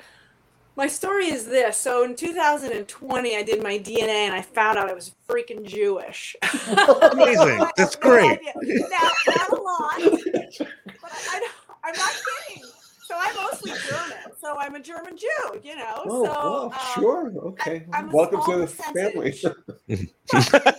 my 0.77 0.87
story 0.87 1.27
is 1.29 1.47
this. 1.47 1.77
So 1.77 2.05
in 2.05 2.15
2020, 2.15 3.37
I 3.37 3.43
did 3.43 3.63
my 3.63 3.79
DNA 3.79 4.27
and 4.27 4.35
I 4.35 4.43
found 4.43 4.79
out 4.79 4.89
I 4.91 4.93
was 4.95 5.15
freaking 5.29 5.65
Jewish. 5.65 6.37
Amazing. 7.13 7.67
That's 7.77 7.97
great. 7.97 8.39
Now, 8.63 9.11
not 9.29 9.51
a 9.51 9.61
lot, 9.63 9.95
but 9.99 11.13
I, 11.13 11.19
I, 11.33 11.49
I'm 11.85 11.95
not 11.97 12.23
kidding. 12.49 12.65
So 13.05 13.15
I'm 13.19 13.37
mostly 13.37 13.73
German. 13.89 14.19
So 14.41 14.57
I'm 14.59 14.75
a 14.75 14.81
German 14.81 15.17
Jew, 15.17 15.61
you 15.63 15.77
know. 15.77 16.03
Oh, 16.07 16.25
so 16.25 16.33
well, 16.33 16.65
um, 16.65 16.73
sure. 16.95 17.33
Okay. 17.51 17.87
I'm 17.93 18.11
Welcome 18.11 18.41
to 18.41 18.67
small 18.67 18.93
the 18.93 19.01
family. 19.01 19.31
percentage. 19.31 20.13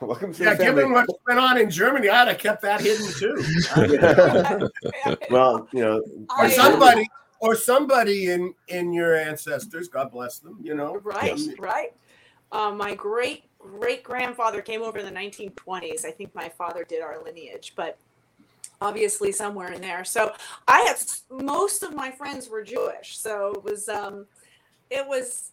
Welcome 0.00 0.32
to 0.32 0.44
Yeah, 0.44 0.50
the 0.50 0.56
family. 0.56 0.82
given 0.82 0.92
what 0.92 1.06
went 1.26 1.38
on 1.40 1.58
in 1.58 1.70
Germany, 1.70 2.08
I'd 2.08 2.28
have 2.28 2.38
kept 2.38 2.62
that 2.62 2.80
hidden 2.80 3.06
too. 3.18 3.34
well, 5.30 5.68
you 5.72 5.80
know, 5.82 5.96
or 6.38 6.44
I- 6.44 6.50
somebody, 6.50 7.06
or 7.40 7.54
somebody 7.54 8.30
in 8.30 8.54
in 8.68 8.92
your 8.92 9.16
ancestors, 9.16 9.88
God 9.88 10.10
bless 10.10 10.38
them, 10.38 10.58
you 10.62 10.74
know. 10.74 10.98
Right, 11.02 11.38
right. 11.58 11.94
Um, 12.52 12.76
my 12.76 12.94
great 12.94 13.44
great 13.58 14.02
grandfather 14.02 14.62
came 14.62 14.82
over 14.82 14.98
in 14.98 15.04
the 15.04 15.20
1920s. 15.20 16.04
I 16.04 16.10
think 16.10 16.34
my 16.34 16.48
father 16.48 16.84
did 16.84 17.02
our 17.02 17.22
lineage, 17.22 17.74
but 17.76 17.98
obviously 18.80 19.32
somewhere 19.32 19.72
in 19.72 19.80
there. 19.80 20.04
So 20.04 20.32
I 20.66 20.80
had 20.80 20.98
most 21.44 21.82
of 21.82 21.94
my 21.94 22.10
friends 22.10 22.48
were 22.48 22.62
Jewish, 22.62 23.18
so 23.18 23.52
it 23.54 23.64
was 23.64 23.88
um, 23.88 24.26
it 24.90 25.06
was 25.06 25.52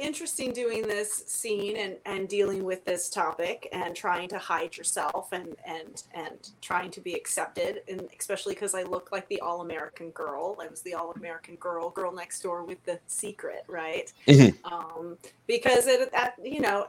interesting 0.00 0.52
doing 0.52 0.82
this 0.82 1.24
scene 1.26 1.76
and 1.76 1.96
and 2.06 2.28
dealing 2.28 2.64
with 2.64 2.84
this 2.84 3.08
topic 3.08 3.68
and 3.72 3.94
trying 3.94 4.28
to 4.30 4.38
hide 4.38 4.76
yourself 4.76 5.32
and 5.32 5.56
and 5.66 6.02
and 6.14 6.50
trying 6.60 6.90
to 6.92 7.00
be 7.00 7.14
accepted 7.14 7.82
and 7.88 8.08
especially 8.18 8.54
because 8.54 8.74
I 8.74 8.82
look 8.82 9.12
like 9.12 9.28
the 9.28 9.40
all 9.40 9.60
American 9.60 10.10
girl. 10.10 10.56
I 10.60 10.68
was 10.68 10.82
the 10.82 10.94
all 10.94 11.12
American 11.12 11.56
girl, 11.56 11.90
girl 11.90 12.12
next 12.12 12.42
door 12.42 12.64
with 12.64 12.82
the 12.84 12.98
secret, 13.06 13.64
right? 13.68 14.12
Mhm. 14.26 14.56
um, 14.70 15.18
because 15.46 15.86
it 15.86 16.10
at, 16.14 16.34
you 16.42 16.60
know 16.60 16.88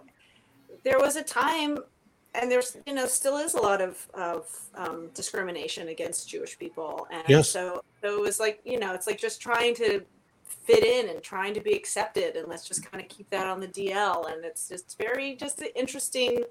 there 0.84 1.00
was 1.00 1.16
a 1.18 1.24
time 1.24 1.78
and 2.34 2.50
there's 2.50 2.78
you 2.88 2.94
know 2.94 3.06
still 3.06 3.38
is 3.38 3.54
a 3.56 3.62
lot 3.62 3.82
of 3.82 4.08
of 4.14 4.48
um, 4.76 5.10
discrimination 5.14 5.90
against 5.90 6.30
Jewish 6.30 6.58
people 6.58 7.08
and 7.12 7.24
Yes. 7.28 7.50
so 7.50 7.84
so 8.02 8.18
it 8.18 8.22
was 8.22 8.40
like 8.40 8.62
you 8.64 8.80
know 8.80 8.94
it's 8.94 9.06
like 9.08 9.20
just 9.20 9.42
trying 9.42 9.76
to 9.76 10.02
fit 10.52 10.84
in 10.84 11.10
and 11.10 11.22
trying 11.24 11.54
to 11.54 11.62
be 11.62 11.74
accepted 11.74 12.36
and 12.36 12.48
let's 12.48 12.68
just 12.68 12.90
kind 12.90 13.04
of 13.04 13.10
keep 13.10 13.30
that 13.30 13.48
on 13.48 13.60
the 13.60 13.68
DL 13.68 14.32
and 14.32 14.44
it's 14.46 14.68
just 14.68 14.98
very 14.98 15.36
just 15.36 15.60
an 15.62 15.70
interesting 15.76 16.44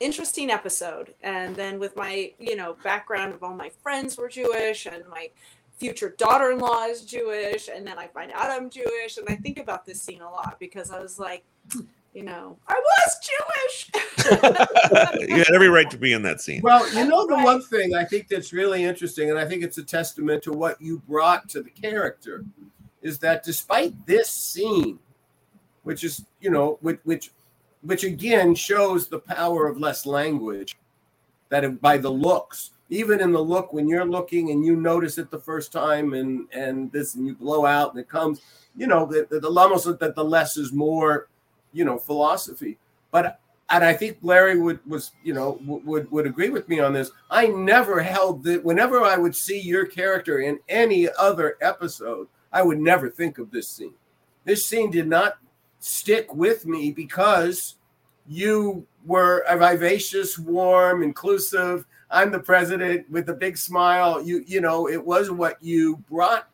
interesting 0.00 0.50
episode 0.50 1.14
and 1.22 1.54
then 1.54 1.78
with 1.78 1.96
my 1.96 2.32
you 2.38 2.56
know 2.56 2.76
background 2.82 3.32
of 3.32 3.42
all 3.42 3.54
my 3.54 3.70
friends 3.82 4.18
were 4.18 4.28
Jewish 4.28 4.86
and 4.86 5.02
my 5.08 5.28
future 5.78 6.14
daughter-in-law 6.18 6.84
is 6.86 7.02
Jewish 7.04 7.68
and 7.68 7.86
then 7.86 7.98
I 7.98 8.06
find 8.08 8.30
out 8.32 8.50
I'm 8.50 8.68
Jewish 8.70 9.16
and 9.16 9.26
I 9.28 9.36
think 9.36 9.58
about 9.58 9.86
this 9.86 10.02
scene 10.02 10.20
a 10.20 10.30
lot 10.30 10.56
because 10.58 10.90
I 10.90 11.00
was 11.00 11.18
like 11.18 11.44
you 12.12 12.22
know 12.22 12.58
I 12.68 12.74
was 12.74 13.28
Jewish 13.28 13.90
you 15.28 15.36
had 15.38 15.50
every 15.52 15.68
right 15.68 15.90
to 15.90 15.98
be 15.98 16.12
in 16.12 16.22
that 16.22 16.40
scene. 16.40 16.60
Well, 16.62 16.88
you 16.94 17.06
know 17.06 17.26
the 17.26 17.34
Right. 17.34 17.44
one 17.44 17.62
thing 17.62 17.94
I 17.94 18.04
think 18.04 18.28
that's 18.28 18.52
really 18.54 18.82
interesting, 18.82 19.28
and 19.30 19.38
I 19.38 19.44
think 19.44 19.62
it's 19.62 19.76
a 19.76 19.82
testament 19.82 20.42
to 20.44 20.52
what 20.52 20.80
you 20.80 21.02
brought 21.06 21.46
to 21.50 21.62
the 21.62 21.68
character, 21.70 22.42
is 23.04 23.20
that 23.20 23.44
despite 23.44 23.94
this 24.06 24.28
scene, 24.28 24.98
which 25.84 26.02
is 26.02 26.24
you 26.40 26.50
know 26.50 26.78
which 26.80 26.98
which 27.04 27.30
which 27.82 28.02
again 28.02 28.54
shows 28.56 29.06
the 29.06 29.20
power 29.20 29.68
of 29.68 29.78
less 29.78 30.06
language, 30.06 30.76
that 31.50 31.80
by 31.80 31.96
the 31.98 32.10
looks, 32.10 32.70
even 32.88 33.20
in 33.20 33.30
the 33.30 33.40
look 33.40 33.72
when 33.72 33.86
you're 33.86 34.04
looking 34.04 34.50
and 34.50 34.64
you 34.64 34.74
notice 34.74 35.18
it 35.18 35.30
the 35.30 35.38
first 35.38 35.70
time 35.70 36.14
and 36.14 36.48
and 36.52 36.90
this 36.90 37.14
and 37.14 37.26
you 37.26 37.34
blow 37.34 37.64
out 37.64 37.90
and 37.90 38.00
it 38.00 38.08
comes 38.08 38.40
you 38.76 38.86
know 38.86 39.06
the, 39.06 39.26
the, 39.30 39.38
the 39.38 39.48
almost 39.48 39.86
that 39.98 40.14
the 40.14 40.24
less 40.24 40.56
is 40.56 40.72
more 40.72 41.28
you 41.72 41.84
know 41.84 41.98
philosophy 41.98 42.76
but 43.10 43.38
and 43.70 43.84
I 43.84 43.94
think 43.94 44.18
Larry 44.22 44.58
would 44.58 44.78
was 44.86 45.12
you 45.22 45.32
know 45.34 45.58
would 45.64 46.10
would 46.10 46.26
agree 46.26 46.50
with 46.50 46.68
me 46.68 46.80
on 46.80 46.92
this. 46.92 47.10
I 47.30 47.46
never 47.46 48.02
held 48.02 48.44
that 48.44 48.62
whenever 48.62 49.02
I 49.02 49.16
would 49.16 49.34
see 49.34 49.58
your 49.58 49.86
character 49.86 50.40
in 50.40 50.58
any 50.68 51.08
other 51.18 51.56
episode, 51.62 52.28
I 52.54 52.62
would 52.62 52.78
never 52.78 53.10
think 53.10 53.38
of 53.38 53.50
this 53.50 53.68
scene. 53.68 53.94
This 54.44 54.64
scene 54.64 54.90
did 54.90 55.08
not 55.08 55.38
stick 55.80 56.32
with 56.34 56.66
me 56.66 56.92
because 56.92 57.76
you 58.26 58.86
were 59.04 59.40
a 59.48 59.58
vivacious, 59.58 60.38
warm, 60.38 61.02
inclusive. 61.02 61.84
I'm 62.10 62.30
the 62.30 62.38
president 62.38 63.10
with 63.10 63.28
a 63.28 63.34
big 63.34 63.58
smile. 63.58 64.22
You 64.22 64.42
you 64.46 64.60
know 64.60 64.88
it 64.88 65.04
was 65.04 65.30
what 65.30 65.62
you 65.62 65.96
brought 66.08 66.48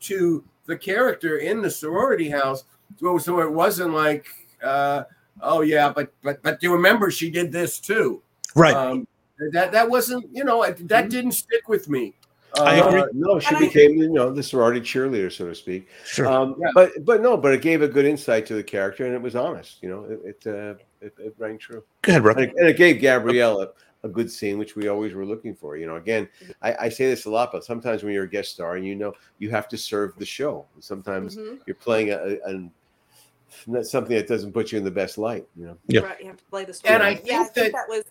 to 0.00 0.44
the 0.66 0.76
character 0.76 1.38
in 1.38 1.62
the 1.62 1.70
sorority 1.70 2.28
house. 2.28 2.64
So, 3.00 3.18
so 3.18 3.40
it 3.40 3.50
wasn't 3.50 3.94
like. 3.94 4.26
Uh, 4.62 5.04
oh 5.40 5.62
yeah, 5.62 5.90
but 5.90 6.12
but 6.22 6.42
but 6.42 6.62
you 6.62 6.72
remember 6.72 7.10
she 7.10 7.30
did 7.30 7.50
this 7.50 7.80
too, 7.80 8.22
Right. 8.56 8.74
Um, 8.74 9.06
that 9.52 9.70
that 9.72 9.88
wasn't 9.88 10.26
you 10.34 10.42
know 10.42 10.64
that 10.66 11.10
didn't 11.10 11.32
stick 11.32 11.68
with 11.68 11.88
me. 11.88 12.14
I 12.58 12.80
Uh, 12.80 12.88
agree. 12.88 13.02
no, 13.12 13.38
she 13.38 13.48
And 13.48 13.56
I- 13.56 13.60
became 13.68 13.96
you 13.96 14.08
know 14.10 14.30
the 14.30 14.42
sorority 14.42 14.80
cheerleader, 14.80 15.30
so 15.32 15.46
to 15.46 15.54
speak. 15.54 15.88
Sure. 16.04 16.26
Um, 16.26 16.56
Yeah. 16.58 16.68
But 16.74 17.04
but 17.04 17.20
no, 17.20 17.36
but 17.36 17.52
it 17.52 17.60
gave 17.60 17.82
a 17.82 17.88
good 17.88 18.04
insight 18.06 18.46
to 18.46 18.54
the 18.54 18.62
character, 18.62 19.04
and 19.04 19.14
it 19.14 19.20
was 19.20 19.36
honest. 19.36 19.82
You 19.82 19.88
know, 19.90 20.04
it 20.04 20.20
it, 20.24 20.46
uh, 20.46 20.74
it, 21.00 21.12
it 21.18 21.34
rang 21.38 21.58
true, 21.58 21.82
Go 22.02 22.12
ahead, 22.12 22.22
Brooke. 22.22 22.36
and 22.38 22.46
it, 22.46 22.54
and 22.56 22.68
it 22.68 22.76
gave 22.76 22.98
Gabrielle 23.00 23.60
a, 23.60 23.68
a 24.04 24.08
good 24.08 24.30
scene, 24.30 24.56
which 24.58 24.74
we 24.76 24.88
always 24.88 25.12
were 25.12 25.26
looking 25.26 25.54
for. 25.54 25.76
You 25.76 25.86
know, 25.86 25.96
again, 25.96 26.28
I, 26.62 26.74
I 26.86 26.88
say 26.88 27.06
this 27.06 27.26
a 27.26 27.30
lot, 27.30 27.52
but 27.52 27.64
sometimes 27.64 28.02
when 28.02 28.14
you're 28.14 28.24
a 28.24 28.28
guest 28.28 28.52
star, 28.52 28.76
and 28.76 28.86
you 28.86 28.94
know 28.94 29.12
you 29.38 29.50
have 29.50 29.68
to 29.68 29.76
serve 29.76 30.14
the 30.18 30.24
show. 30.26 30.64
Sometimes 30.80 31.36
Mhm. 31.36 31.58
you're 31.66 31.74
playing 31.76 32.10
a, 32.12 32.16
a, 32.16 32.48
an- 32.48 32.70
not 33.66 33.86
something 33.86 34.16
that 34.16 34.26
doesn't 34.28 34.52
put 34.52 34.70
you 34.72 34.78
in 34.78 34.84
the 34.84 34.90
best 34.90 35.18
light. 35.18 35.46
You 35.56 35.66
know. 35.66 35.78
Yeah. 35.88 36.00
Right, 36.00 36.20
you 36.20 36.26
have 36.26 36.36
to 36.38 36.44
play 36.44 36.64
the 36.64 36.72
story. 36.74 36.94
And 36.94 37.02
I 37.02 37.10
yeah, 37.24 37.40
I 37.40 37.44
think 37.44 37.54
think 37.54 37.54
that- 37.54 37.72
that 37.72 37.88
was 37.88 38.04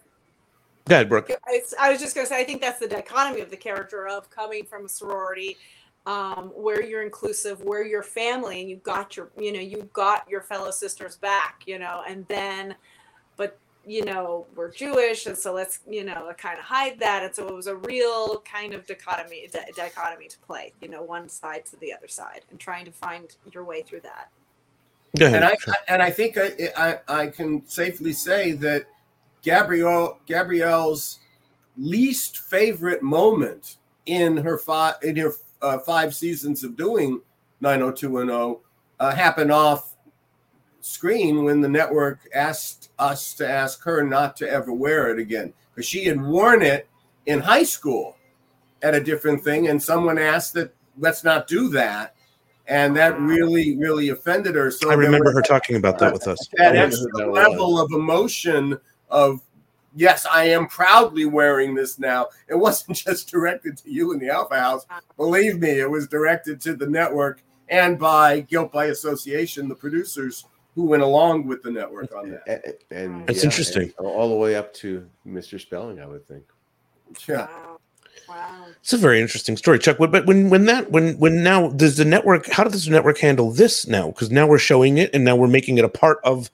Go 0.87 0.95
ahead, 0.95 1.09
Brooke. 1.09 1.31
It's, 1.47 1.73
I 1.79 1.91
was 1.91 1.99
just 1.99 2.13
going 2.15 2.27
to 2.27 2.29
say, 2.33 2.39
I 2.39 2.43
think 2.43 2.61
that's 2.61 2.79
the 2.79 2.87
dichotomy 2.87 3.41
of 3.41 3.49
the 3.49 3.57
character 3.57 4.07
of 4.07 4.29
coming 4.29 4.65
from 4.65 4.85
a 4.85 4.89
sorority, 4.89 5.57
um, 6.05 6.51
where 6.55 6.83
you're 6.83 7.01
inclusive, 7.01 7.61
where 7.63 7.83
you're 7.83 8.03
family, 8.03 8.61
and 8.61 8.69
you 8.69 8.75
got 8.77 9.17
your, 9.17 9.29
you 9.39 9.51
know, 9.51 9.59
you 9.59 9.89
got 9.93 10.29
your 10.29 10.41
fellow 10.41 10.69
sisters 10.69 11.15
back, 11.17 11.63
you 11.65 11.79
know, 11.79 12.03
and 12.07 12.27
then, 12.27 12.75
but 13.35 13.57
you 13.87 14.05
know, 14.05 14.45
we're 14.55 14.71
Jewish, 14.71 15.25
and 15.25 15.35
so 15.35 15.53
let's, 15.53 15.79
you 15.89 16.03
know, 16.03 16.31
kind 16.37 16.59
of 16.59 16.65
hide 16.65 16.99
that, 16.99 17.23
and 17.23 17.33
so 17.33 17.47
it 17.47 17.53
was 17.55 17.65
a 17.67 17.75
real 17.77 18.41
kind 18.41 18.75
of 18.75 18.85
dichotomy, 18.85 19.47
di- 19.51 19.71
dichotomy 19.75 20.27
to 20.27 20.37
play, 20.39 20.71
you 20.81 20.87
know, 20.87 21.01
one 21.01 21.29
side 21.29 21.65
to 21.67 21.79
the 21.79 21.91
other 21.93 22.07
side, 22.07 22.41
and 22.51 22.59
trying 22.59 22.85
to 22.85 22.91
find 22.91 23.35
your 23.51 23.63
way 23.63 23.81
through 23.81 24.01
that. 24.01 24.29
Go 25.17 25.25
ahead. 25.25 25.37
and 25.37 25.45
I 25.45 25.55
Sure. 25.59 25.73
and 25.87 26.01
I 26.03 26.11
think 26.11 26.37
I, 26.37 26.51
I 26.77 27.21
I 27.23 27.27
can 27.27 27.65
safely 27.67 28.11
say 28.11 28.51
that 28.53 28.85
Gabrielle 29.45 30.19
Gabrielle's 30.25 31.19
least 31.77 32.39
favorite 32.39 33.03
moment 33.03 33.77
in 34.07 34.35
her 34.37 34.57
five 34.57 34.95
in 35.03 35.15
her 35.15 35.31
uh, 35.61 35.77
five 35.79 36.13
seasons 36.13 36.63
of 36.63 36.75
doing 36.75 37.21
90210 37.61 38.61
uh, 38.99 39.15
happened 39.15 39.51
off 39.51 39.95
screen 40.81 41.43
when 41.43 41.61
the 41.61 41.69
network 41.69 42.19
asked 42.33 42.89
us 42.99 43.33
to 43.33 43.47
ask 43.47 43.83
her 43.83 44.03
not 44.03 44.35
to 44.37 44.49
ever 44.49 44.73
wear 44.73 45.11
it 45.11 45.19
again 45.19 45.53
because 45.73 45.87
she 45.87 46.05
had 46.05 46.21
worn 46.21 46.61
it 46.61 46.87
in 47.25 47.39
high 47.39 47.63
school 47.63 48.17
at 48.81 48.93
a 48.93 49.03
different 49.03 49.43
thing 49.43 49.67
and 49.67 49.81
someone 49.81 50.17
asked 50.17 50.53
that 50.53 50.73
let's 50.99 51.23
not 51.23 51.47
do 51.47 51.69
that 51.69 52.15
and 52.67 52.95
that 52.95 53.19
really 53.19 53.77
really 53.77 54.09
offended 54.09 54.55
her 54.55 54.71
so 54.71 54.89
I 54.89 54.95
remember 54.95 55.25
was 55.25 55.35
her 55.35 55.41
talking 55.41 55.75
about 55.75 55.99
that 55.99 56.13
with 56.13 56.27
us. 56.27 56.47
that 56.53 56.75
I 56.75 56.79
extra 56.79 57.09
who 57.11 57.19
that 57.19 57.29
was. 57.29 57.47
level 57.47 57.79
of 57.79 57.91
emotion 57.91 58.79
of 59.15 59.39
yes 59.95 60.25
i 60.31 60.43
am 60.43 60.67
proudly 60.67 61.25
wearing 61.25 61.73
this 61.73 61.97
now 61.97 62.27
it 62.49 62.55
wasn't 62.55 62.95
just 63.07 63.29
directed 63.29 63.77
to 63.77 63.89
you 63.89 64.11
in 64.11 64.19
the 64.19 64.29
alpha 64.29 64.59
house 64.59 64.85
believe 65.17 65.59
me 65.59 65.69
it 65.79 65.89
was 65.89 66.07
directed 66.07 66.59
to 66.59 66.75
the 66.75 66.87
network 66.87 67.41
and 67.69 67.97
by 67.97 68.41
guilt 68.41 68.71
by 68.71 68.85
association 68.87 69.67
the 69.69 69.75
producers 69.75 70.45
who 70.75 70.83
went 70.83 71.01
along 71.01 71.47
with 71.47 71.63
the 71.63 71.71
network 71.71 72.13
on 72.13 72.29
that 72.31 72.75
And, 72.91 72.99
and 73.15 73.27
That's 73.27 73.45
interesting. 73.45 73.93
and 73.97 74.05
all 74.05 74.27
the 74.27 74.35
way 74.35 74.55
up 74.55 74.73
to 74.75 75.07
Mr. 75.25 75.57
Spelling, 75.59 76.01
I 76.01 76.05
would 76.05 76.27
think. 76.27 76.43
yeah 77.27 77.47
Wow. 77.47 77.79
Wow. 78.27 78.65
It's 78.81 78.93
a 78.93 78.97
very 78.97 79.21
interesting 79.21 79.55
story, 79.55 79.77
Chuck. 79.79 79.97
But 79.97 80.11
but 80.11 80.25
when 80.25 80.49
when 80.49 80.65
that 80.65 80.91
when 80.91 81.17
when 81.19 81.43
now 81.43 81.69
does 81.69 81.97
the 81.97 82.05
network? 82.05 82.47
How 82.47 82.63
does 82.63 82.85
the 82.85 82.91
network 82.91 83.19
handle 83.19 83.51
this 83.51 83.87
now? 83.87 84.07
Because 84.07 84.31
now 84.31 84.47
we're 84.47 84.57
showing 84.57 84.97
it, 84.97 85.13
and 85.13 85.23
now 85.23 85.35
we're 85.35 85.47
making 85.47 85.77
it 85.77 85.85
a 85.85 85.89
part 85.89 86.17
of 86.23 86.49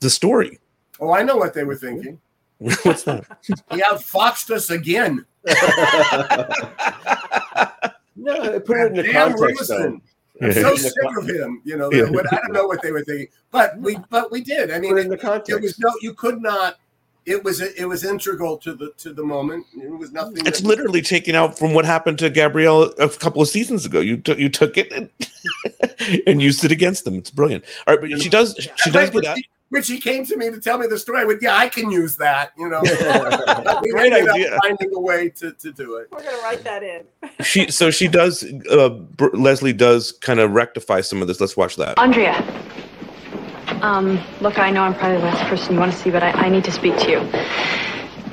the 0.00 0.10
story. 0.10 0.58
Oh 1.00 1.12
i 1.12 1.22
know 1.22 1.36
what 1.36 1.54
they 1.54 1.64
were 1.64 1.76
thinking 1.76 2.18
What's 2.58 3.02
that? 3.02 3.26
he 3.70 3.82
outfoxed 3.82 4.50
us 4.50 4.70
again 4.70 5.26
No, 8.16 8.58
put 8.60 8.78
it 8.78 8.86
in 8.88 8.94
the 8.94 9.02
Damn 9.04 9.34
context 9.34 9.68
though. 9.68 10.00
I'm 10.42 10.52
so 10.52 10.76
sick 10.76 10.92
of 11.16 11.28
him. 11.28 11.62
You 11.64 11.76
know, 11.76 11.90
Yeah. 11.92 12.04
I 12.04 12.36
don't 12.36 12.52
know 12.52 12.66
what 12.66 12.82
they 12.82 12.90
were 12.90 13.04
thinking, 13.04 13.28
but 13.50 13.78
we, 13.78 13.98
but 14.10 14.30
we 14.30 14.42
did. 14.42 14.70
I 14.70 14.78
mean, 14.78 14.96
it 14.96 15.02
in 15.02 15.06
it, 15.06 15.10
the 15.10 15.18
context. 15.18 15.50
it 15.50 15.62
was 15.62 15.78
no, 15.78 15.90
you 16.00 16.14
could 16.14 16.42
not. 16.42 16.76
It 17.24 17.42
was 17.42 17.60
it 17.60 17.88
was 17.88 18.04
integral 18.04 18.56
to 18.58 18.74
the 18.74 18.92
to 18.98 19.12
the 19.12 19.22
moment. 19.22 19.66
It 19.76 19.90
was 19.90 20.12
nothing. 20.12 20.46
It's 20.46 20.62
literally 20.62 21.02
taken 21.02 21.34
out 21.34 21.58
from 21.58 21.74
what 21.74 21.84
happened 21.84 22.18
to 22.20 22.30
Gabrielle 22.30 22.84
a 22.98 23.08
couple 23.08 23.42
of 23.42 23.48
seasons 23.48 23.84
ago. 23.84 24.00
You 24.00 24.18
took 24.18 24.38
you 24.38 24.48
took 24.48 24.76
it 24.76 24.92
and, 24.92 25.10
and 26.26 26.40
used 26.40 26.64
it 26.64 26.70
against 26.70 27.04
them. 27.04 27.16
It's 27.16 27.30
brilliant. 27.30 27.64
All 27.86 27.96
right, 27.96 28.10
but 28.10 28.22
she 28.22 28.28
does 28.28 28.56
she 28.76 28.90
does 28.92 29.10
do 29.10 29.20
that. 29.22 29.38
She- 29.68 29.74
When 29.74 29.82
she 29.82 29.98
came 30.00 30.24
to 30.26 30.36
me 30.36 30.50
to 30.50 30.60
tell 30.60 30.78
me 30.78 30.86
the 30.86 30.98
story, 30.98 31.20
I 31.20 31.24
went, 31.24 31.42
"Yeah, 31.42 31.56
I 31.56 31.68
can 31.68 31.90
use 31.90 32.16
that." 32.16 32.52
You 32.56 32.68
know, 32.68 32.80
we 33.82 33.90
Great 33.92 34.12
ended 34.12 34.30
idea. 34.30 34.54
up 34.54 34.60
finding 34.62 34.94
a 34.94 35.00
way 35.00 35.28
to, 35.30 35.52
to 35.52 35.72
do 35.72 35.96
it. 35.96 36.08
We're 36.12 36.22
going 36.22 36.36
to 36.36 36.42
write 36.42 36.62
that 36.64 36.82
in. 36.82 37.04
She 37.44 37.70
so 37.70 37.90
she 37.90 38.08
does. 38.08 38.44
Uh, 38.70 38.88
Br- 38.90 39.34
Leslie 39.36 39.72
does 39.72 40.12
kind 40.12 40.40
of 40.40 40.52
rectify 40.52 41.00
some 41.02 41.20
of 41.22 41.28
this. 41.28 41.40
Let's 41.40 41.56
watch 41.56 41.76
that. 41.76 41.98
Andrea. 41.98 42.34
Um, 43.82 44.18
look, 44.40 44.58
I 44.58 44.70
know 44.70 44.82
I'm 44.82 44.94
probably 44.94 45.18
the 45.18 45.24
last 45.24 45.44
person 45.48 45.74
you 45.74 45.80
want 45.80 45.92
to 45.92 45.98
see, 45.98 46.10
but 46.10 46.22
I, 46.22 46.30
I 46.30 46.48
need 46.48 46.64
to 46.64 46.72
speak 46.72 46.96
to 46.98 47.10
you 47.10 47.18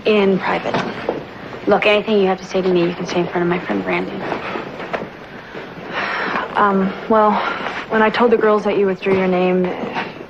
in 0.06 0.38
private. 0.40 0.74
Look, 1.68 1.86
anything 1.86 2.20
you 2.20 2.28
have 2.28 2.40
to 2.40 2.46
say 2.46 2.62
to 2.62 2.70
me, 2.72 2.88
you 2.88 2.94
can 2.96 3.06
say 3.06 3.20
in 3.20 3.26
front 3.28 3.42
of 3.44 3.48
my 3.48 3.60
friend 3.66 3.84
Brandon. 3.84 4.22
Um, 6.56 6.94
well, 7.10 7.32
when 7.90 8.02
I 8.02 8.10
told 8.10 8.32
the 8.32 8.38
girls 8.38 8.64
that 8.64 8.78
you 8.78 8.86
withdrew 8.86 9.18
your 9.18 9.28
name, 9.28 9.64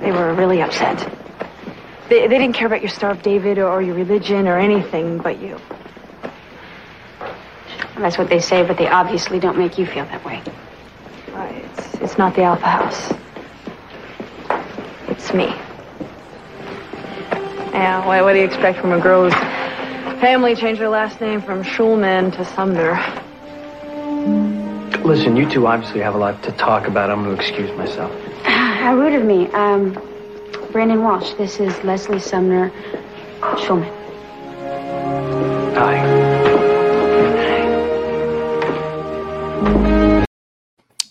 they 0.04 0.12
were 0.12 0.34
really 0.34 0.60
upset. 0.60 0.98
They, 2.10 2.28
they 2.28 2.38
didn't 2.38 2.52
care 2.52 2.66
about 2.66 2.82
your 2.82 2.90
Star 2.90 3.10
of 3.12 3.22
David 3.22 3.58
or 3.58 3.80
your 3.80 3.94
religion 3.94 4.46
or 4.46 4.58
anything 4.58 5.18
but 5.18 5.40
you. 5.40 5.58
That's 7.96 8.18
what 8.18 8.28
they 8.28 8.40
say, 8.40 8.62
but 8.66 8.76
they 8.76 8.86
obviously 8.86 9.40
don't 9.40 9.56
make 9.56 9.78
you 9.78 9.86
feel 9.86 10.04
that 10.04 10.22
way. 10.24 10.42
Uh, 11.32 11.48
it's, 11.52 11.94
it's 11.94 12.18
not 12.18 12.34
the 12.34 12.42
Alpha 12.42 12.66
House. 12.66 13.12
It's 15.08 15.32
me. 15.32 15.46
Yeah, 17.72 18.06
what, 18.06 18.22
what 18.24 18.34
do 18.34 18.40
you 18.40 18.44
expect 18.44 18.80
from 18.80 18.92
a 18.92 19.00
girl 19.00 19.30
whose 19.30 20.20
family 20.20 20.54
changed 20.54 20.80
her 20.80 20.88
last 20.88 21.20
name 21.20 21.40
from 21.40 21.62
Schulman 21.62 22.36
to 22.36 22.44
Sumner? 22.44 22.94
Listen, 25.02 25.36
you 25.36 25.48
two 25.48 25.66
obviously 25.66 26.00
have 26.00 26.14
a 26.14 26.18
lot 26.18 26.42
to 26.42 26.52
talk 26.52 26.86
about. 26.86 27.10
I'm 27.10 27.24
going 27.24 27.36
to 27.36 27.42
excuse 27.42 27.70
myself. 27.78 28.12
How 28.84 28.94
rude 28.94 29.14
of 29.14 29.24
me. 29.24 29.46
Um, 29.52 29.94
Brandon 30.70 31.02
Walsh, 31.02 31.32
this 31.38 31.58
is 31.58 31.72
Leslie 31.84 32.18
Sumner 32.20 32.70
Schulman. 33.40 33.90
Hi. 35.74 36.04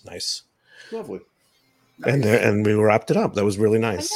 Nice. 0.06 0.44
Lovely. 0.92 1.22
And 2.06 2.24
there, 2.24 2.48
and 2.48 2.64
we 2.64 2.76
wrapped 2.76 3.10
it 3.10 3.18
up. 3.18 3.34
That 3.34 3.44
was 3.44 3.58
really 3.58 3.80
nice. 3.80 4.16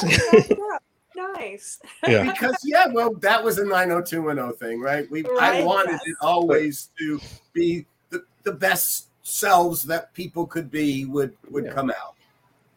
nice. 1.16 1.80
yeah. 2.06 2.30
Because 2.30 2.56
yeah, 2.64 2.86
well, 2.92 3.12
that 3.14 3.42
was 3.42 3.58
a 3.58 3.64
90210 3.64 4.56
thing, 4.56 4.80
right? 4.80 5.10
We 5.10 5.24
I 5.40 5.64
wanted 5.64 5.94
yes. 5.94 6.02
it 6.06 6.14
always 6.20 6.90
to 7.00 7.20
be 7.52 7.86
the, 8.10 8.22
the 8.44 8.52
best 8.52 9.08
selves 9.24 9.82
that 9.82 10.14
people 10.14 10.46
could 10.46 10.70
be 10.70 11.06
would 11.06 11.36
would 11.50 11.64
Yeah. 11.64 11.72
come 11.72 11.90
out. 11.90 12.14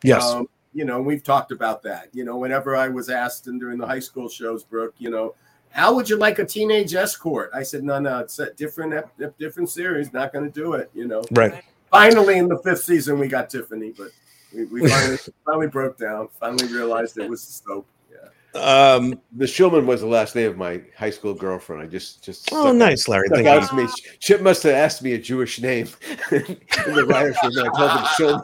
Yes. 0.02 0.24
Um, 0.24 0.48
you 0.74 0.86
know, 0.86 1.02
we've 1.02 1.24
talked 1.24 1.52
about 1.52 1.84
that. 1.84 2.08
You 2.14 2.24
know, 2.24 2.38
whenever 2.38 2.76
I 2.76 2.88
was 2.88 3.10
asked 3.10 3.48
and 3.48 3.60
during 3.60 3.78
the 3.78 3.88
high 3.88 4.00
school 4.00 4.30
shows, 4.30 4.64
Brooke, 4.64 4.96
you 4.98 5.10
know, 5.10 5.36
how 5.70 5.94
would 5.94 6.10
you 6.10 6.18
like 6.18 6.40
a 6.40 6.46
teenage 6.46 6.94
escort? 6.94 7.50
I 7.54 7.64
said, 7.64 7.84
no, 7.84 8.00
no, 8.00 8.20
it's 8.20 8.40
a 8.40 8.54
different, 8.54 9.06
different 9.38 9.70
series. 9.70 10.12
Not 10.14 10.34
going 10.34 10.46
to 10.46 10.52
do 10.52 10.74
it. 10.74 10.90
You 10.94 11.08
know. 11.08 11.24
right. 11.32 11.64
Finally, 11.92 12.38
in 12.38 12.48
the 12.48 12.58
fifth 12.60 12.84
season, 12.84 13.20
we 13.20 13.28
got 13.28 13.50
Tiffany, 13.50 13.94
but 13.98 14.08
we, 14.54 14.66
we 14.66 14.90
finally, 14.90 15.18
finally 15.46 15.68
broke 15.68 15.98
down. 15.98 16.30
Finally 16.40 16.68
realized 16.74 17.18
it 17.18 17.30
was 17.30 17.46
the 17.46 17.52
soap. 17.52 17.88
Yeah. 18.12 18.60
Um, 18.60 19.20
the 19.34 19.46
Schulman 19.46 19.86
was 19.86 20.02
the 20.02 20.08
last 20.08 20.36
name 20.36 20.50
of 20.50 20.58
my 20.58 20.82
high 20.98 21.10
school 21.10 21.34
girlfriend. 21.34 21.82
I 21.82 21.88
just 21.88 22.24
just 22.24 22.50
Oh, 22.54 22.72
nice, 22.72 23.08
Larry. 23.10 23.28
stuck 23.28 23.38
Thank 23.38 23.48
out 23.48 23.62
you. 23.64 23.68
to 23.68 23.76
me. 23.76 23.88
Chip 24.20 24.42
must 24.42 24.64
have 24.64 24.74
asked 24.74 25.04
me 25.04 25.14
a 25.14 25.18
Jewish 25.18 25.60
name 25.62 25.88
in 26.32 26.58
the 26.94 27.06
writers' 27.06 27.38
room. 27.44 27.70
I 27.74 27.78
told 27.78 27.92
him 27.92 28.44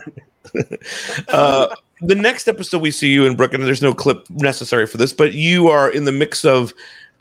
Schulman. 0.53 1.25
uh, 1.29 1.75
the 2.01 2.15
next 2.15 2.47
episode 2.47 2.81
we 2.81 2.91
see 2.91 3.11
you 3.11 3.25
in 3.25 3.35
Brooklyn, 3.35 3.61
there's 3.61 3.81
no 3.81 3.93
clip 3.93 4.29
necessary 4.29 4.85
for 4.87 4.97
this, 4.97 5.13
but 5.13 5.33
you 5.33 5.67
are 5.67 5.89
in 5.89 6.05
the 6.05 6.11
mix 6.11 6.45
of 6.45 6.73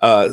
uh, 0.02 0.30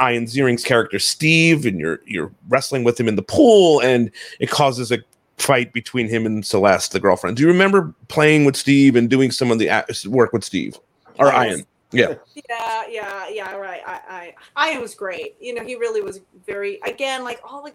Ian 0.00 0.26
Ziering's 0.26 0.64
character 0.64 0.98
Steve, 0.98 1.66
and 1.66 1.78
you're 1.78 2.00
you're 2.06 2.32
wrestling 2.48 2.84
with 2.84 2.98
him 2.98 3.08
in 3.08 3.16
the 3.16 3.22
pool, 3.22 3.80
and 3.80 4.10
it 4.40 4.50
causes 4.50 4.90
a 4.90 4.98
fight 5.38 5.72
between 5.72 6.08
him 6.08 6.26
and 6.26 6.44
Celeste, 6.44 6.92
the 6.92 7.00
girlfriend. 7.00 7.36
Do 7.36 7.42
you 7.42 7.48
remember 7.48 7.94
playing 8.08 8.44
with 8.44 8.56
Steve 8.56 8.96
and 8.96 9.08
doing 9.08 9.30
some 9.30 9.50
of 9.50 9.58
the 9.58 9.70
work 10.08 10.32
with 10.32 10.44
Steve 10.44 10.78
or 11.18 11.26
Yes. 11.26 11.46
Ian? 11.46 11.66
Yeah. 11.92 12.14
Yeah, 12.48 12.82
yeah, 12.88 13.28
yeah. 13.28 13.54
Right. 13.54 13.80
I, 13.86 14.34
I, 14.56 14.70
Ian 14.70 14.82
was 14.82 14.94
great. 14.94 15.36
You 15.40 15.54
know, 15.54 15.64
he 15.64 15.76
really 15.76 16.02
was 16.02 16.20
very. 16.46 16.80
Again, 16.84 17.22
like 17.22 17.40
all 17.44 17.62
the, 17.62 17.72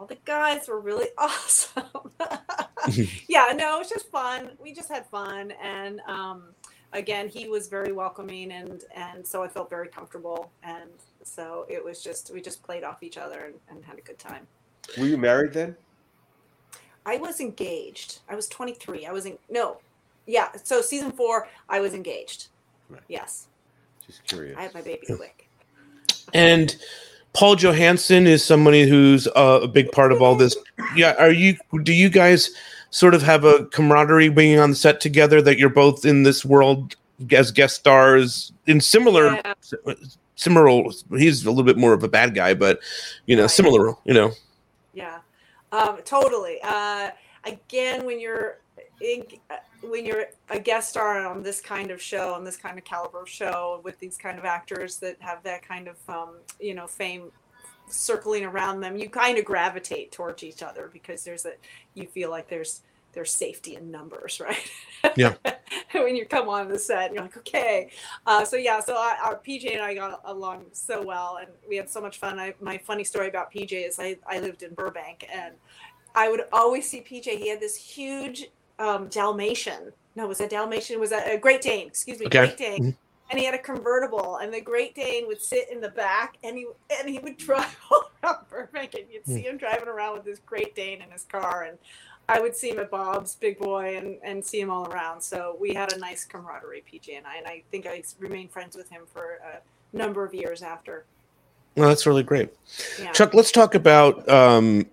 all 0.00 0.06
the 0.06 0.18
guys 0.24 0.66
were 0.66 0.80
really 0.80 1.08
awesome. 1.18 1.84
yeah. 3.28 3.52
No, 3.54 3.76
it 3.76 3.78
was 3.78 3.88
just 3.90 4.10
fun. 4.10 4.52
We 4.58 4.72
just 4.72 4.88
had 4.88 5.06
fun, 5.06 5.52
and 5.62 6.00
um, 6.08 6.44
again, 6.92 7.28
he 7.28 7.48
was 7.48 7.68
very 7.68 7.92
welcoming, 7.92 8.52
and 8.52 8.82
and 8.96 9.26
so 9.26 9.42
I 9.42 9.48
felt 9.48 9.68
very 9.68 9.88
comfortable, 9.88 10.50
and 10.62 10.90
so 11.22 11.66
it 11.68 11.84
was 11.84 12.02
just 12.02 12.32
we 12.32 12.40
just 12.40 12.62
played 12.62 12.82
off 12.82 13.02
each 13.02 13.18
other 13.18 13.44
and, 13.44 13.54
and 13.68 13.84
had 13.84 13.98
a 13.98 14.02
good 14.02 14.18
time. 14.18 14.46
Were 14.98 15.06
you 15.06 15.18
married 15.18 15.52
then? 15.52 15.76
I 17.04 17.18
was 17.18 17.40
engaged. 17.40 18.20
I 18.28 18.34
was 18.34 18.48
23. 18.48 19.06
I 19.06 19.12
was 19.12 19.26
in 19.26 19.38
no, 19.50 19.78
yeah. 20.26 20.48
So 20.64 20.80
season 20.80 21.12
four, 21.12 21.48
I 21.68 21.80
was 21.80 21.92
engaged. 21.94 22.48
Yes, 23.08 23.48
Just 24.06 24.24
curious. 24.24 24.56
I 24.58 24.62
had 24.62 24.74
my 24.74 24.80
baby 24.82 25.06
quick. 25.06 25.48
And 26.34 26.76
Paul 27.32 27.56
Johansson 27.56 28.26
is 28.26 28.44
somebody 28.44 28.88
who's 28.88 29.26
uh, 29.28 29.60
a 29.62 29.68
big 29.68 29.92
part 29.92 30.12
of 30.12 30.20
all 30.20 30.34
this. 30.34 30.56
Yeah, 30.96 31.14
are 31.18 31.30
you? 31.30 31.56
Do 31.82 31.92
you 31.92 32.08
guys 32.08 32.50
sort 32.90 33.14
of 33.14 33.22
have 33.22 33.44
a 33.44 33.66
camaraderie 33.66 34.28
being 34.28 34.58
on 34.58 34.70
the 34.70 34.76
set 34.76 35.00
together 35.00 35.40
that 35.42 35.58
you're 35.58 35.68
both 35.68 36.04
in 36.04 36.24
this 36.24 36.44
world 36.44 36.96
as 37.30 37.52
guest 37.52 37.76
stars 37.76 38.52
in 38.66 38.80
similar, 38.80 39.40
similar? 40.34 40.82
He's 41.16 41.44
a 41.46 41.50
little 41.50 41.64
bit 41.64 41.78
more 41.78 41.92
of 41.92 42.02
a 42.02 42.08
bad 42.08 42.34
guy, 42.34 42.54
but 42.54 42.80
you 43.26 43.36
know, 43.36 43.46
similar. 43.46 43.94
You 44.04 44.14
know, 44.14 44.32
Yeah, 44.92 45.18
um, 45.70 45.98
totally. 46.04 46.58
Uh, 46.64 47.10
again, 47.44 48.04
when 48.04 48.18
you're 48.18 48.58
in, 49.00 49.24
when 49.82 50.04
you're 50.04 50.26
a 50.48 50.58
guest 50.58 50.90
star 50.90 51.26
on 51.26 51.42
this 51.42 51.60
kind 51.60 51.90
of 51.90 52.00
show, 52.00 52.34
on 52.34 52.44
this 52.44 52.56
kind 52.56 52.78
of 52.78 52.84
caliber 52.84 53.22
of 53.22 53.28
show, 53.28 53.80
with 53.84 53.98
these 53.98 54.16
kind 54.16 54.38
of 54.38 54.44
actors 54.44 54.96
that 54.98 55.16
have 55.20 55.42
that 55.44 55.66
kind 55.66 55.88
of 55.88 55.96
um, 56.08 56.36
you 56.60 56.74
know 56.74 56.86
fame 56.86 57.30
circling 57.88 58.44
around 58.44 58.80
them, 58.80 58.96
you 58.96 59.08
kind 59.08 59.38
of 59.38 59.44
gravitate 59.44 60.12
towards 60.12 60.42
each 60.42 60.62
other 60.62 60.90
because 60.92 61.24
there's 61.24 61.44
a 61.44 61.52
you 61.94 62.06
feel 62.06 62.30
like 62.30 62.48
there's 62.48 62.82
there's 63.12 63.32
safety 63.32 63.74
in 63.74 63.90
numbers, 63.90 64.40
right? 65.04 65.16
yeah. 65.16 65.34
when 65.92 66.14
you 66.14 66.24
come 66.26 66.48
on 66.48 66.68
the 66.68 66.78
set 66.78 67.06
and 67.06 67.14
you're 67.14 67.24
like, 67.24 67.36
okay. 67.36 67.90
Uh, 68.26 68.44
so 68.44 68.56
yeah, 68.56 68.80
so 68.80 68.94
I, 68.94 69.16
our 69.22 69.36
PJ 69.36 69.72
and 69.72 69.82
I 69.82 69.94
got 69.94 70.20
along 70.24 70.66
so 70.72 71.02
well 71.02 71.38
and 71.40 71.50
we 71.68 71.76
had 71.76 71.90
so 71.90 72.00
much 72.00 72.18
fun. 72.18 72.38
I, 72.38 72.54
my 72.60 72.78
funny 72.78 73.04
story 73.04 73.28
about 73.28 73.52
PJ 73.52 73.88
is 73.88 73.98
I, 73.98 74.16
I 74.26 74.40
lived 74.40 74.62
in 74.62 74.74
Burbank 74.74 75.26
and 75.32 75.54
I 76.14 76.28
would 76.28 76.42
always 76.52 76.88
see 76.88 77.00
PJ. 77.00 77.38
He 77.38 77.48
had 77.48 77.60
this 77.60 77.76
huge 77.76 78.46
um, 78.80 79.06
Dalmatian. 79.08 79.92
No, 80.16 80.26
was 80.26 80.38
that 80.38 80.50
Dalmatian? 80.50 80.98
Was 80.98 81.10
that 81.10 81.32
a 81.32 81.38
Great 81.38 81.60
Dane? 81.62 81.86
Excuse 81.86 82.18
me, 82.18 82.26
Okay. 82.26 82.38
Great 82.46 82.56
Dane. 82.56 82.82
Mhm. 82.84 82.96
And 83.30 83.38
he 83.38 83.44
had 83.44 83.54
a 83.54 83.58
convertible, 83.58 84.38
and 84.38 84.52
the 84.52 84.60
Great 84.60 84.92
Dane 84.96 85.28
would 85.28 85.40
sit 85.40 85.70
in 85.70 85.80
the 85.80 85.90
back, 85.90 86.36
and 86.42 86.56
he 86.56 86.66
and 86.98 87.08
he 87.08 87.20
would 87.20 87.36
drive 87.46 87.78
all 87.90 88.10
around 88.24 88.38
Burbank, 88.50 88.94
and 88.94 89.04
you'd 89.12 89.24
see 89.26 89.42
him 89.42 89.56
driving 89.56 89.86
around 89.86 90.14
with 90.14 90.24
this 90.24 90.40
Great 90.44 90.74
Dane 90.74 91.00
in 91.00 91.10
his 91.12 91.22
car, 91.22 91.62
and 91.62 91.78
I 92.28 92.40
would 92.40 92.56
see 92.56 92.70
him 92.70 92.80
at 92.80 92.90
Bob's 92.90 93.36
Big 93.36 93.58
Boy 93.58 93.96
and, 93.96 94.16
and 94.24 94.44
see 94.44 94.60
him 94.60 94.68
all 94.70 94.86
around. 94.88 95.20
So 95.20 95.56
we 95.60 95.74
had 95.74 95.92
a 95.92 95.98
nice 95.98 96.24
camaraderie, 96.24 96.82
PJ 96.92 97.16
and 97.16 97.26
I, 97.26 97.36
and 97.36 97.46
I 97.46 97.62
think 97.70 97.86
I 97.86 98.02
remained 98.18 98.50
friends 98.50 98.76
with 98.76 98.88
him 98.90 99.02
for 99.12 99.38
a 99.44 99.96
number 99.96 100.24
of 100.24 100.34
years 100.34 100.62
after. 100.62 101.04
well, 101.76 101.88
that's 101.88 102.06
really 102.06 102.22
great. 102.24 102.50
Yeah. 103.00 103.12
Chuck, 103.12 103.32
let's 103.34 103.52
talk 103.52 103.74
about 103.76 104.28
um, 104.28 104.86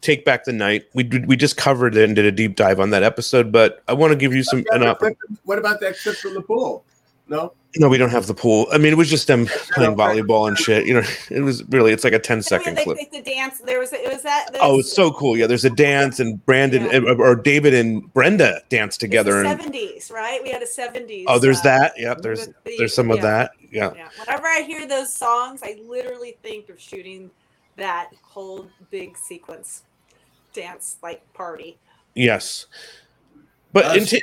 Take 0.00 0.24
Back 0.24 0.44
the 0.44 0.52
Night. 0.52 0.84
We 0.94 1.04
we 1.26 1.36
just 1.36 1.56
covered 1.56 1.96
it 1.96 2.04
and 2.04 2.14
did 2.14 2.24
a 2.24 2.32
deep 2.32 2.56
dive 2.56 2.78
on 2.80 2.90
that 2.90 3.02
episode, 3.02 3.50
but 3.52 3.82
I 3.88 3.92
want 3.94 4.12
to 4.12 4.16
give 4.16 4.32
you 4.32 4.42
some. 4.42 4.64
An 4.70 4.82
op- 4.84 5.02
What 5.44 5.58
about 5.58 5.80
that 5.80 5.98
clip 5.98 6.16
from 6.16 6.34
the 6.34 6.42
pool? 6.42 6.84
No. 7.30 7.52
no, 7.76 7.90
we 7.90 7.98
don't 7.98 8.08
have 8.08 8.26
the 8.26 8.32
pool. 8.32 8.66
I 8.72 8.78
mean, 8.78 8.90
it 8.90 8.96
was 8.96 9.10
just 9.10 9.26
them 9.26 9.44
playing 9.74 9.96
volleyball 9.96 10.48
and 10.48 10.56
shit. 10.56 10.86
You 10.86 10.94
know, 10.94 11.02
it 11.30 11.40
was 11.40 11.62
really 11.64 11.92
it's 11.92 12.02
like 12.02 12.14
a 12.14 12.18
10 12.18 12.40
second 12.40 12.78
clip. 12.78 12.96
they, 12.96 13.18
the 13.18 13.22
dance. 13.22 13.58
There 13.58 13.78
was 13.80 13.92
it 13.92 14.10
was 14.10 14.22
that. 14.22 14.48
Oh, 14.60 14.78
it's 14.78 14.90
so 14.94 15.10
cool. 15.10 15.36
Yeah, 15.36 15.46
there's 15.46 15.66
a 15.66 15.70
dance 15.70 16.20
and 16.20 16.42
Brandon 16.46 16.84
uh, 17.06 17.14
or 17.16 17.34
David 17.36 17.74
and 17.74 18.10
Brenda 18.14 18.62
dance 18.70 18.96
together. 18.96 19.42
And 19.42 19.58
seventies, 19.60 20.10
right? 20.10 20.42
We 20.42 20.48
had 20.50 20.62
a 20.62 20.66
seventies. 20.66 21.26
oh, 21.28 21.38
there's 21.38 21.60
that. 21.62 21.92
Yep, 21.98 22.18
there's 22.22 22.46
the- 22.46 22.54
the- 22.64 22.76
there's 22.78 22.94
some 22.94 23.10
of 23.10 23.20
that. 23.20 23.50
Yeah. 23.70 23.92
Yeah. 23.94 24.08
Whenever 24.24 24.46
I 24.46 24.62
hear 24.62 24.86
those 24.88 25.12
songs, 25.12 25.60
I 25.62 25.78
literally 25.86 26.38
think 26.42 26.70
of 26.70 26.80
shooting 26.80 27.30
that 27.76 28.08
whole 28.22 28.66
big 28.90 29.18
sequence 29.18 29.82
dance 30.60 30.96
like 31.02 31.20
party. 31.34 31.78
Yes. 32.14 32.66
But 33.72 33.84
Uh, 33.86 33.94
in 33.98 34.04
she, 34.06 34.20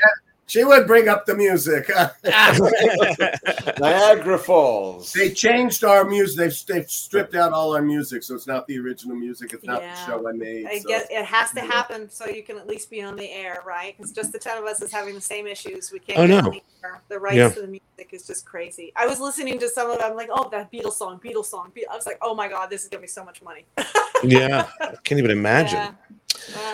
she 0.48 0.64
would 0.64 0.86
bring 0.88 1.08
up 1.08 1.26
the 1.26 1.36
music. 1.36 1.90
Niagara 3.80 4.38
Falls. 4.38 5.14
They 5.14 5.30
changed 5.32 5.84
our 5.84 6.04
music. 6.04 6.38
They've, 6.38 6.66
they've 6.68 6.90
stripped 6.90 7.36
out 7.36 7.52
all 7.54 7.76
our 7.76 7.82
music, 7.82 8.24
so 8.24 8.36
it's 8.36 8.48
not 8.48 8.68
the 8.68 8.78
original 8.80 9.16
music. 9.16 9.54
It's 9.54 9.64
not 9.64 9.82
Yeah. 9.82 9.94
the 9.96 10.06
show 10.06 10.28
I 10.28 10.32
made. 10.34 10.66
I 10.68 10.80
so- 10.80 10.88
guess 10.88 11.08
it 11.10 11.26
has 11.26 11.52
to 11.52 11.62
happen 11.62 12.10
so 12.10 12.28
you 12.28 12.44
can 12.44 12.58
at 12.58 12.68
least 12.68 12.90
be 12.90 13.02
on 13.02 13.16
the 13.16 13.30
air, 13.32 13.62
right? 13.66 13.96
Because 13.98 14.12
just 14.12 14.32
the 14.32 14.40
ten 14.40 14.58
of 14.58 14.66
us 14.66 14.82
is 14.82 14.92
having 14.92 15.16
the 15.16 15.22
same 15.22 15.48
issues. 15.48 15.92
We 15.92 16.00
can't 16.00 16.20
Oh, 16.20 16.28
get 16.28 16.42
no. 16.44 16.50
on 16.50 16.52
the 16.56 16.64
air. 16.84 17.02
The 17.10 17.20
rights 17.20 17.36
Yeah. 17.38 17.50
to 17.50 17.62
the 17.62 17.68
music 17.68 18.10
is 18.12 18.28
just 18.28 18.46
crazy. 18.46 18.92
I 18.96 19.08
was 19.08 19.20
listening 19.20 19.60
to 19.60 19.70
some 19.70 19.90
of 19.90 20.00
them, 20.00 20.16
like, 20.16 20.30
oh, 20.32 20.50
that 20.50 20.72
Beatles 20.72 20.94
song, 20.94 21.20
Beatles 21.24 21.46
song. 21.46 21.72
Be-" 21.74 21.88
I 21.88 21.96
was 21.96 22.06
like, 22.06 22.18
oh 22.22 22.36
my 22.36 22.48
god, 22.48 22.70
this 22.70 22.84
is 22.84 22.90
gonna 22.90 23.02
be 23.02 23.08
so 23.08 23.24
much 23.24 23.42
money. 23.42 23.66
yeah, 24.24 24.68
I 24.82 24.96
can't 25.04 25.20
even 25.20 25.32
imagine. 25.32 25.78
Yeah. 25.78 25.92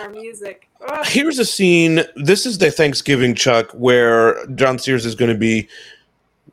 Our 0.00 0.08
music. 0.10 0.68
Ugh. 0.88 1.06
Here's 1.06 1.38
a 1.38 1.44
scene. 1.44 2.02
This 2.16 2.46
is 2.46 2.58
the 2.58 2.70
Thanksgiving 2.70 3.34
Chuck 3.34 3.70
where 3.72 4.44
John 4.54 4.78
Sears 4.78 5.06
is 5.06 5.14
going 5.14 5.32
to 5.32 5.38
be 5.38 5.68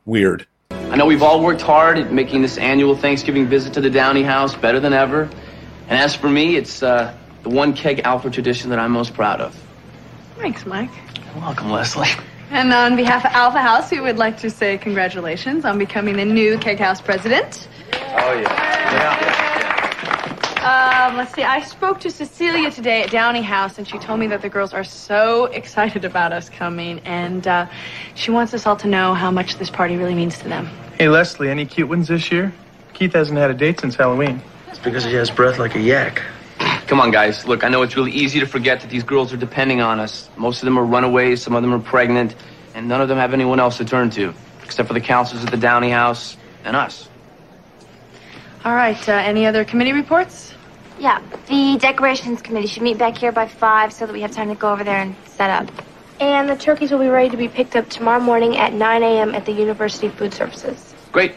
weird. 0.04 0.46
I 0.70 0.96
know 0.96 1.06
we've 1.06 1.22
all 1.22 1.42
worked 1.42 1.62
hard 1.62 1.98
at 1.98 2.12
making 2.12 2.42
this 2.42 2.58
annual 2.58 2.96
Thanksgiving 2.96 3.46
visit 3.46 3.72
to 3.74 3.80
the 3.80 3.90
Downey 3.90 4.22
House 4.22 4.54
better 4.54 4.80
than 4.80 4.92
ever. 4.92 5.30
And 5.88 5.98
as 5.98 6.14
for 6.14 6.28
me, 6.28 6.56
it's 6.56 6.82
uh, 6.82 7.16
the 7.42 7.48
one 7.48 7.72
keg 7.72 8.00
Alpha 8.04 8.30
tradition 8.30 8.70
that 8.70 8.78
I'm 8.78 8.92
most 8.92 9.14
proud 9.14 9.40
of. 9.40 9.54
Thanks, 10.36 10.66
Mike. 10.66 10.90
You're 11.16 11.42
welcome, 11.42 11.70
Leslie. 11.70 12.08
And 12.52 12.72
on 12.72 12.96
behalf 12.96 13.24
of 13.24 13.30
Alpha 13.30 13.60
House, 13.60 13.92
we 13.92 14.00
would 14.00 14.18
like 14.18 14.36
to 14.38 14.50
say 14.50 14.76
congratulations 14.76 15.64
on 15.64 15.78
becoming 15.78 16.16
the 16.16 16.24
new 16.24 16.58
Keg 16.58 16.80
House 16.80 17.00
president. 17.00 17.68
Oh, 17.92 18.32
yeah. 18.40 19.39
Um, 20.60 21.16
let's 21.16 21.32
see. 21.32 21.42
I 21.42 21.62
spoke 21.62 22.00
to 22.00 22.10
Cecilia 22.10 22.70
today 22.70 23.02
at 23.02 23.10
Downey 23.10 23.40
House, 23.40 23.78
and 23.78 23.88
she 23.88 23.98
told 23.98 24.20
me 24.20 24.26
that 24.26 24.42
the 24.42 24.50
girls 24.50 24.74
are 24.74 24.84
so 24.84 25.46
excited 25.46 26.04
about 26.04 26.34
us 26.34 26.50
coming, 26.50 26.98
and 27.06 27.46
uh, 27.48 27.66
she 28.14 28.30
wants 28.30 28.52
us 28.52 28.66
all 28.66 28.76
to 28.76 28.86
know 28.86 29.14
how 29.14 29.30
much 29.30 29.56
this 29.56 29.70
party 29.70 29.96
really 29.96 30.14
means 30.14 30.36
to 30.40 30.48
them. 30.48 30.66
Hey, 30.98 31.08
Leslie, 31.08 31.48
any 31.48 31.64
cute 31.64 31.88
ones 31.88 32.08
this 32.08 32.30
year? 32.30 32.52
Keith 32.92 33.14
hasn't 33.14 33.38
had 33.38 33.50
a 33.50 33.54
date 33.54 33.80
since 33.80 33.94
Halloween. 33.96 34.42
It's 34.68 34.78
because 34.78 35.02
he 35.02 35.14
has 35.14 35.30
breath 35.30 35.58
like 35.58 35.76
a 35.76 35.80
yak. 35.80 36.22
Come 36.88 37.00
on, 37.00 37.10
guys. 37.10 37.46
Look, 37.46 37.64
I 37.64 37.68
know 37.68 37.80
it's 37.80 37.96
really 37.96 38.12
easy 38.12 38.38
to 38.40 38.46
forget 38.46 38.82
that 38.82 38.90
these 38.90 39.02
girls 39.02 39.32
are 39.32 39.38
depending 39.38 39.80
on 39.80 39.98
us. 39.98 40.28
Most 40.36 40.60
of 40.60 40.66
them 40.66 40.78
are 40.78 40.84
runaways, 40.84 41.40
some 41.40 41.54
of 41.54 41.62
them 41.62 41.72
are 41.72 41.78
pregnant, 41.78 42.34
and 42.74 42.86
none 42.86 43.00
of 43.00 43.08
them 43.08 43.16
have 43.16 43.32
anyone 43.32 43.60
else 43.60 43.78
to 43.78 43.86
turn 43.86 44.10
to, 44.10 44.34
except 44.62 44.88
for 44.88 44.92
the 44.92 45.00
counselors 45.00 45.42
at 45.42 45.50
the 45.50 45.56
Downey 45.56 45.88
House 45.88 46.36
and 46.64 46.76
us. 46.76 47.08
All 48.64 48.74
right. 48.74 49.08
Uh, 49.08 49.12
any 49.12 49.46
other 49.46 49.64
committee 49.64 49.92
reports? 49.92 50.54
Yeah, 50.98 51.22
the 51.48 51.78
decorations 51.78 52.42
committee 52.42 52.66
should 52.66 52.82
meet 52.82 52.98
back 52.98 53.16
here 53.16 53.32
by 53.32 53.48
five 53.48 53.92
so 53.92 54.06
that 54.06 54.12
we 54.12 54.20
have 54.20 54.32
time 54.32 54.48
to 54.48 54.54
go 54.54 54.70
over 54.70 54.84
there 54.84 54.98
and 54.98 55.16
set 55.24 55.48
up. 55.48 55.70
And 56.20 56.46
the 56.46 56.56
turkeys 56.56 56.90
will 56.90 56.98
be 56.98 57.08
ready 57.08 57.30
to 57.30 57.36
be 57.38 57.48
picked 57.48 57.74
up 57.74 57.88
tomorrow 57.88 58.20
morning 58.20 58.58
at 58.58 58.74
9 58.74 59.02
a.m. 59.02 59.34
at 59.34 59.46
the 59.46 59.52
University 59.52 60.10
Food 60.10 60.34
Services. 60.34 60.94
Great. 61.10 61.34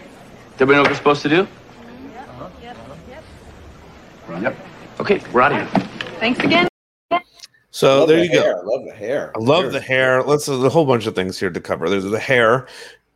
Everybody 0.56 0.76
know 0.76 0.82
what 0.82 0.92
we're 0.92 0.98
supposed 0.98 1.22
to 1.22 1.30
do? 1.30 1.48
Yep. 4.30 4.58
Okay, 5.00 5.22
we're 5.32 5.42
out 5.42 5.54
of 5.54 5.72
here. 5.72 5.88
Thanks 6.20 6.40
again. 6.40 6.68
So 7.72 8.00
Love 8.00 8.10
there 8.10 8.18
the 8.18 8.26
you 8.26 8.34
go. 8.34 8.60
I 8.60 8.64
love 8.64 8.86
the 8.86 8.94
hair. 8.94 9.32
I 9.36 9.40
love 9.40 9.64
Hair 9.64 9.72
the 9.72 9.80
hair. 9.80 10.24
Let's 10.24 10.46
there's 10.46 10.64
a 10.64 10.70
whole 10.70 10.86
bunch 10.86 11.08
of 11.08 11.16
things 11.16 11.40
here 11.40 11.50
to 11.50 11.60
cover. 11.60 11.90
There's 11.90 12.04
the 12.04 12.20
hair. 12.20 12.68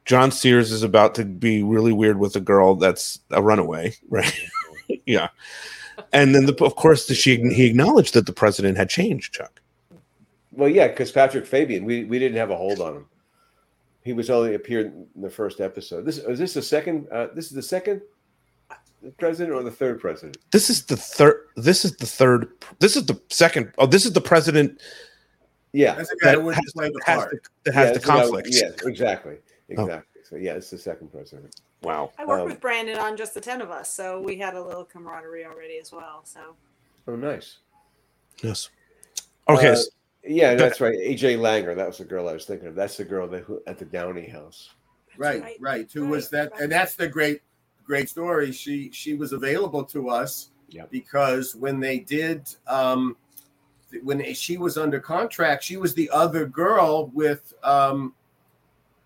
John 0.07 0.31
Sears 0.31 0.71
is 0.71 0.83
about 0.83 1.13
to 1.15 1.25
be 1.25 1.61
really 1.61 1.91
weird 1.91 2.17
with 2.17 2.35
a 2.37 2.39
girl 2.39 2.75
that's 2.75 3.19
a 3.29 3.41
runaway, 3.43 3.93
right? 4.09 4.33
yeah. 5.05 5.27
And 6.13 6.33
then, 6.33 6.45
the, 6.45 6.55
of 6.63 6.75
course, 6.75 7.07
the, 7.07 7.13
she 7.13 7.35
he 7.53 7.65
acknowledged 7.65 8.13
that 8.13 8.25
the 8.25 8.33
president 8.33 8.77
had 8.77 8.89
changed, 8.89 9.33
Chuck. 9.33 9.61
Well, 10.51 10.69
yeah, 10.69 10.87
because 10.87 11.11
Patrick 11.11 11.45
Fabian, 11.45 11.85
we, 11.85 12.05
we 12.05 12.17
didn't 12.17 12.37
have 12.37 12.49
a 12.49 12.55
hold 12.55 12.79
on 12.79 12.95
him. 12.95 13.05
He 14.03 14.13
was 14.13 14.29
only 14.29 14.55
appeared 14.55 14.87
in 14.87 15.21
the 15.21 15.29
first 15.29 15.59
episode. 15.59 16.05
This 16.05 16.17
is 16.19 16.39
this 16.39 16.53
the 16.53 16.61
second? 16.61 17.07
Uh, 17.11 17.27
this 17.33 17.47
is 17.47 17.51
the 17.51 17.61
second 17.61 18.01
president 19.17 19.53
or 19.53 19.63
the 19.63 19.71
third 19.71 19.99
president? 19.99 20.37
This 20.51 20.69
is 20.69 20.85
the 20.85 20.95
third. 20.95 21.47
This 21.57 21.83
is 21.83 21.97
the 21.97 22.05
third. 22.05 22.49
This 22.79 22.95
is 22.95 23.05
the 23.05 23.19
second. 23.29 23.73
Oh, 23.77 23.85
this 23.85 24.05
is 24.05 24.13
the 24.13 24.21
president. 24.21 24.79
Yeah, 25.73 25.95
That's 25.95 26.09
the 26.09 26.17
guy 26.23 26.35
that 26.35 26.41
who 26.41 26.49
has, 26.49 26.73
the 26.75 27.01
has 27.05 27.25
the, 27.25 27.39
that 27.65 27.73
has 27.73 27.87
Yeah, 27.87 27.93
the 27.93 27.99
that's 27.99 28.07
what 28.07 28.15
I- 28.15 28.21
conflict. 28.21 28.47
Yes, 28.51 28.73
exactly. 28.85 29.35
Exactly. 29.69 30.21
So 30.23 30.35
yeah, 30.35 30.53
it's 30.53 30.69
the 30.69 30.77
second 30.77 31.11
president. 31.11 31.61
Wow. 31.83 32.11
I 32.17 32.25
worked 32.25 32.41
Um, 32.43 32.47
with 32.49 32.59
Brandon 32.59 32.97
on 32.97 33.15
just 33.15 33.33
the 33.33 33.41
ten 33.41 33.61
of 33.61 33.69
us, 33.71 33.91
so 33.93 34.19
we 34.19 34.37
had 34.37 34.55
a 34.55 34.61
little 34.61 34.83
camaraderie 34.85 35.45
already 35.45 35.77
as 35.79 35.91
well. 35.91 36.21
So 36.25 36.55
Oh, 37.07 37.15
nice. 37.15 37.57
Yes. 38.43 38.69
Okay. 39.47 39.69
Uh, 39.71 39.77
yeah, 40.25 40.55
that's 40.55 40.81
right. 40.81 40.97
AJ 40.97 41.37
Langer. 41.37 41.73
That 41.75 41.87
was 41.87 41.99
the 41.99 42.03
girl 42.05 42.27
I 42.27 42.33
was 42.33 42.45
thinking 42.45 42.67
of. 42.67 42.75
That's 42.75 42.97
the 42.97 43.05
girl 43.05 43.27
that 43.29 43.43
who, 43.43 43.61
at 43.65 43.77
the 43.77 43.85
Downey 43.85 44.27
House. 44.27 44.71
right, 45.17 45.41
right, 45.41 45.57
right. 45.61 45.91
Who 45.93 46.07
was 46.07 46.29
that? 46.29 46.51
right. 46.51 46.61
And 46.61 46.71
that's 46.71 46.95
the 46.95 47.07
great, 47.07 47.41
great 47.85 48.09
story. 48.09 48.51
She 48.51 48.91
she 48.91 49.13
was 49.13 49.31
available 49.31 49.83
to 49.85 50.09
us 50.09 50.49
Yep. 50.69 50.91
because 50.91 51.55
when 51.55 51.79
they 51.79 51.99
did, 51.99 52.53
um, 52.67 53.15
when 54.03 54.33
she 54.33 54.57
was 54.57 54.77
under 54.77 54.99
contract, 54.99 55.63
she 55.63 55.77
was 55.77 55.93
the 55.93 56.09
other 56.09 56.45
girl 56.45 57.07
with 57.13 57.53
um, 57.63 58.13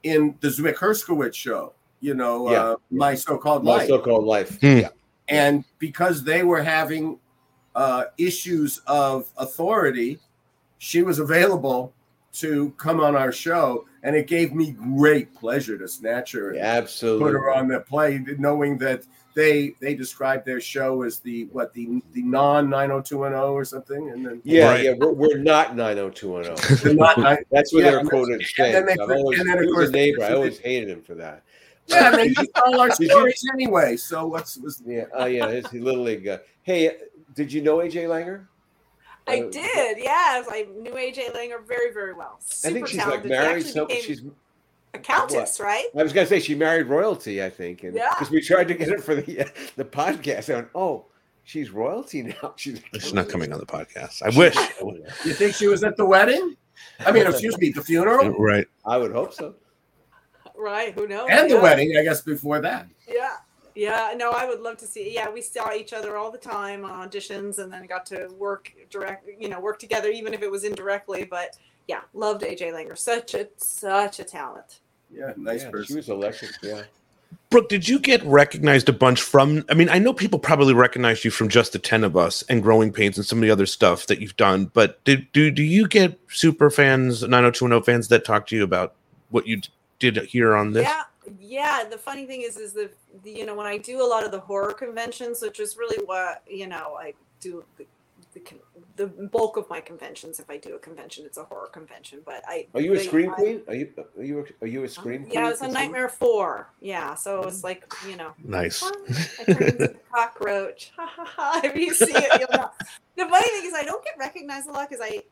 in 0.04 0.36
the 0.41 0.47
Zwick 0.49 0.76
Herskovitz 0.76 1.36
show. 1.36 1.74
You 1.99 2.16
know, 2.16 2.49
Yeah. 2.52 2.64
uh, 2.64 2.76
my 2.89 3.16
so-called 3.16 3.64
Life. 3.64 3.74
My 3.74 3.78
life. 3.82 3.88
so-called 3.88 4.26
life. 4.26 4.60
Hmm. 4.60 4.78
Yeah. 4.80 4.89
and 5.28 5.64
because 5.80 6.24
they 6.24 6.43
were 6.43 6.62
having 6.62 7.20
uh, 7.76 8.06
issues 8.18 8.82
of 8.88 9.30
authority, 9.38 10.20
she 10.80 11.04
was 11.04 11.20
available 11.20 11.93
to 12.34 12.72
come 12.78 12.99
on 12.99 13.16
our 13.16 13.32
show, 13.32 13.86
and 14.04 14.16
it 14.16 14.28
gave 14.28 14.54
me 14.54 14.72
great 14.72 15.34
pleasure 15.36 15.78
to 15.78 15.88
snatch 15.88 16.32
her 16.34 16.52
and 16.52 16.60
absolutely. 16.60 17.24
put 17.26 17.34
her 17.34 17.54
on 17.54 17.68
the 17.68 17.80
play, 17.80 18.24
knowing 18.39 18.78
that 18.80 19.04
they 19.34 19.73
they 19.79 19.93
described 19.95 20.45
their 20.45 20.59
show 20.61 21.01
as 21.03 21.19
the 21.19 21.45
what 21.45 21.73
the 21.73 22.01
the 22.13 22.21
non 22.23 22.69
nine 22.69 22.89
hundred 22.89 23.05
two 23.05 23.19
one 23.19 23.32
zero 23.32 23.53
or 23.53 23.63
something, 23.65 24.09
and 24.09 24.25
then 24.25 24.41
Yeah, 24.43 24.69
Right. 24.69 24.84
yeah, 24.86 24.93
we're, 24.97 25.11
we're 25.11 25.38
not 25.38 25.75
90210. 25.75 26.77
They're 26.84 26.93
not 26.95 27.15
That's 27.51 27.73
what 27.73 27.84
Yeah, 27.84 27.91
they're 27.91 27.99
and 27.99 28.09
quoted 28.09 28.34
and 28.34 28.41
then 28.41 28.47
saying. 28.73 28.86
they 28.86 28.95
always, 29.13 29.39
and 29.39 29.49
then, 29.49 29.57
of 29.63 29.69
course, 29.71 29.89
a 29.89 29.91
neighbor. 29.91 30.23
I 30.23 30.34
always 30.34 30.59
hated 30.59 30.89
him 30.89 31.01
for 31.01 31.15
that. 31.15 31.43
yeah, 31.88 32.07
and 32.07 32.15
they 32.15 32.25
used 32.27 32.49
all 32.65 32.79
our 32.79 32.89
Did 32.97 32.99
you- 33.01 33.09
stories 33.09 33.43
anyway. 33.53 33.97
So 33.97 34.27
what's 34.27 34.57
was 34.57 34.82
Yeah, 34.86 35.05
uh, 35.19 35.25
yeah, 35.25 35.47
it's 35.47 35.71
little 35.73 36.03
league. 36.03 36.27
Uh, 36.27 36.39
hey, 36.63 36.89
uh, 36.89 36.91
did 37.36 37.51
you 37.53 37.61
know 37.61 37.77
AJ 37.77 38.05
Langer? 38.07 38.45
I 39.27 39.41
Uh, 39.41 39.49
did, 39.51 39.97
yes. 39.99 40.47
I 40.49 40.67
knew 40.82 40.91
AJ 40.93 41.32
Langer 41.34 41.65
very, 41.65 41.93
very 41.93 42.13
well. 42.13 42.38
Super 42.39 42.69
I 42.69 42.73
think 42.73 42.88
she's 42.88 42.99
talented. 42.99 43.29
like 43.32 43.39
married. 43.39 43.57
actually 43.57 43.71
So 43.71 43.86
became 43.86 44.03
she's. 44.03 44.21
A 44.94 45.00
countess, 45.00 45.60
right? 45.60 45.86
I 45.98 46.04
was 46.04 46.14
gonna 46.14 46.28
say 46.28 46.39
she 46.39 46.56
married 46.56 46.88
royalty. 46.88 47.44
I 47.44 47.50
think, 47.50 47.84
and 47.84 47.96
Yeah. 47.96 48.10
because 48.10 48.30
we 48.32 48.42
tried 48.42 48.68
to 48.68 48.74
get 48.74 48.89
her 48.89 48.98
for 48.98 49.16
the 49.16 49.42
uh, 49.42 49.46
the 49.78 49.86
podcast. 49.86 50.52
I 50.52 50.56
went, 50.58 50.68
oh, 50.76 51.06
she's 51.44 51.72
royalty 51.72 52.24
now. 52.24 52.54
She's 52.58 52.82
She's 52.94 53.14
not 53.14 53.30
coming 53.30 53.52
on 53.54 53.60
the 53.60 53.66
podcast. 53.66 54.22
I 54.22 54.30
wish. 54.38 54.56
you 55.26 55.34
think 55.34 55.56
she 55.56 55.68
was 55.68 55.84
at 55.84 55.98
the 55.98 56.06
wedding? 56.06 56.56
I 57.00 57.12
mean, 57.12 57.26
excuse 57.28 57.58
me, 57.58 57.70
the 57.72 57.82
funeral 57.84 58.32
right. 58.39 58.68
I 58.86 58.98
would 58.98 59.12
hope 59.12 59.34
so. 59.34 59.56
Right. 60.56 60.94
Who 60.94 61.08
knows? 61.08 61.28
and 61.32 61.50
the 61.50 61.56
Yeah. 61.56 61.62
wedding, 61.62 61.96
I 61.98 62.04
guess, 62.04 62.22
before 62.22 62.60
that. 62.62 62.88
Yeah. 63.08 63.38
Yeah. 63.76 64.14
No, 64.16 64.32
I 64.32 64.46
would 64.46 64.60
love 64.62 64.78
to 64.78 64.86
see. 64.88 65.14
Yeah, 65.14 65.30
we 65.30 65.42
saw 65.42 65.74
each 65.74 65.94
other 65.94 66.18
all 66.18 66.32
the 66.32 66.38
time 66.38 66.84
on 66.86 67.08
auditions 67.10 67.58
and 67.60 67.72
then 67.72 67.86
got 67.86 68.06
to 68.08 68.28
work 68.38 68.72
direct, 68.89 69.28
you 69.39 69.48
know, 69.50 69.60
work 69.60 69.80
together, 69.80 70.10
even 70.10 70.34
if 70.34 70.42
it 70.42 70.52
was 70.52 70.64
indirectly. 70.64 71.24
But 71.24 71.58
yeah, 71.92 72.02
loved 72.14 72.42
AJ 72.42 72.72
Langer. 72.72 72.98
Such 72.98 73.34
a, 73.34 73.50
such 73.58 74.22
a 74.22 74.24
talent. 74.24 74.80
Yeah, 75.14 75.34
nice 75.36 75.64
Yeah, 75.64 75.68
she 75.68 75.72
person. 75.72 75.96
was 75.98 76.08
elected. 76.08 76.52
Yeah. 76.64 76.84
Brooke, 77.50 77.68
did 77.68 77.86
you 77.86 78.00
get 78.00 78.24
recognized 78.24 78.88
a 78.88 78.94
bunch 78.94 79.22
from? 79.22 79.66
I 79.70 79.74
mean, 79.74 79.89
I 79.89 80.00
know 80.00 80.14
people 80.14 80.39
probably 80.39 80.74
recognized 80.74 81.26
you 81.26 81.32
from 81.32 81.50
just 81.50 81.74
the 81.74 81.80
ten 81.80 82.06
of 82.06 82.16
us 82.16 82.44
and 82.44 82.64
Growing 82.64 82.94
Pains 82.94 83.18
and 83.18 83.26
some 83.26 83.39
of 83.39 83.42
the 83.42 83.52
other 83.52 83.66
stuff 83.66 84.08
that 84.08 84.22
you've 84.22 84.38
done. 84.38 84.72
But 84.74 85.04
did 85.04 85.30
do 85.34 85.52
do 85.52 85.64
you 85.64 85.86
get 85.86 86.18
super 86.30 86.70
fans, 86.70 87.24
nine 87.24 87.44
hundred 87.44 87.56
two 87.56 87.66
one 87.66 87.72
zero 87.72 87.82
fans 87.82 88.08
that 88.08 88.24
talk 88.24 88.48
to 88.48 88.56
you 88.56 88.64
about 88.64 88.96
what 89.32 89.48
you 89.48 89.60
did 90.00 90.16
here 90.18 90.56
on 90.56 90.72
this? 90.72 90.88
Yeah, 90.88 91.04
yeah. 91.42 91.84
The 91.89 91.98
funny 91.98 92.26
thing 92.26 92.42
is, 92.44 92.56
is 92.56 92.72
the, 92.72 92.89
the 93.22 93.32
you 93.32 93.46
know 93.46 93.56
when 93.56 93.68
I 93.68 93.78
do 93.78 94.02
a 94.02 94.08
lot 94.08 94.24
of 94.24 94.32
the 94.32 94.39
horror 94.39 94.72
conventions, 94.72 95.42
which 95.42 95.60
is 95.60 95.76
really 95.76 96.02
what 96.06 96.44
you 96.50 96.68
know 96.68 96.96
I 96.98 97.16
do 97.42 97.66
the, 99.02 99.08
the 99.08 99.12
con- 99.14 99.24
the 99.24 99.30
bulk 99.30 99.58
of 99.58 99.70
my 99.70 99.82
conventions. 99.82 100.39
If 100.39 100.49
I 100.49 100.58
do 100.58 100.76
a 100.76 100.80
convention, 100.80 101.26
it's 101.26 101.38
a 101.38 101.43
horror 101.43 101.68
convention. 101.68 102.22
But 102.26 102.43
I 102.47 102.68
Are 102.74 102.82
you 102.82 102.93
a 102.93 102.97
they- 102.97 103.06
scream 103.06 103.32
I- 103.32 103.36
queen? 103.36 103.62
Are 103.68 103.76
you 103.76 103.93
are 104.18 104.24
you 104.24 104.39
a, 104.39 104.64
are 104.64 104.68
you 104.68 104.82
a 104.82 104.86
uh, 104.86 104.89
scream 104.89 105.24
queen? 105.24 105.34
Yeah, 105.34 105.49
it's 105.49 105.62
a 105.62 105.68
Nightmare 105.68 106.10
Four. 106.10 106.70
Yeah, 106.80 107.16
so 107.16 107.43
it's 107.43 107.62
mm. 107.62 107.64
like 107.64 107.91
you 108.08 108.16
know. 108.16 108.34
Nice. 108.43 108.84
I 108.84 109.54
turned 109.54 109.62
into 109.62 109.91
a 109.91 109.93
cockroach. 110.14 110.91
Ha 110.95 111.06
ha 111.06 111.26
ha. 111.26 111.62
If 111.64 111.76
you 111.76 111.93
see 111.93 112.14
it, 112.14 112.39
you'll 112.39 112.60
know. 112.60 112.72
The 113.16 113.26
funny 113.26 113.47
thing 113.49 113.66
is, 113.66 113.74
I 113.74 113.84
don't 113.84 114.04
get 114.04 114.18
recognized 114.18 114.68
a 114.68 114.72
lot 114.72 114.89
because 114.89 115.06
I, 115.06 115.24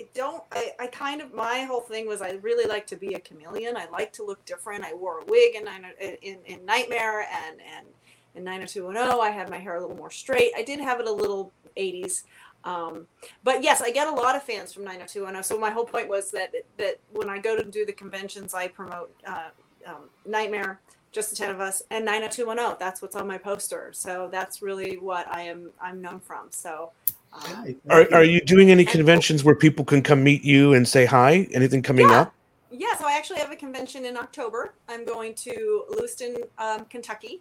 I 0.00 0.06
don't. 0.14 0.42
I, 0.52 0.72
I 0.80 0.86
kind 0.88 1.20
of 1.20 1.34
my 1.34 1.60
whole 1.62 1.80
thing 1.80 2.06
was 2.06 2.22
I 2.22 2.32
really 2.42 2.68
like 2.68 2.86
to 2.88 2.96
be 2.96 3.14
a 3.14 3.20
chameleon. 3.20 3.76
I 3.76 3.88
like 3.90 4.12
to 4.14 4.24
look 4.24 4.44
different. 4.44 4.84
I 4.84 4.94
wore 4.94 5.20
a 5.20 5.24
wig 5.26 5.54
in 5.54 5.64
Nine- 5.64 5.84
in, 6.00 6.38
in 6.46 6.64
Nightmare 6.64 7.26
and 7.30 7.60
and 7.76 7.86
in 8.34 8.44
90210. 8.44 9.20
I 9.20 9.30
had 9.30 9.48
my 9.48 9.58
hair 9.58 9.76
a 9.76 9.80
little 9.80 9.96
more 9.96 10.10
straight. 10.10 10.52
I 10.56 10.62
did 10.62 10.80
have 10.80 11.00
it 11.00 11.06
a 11.06 11.12
little 11.12 11.52
80s. 11.76 12.22
Um, 12.64 13.06
but 13.42 13.62
yes, 13.62 13.80
I 13.82 13.90
get 13.90 14.08
a 14.08 14.10
lot 14.10 14.36
of 14.36 14.42
fans 14.42 14.72
from 14.72 14.84
90210. 14.84 15.42
So 15.44 15.58
my 15.58 15.70
whole 15.70 15.84
point 15.84 16.08
was 16.08 16.30
that 16.32 16.52
that 16.78 16.98
when 17.12 17.28
I 17.28 17.38
go 17.38 17.56
to 17.56 17.64
do 17.64 17.84
the 17.86 17.92
conventions, 17.92 18.54
I 18.54 18.68
promote 18.68 19.14
uh, 19.26 19.50
um, 19.86 20.08
Nightmare, 20.26 20.80
just 21.12 21.30
the 21.30 21.36
ten 21.36 21.50
of 21.50 21.60
us, 21.60 21.82
and 21.90 22.04
90210. 22.04 22.76
That's 22.80 23.02
what's 23.02 23.16
on 23.16 23.26
my 23.26 23.38
poster. 23.38 23.90
So 23.92 24.28
that's 24.32 24.62
really 24.62 24.96
what 24.96 25.26
I 25.30 25.42
am. 25.42 25.70
I'm 25.80 26.00
known 26.00 26.20
from. 26.20 26.48
So. 26.50 26.90
Um, 27.32 27.74
Are 27.90 28.06
are 28.14 28.22
you 28.24 28.40
doing 28.40 28.70
any 28.70 28.84
conventions 28.84 29.42
where 29.42 29.56
people 29.56 29.84
can 29.84 30.02
come 30.02 30.22
meet 30.22 30.44
you 30.44 30.72
and 30.72 30.86
say 30.86 31.04
hi? 31.04 31.48
Anything 31.52 31.82
coming 31.82 32.08
Yeah. 32.08 32.20
up? 32.20 32.34
Yeah, 32.70 32.96
so 32.96 33.06
I 33.06 33.12
actually 33.16 33.40
have 33.40 33.52
a 33.52 33.56
convention 33.56 34.04
in 34.04 34.16
October. 34.16 34.74
I'm 34.88 35.04
going 35.04 35.34
to 35.36 35.84
Lewiston, 35.90 36.36
um, 36.58 36.84
Kentucky. 36.86 37.40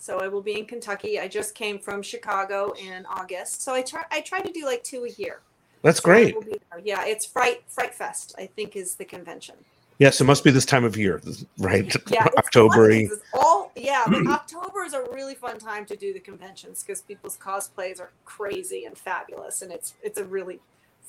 So 0.00 0.18
I 0.18 0.28
will 0.28 0.40
be 0.40 0.58
in 0.58 0.64
Kentucky. 0.64 1.20
I 1.20 1.28
just 1.28 1.54
came 1.54 1.78
from 1.78 2.00
Chicago 2.02 2.72
in 2.72 3.04
August. 3.04 3.62
So 3.62 3.74
I 3.74 3.82
try 3.82 4.02
I 4.10 4.22
try 4.22 4.40
to 4.40 4.50
do 4.50 4.64
like 4.64 4.82
two 4.82 5.04
a 5.04 5.10
year. 5.10 5.40
That's 5.82 5.98
So 5.98 6.04
great. 6.04 6.34
will 6.34 6.42
be 6.42 6.58
there. 6.72 6.80
Yeah, 6.82 7.04
it's 7.04 7.26
Fright 7.26 7.62
Fright 7.68 7.94
Fest, 7.94 8.34
I 8.38 8.46
think 8.46 8.76
is 8.76 8.94
the 8.94 9.04
convention. 9.04 9.56
Yes, 9.98 10.18
it 10.18 10.24
must 10.24 10.42
be 10.42 10.50
this 10.50 10.64
time 10.64 10.84
of 10.84 10.96
year, 10.96 11.20
right? 11.58 11.94
Yeah, 12.10 12.26
October. 12.38 12.90
all 13.34 13.70
yeah, 13.76 14.06
October 14.28 14.84
is 14.84 14.94
a 14.94 15.02
really 15.12 15.34
fun 15.34 15.58
time 15.58 15.84
to 15.84 15.96
do 15.96 16.14
the 16.14 16.20
conventions 16.20 16.82
because 16.82 17.02
people's 17.02 17.36
cosplays 17.36 18.00
are 18.00 18.10
crazy 18.24 18.86
and 18.86 18.96
fabulous, 18.96 19.60
and 19.60 19.70
it's 19.70 19.92
it's 20.02 20.18
a 20.18 20.24
really 20.24 20.60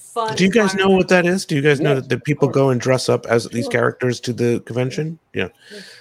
fun. 0.02 0.36
Do 0.36 0.44
you 0.44 0.52
guys 0.52 0.74
know 0.76 0.90
what 0.90 1.08
that 1.10 1.26
is? 1.26 1.46
Do 1.46 1.56
you 1.56 1.62
guys 1.62 1.80
know 1.80 1.96
that, 1.96 2.10
the 2.10 2.20
people 2.20 2.48
go 2.48 2.70
and 2.70 2.80
dress 2.82 3.08
up 3.10 3.26
as 3.28 3.48
these 3.50 3.68
characters 3.68 4.20
to 4.22 4.34
the 4.34 4.60
convention? 4.62 5.20
Yeah. 5.34 5.50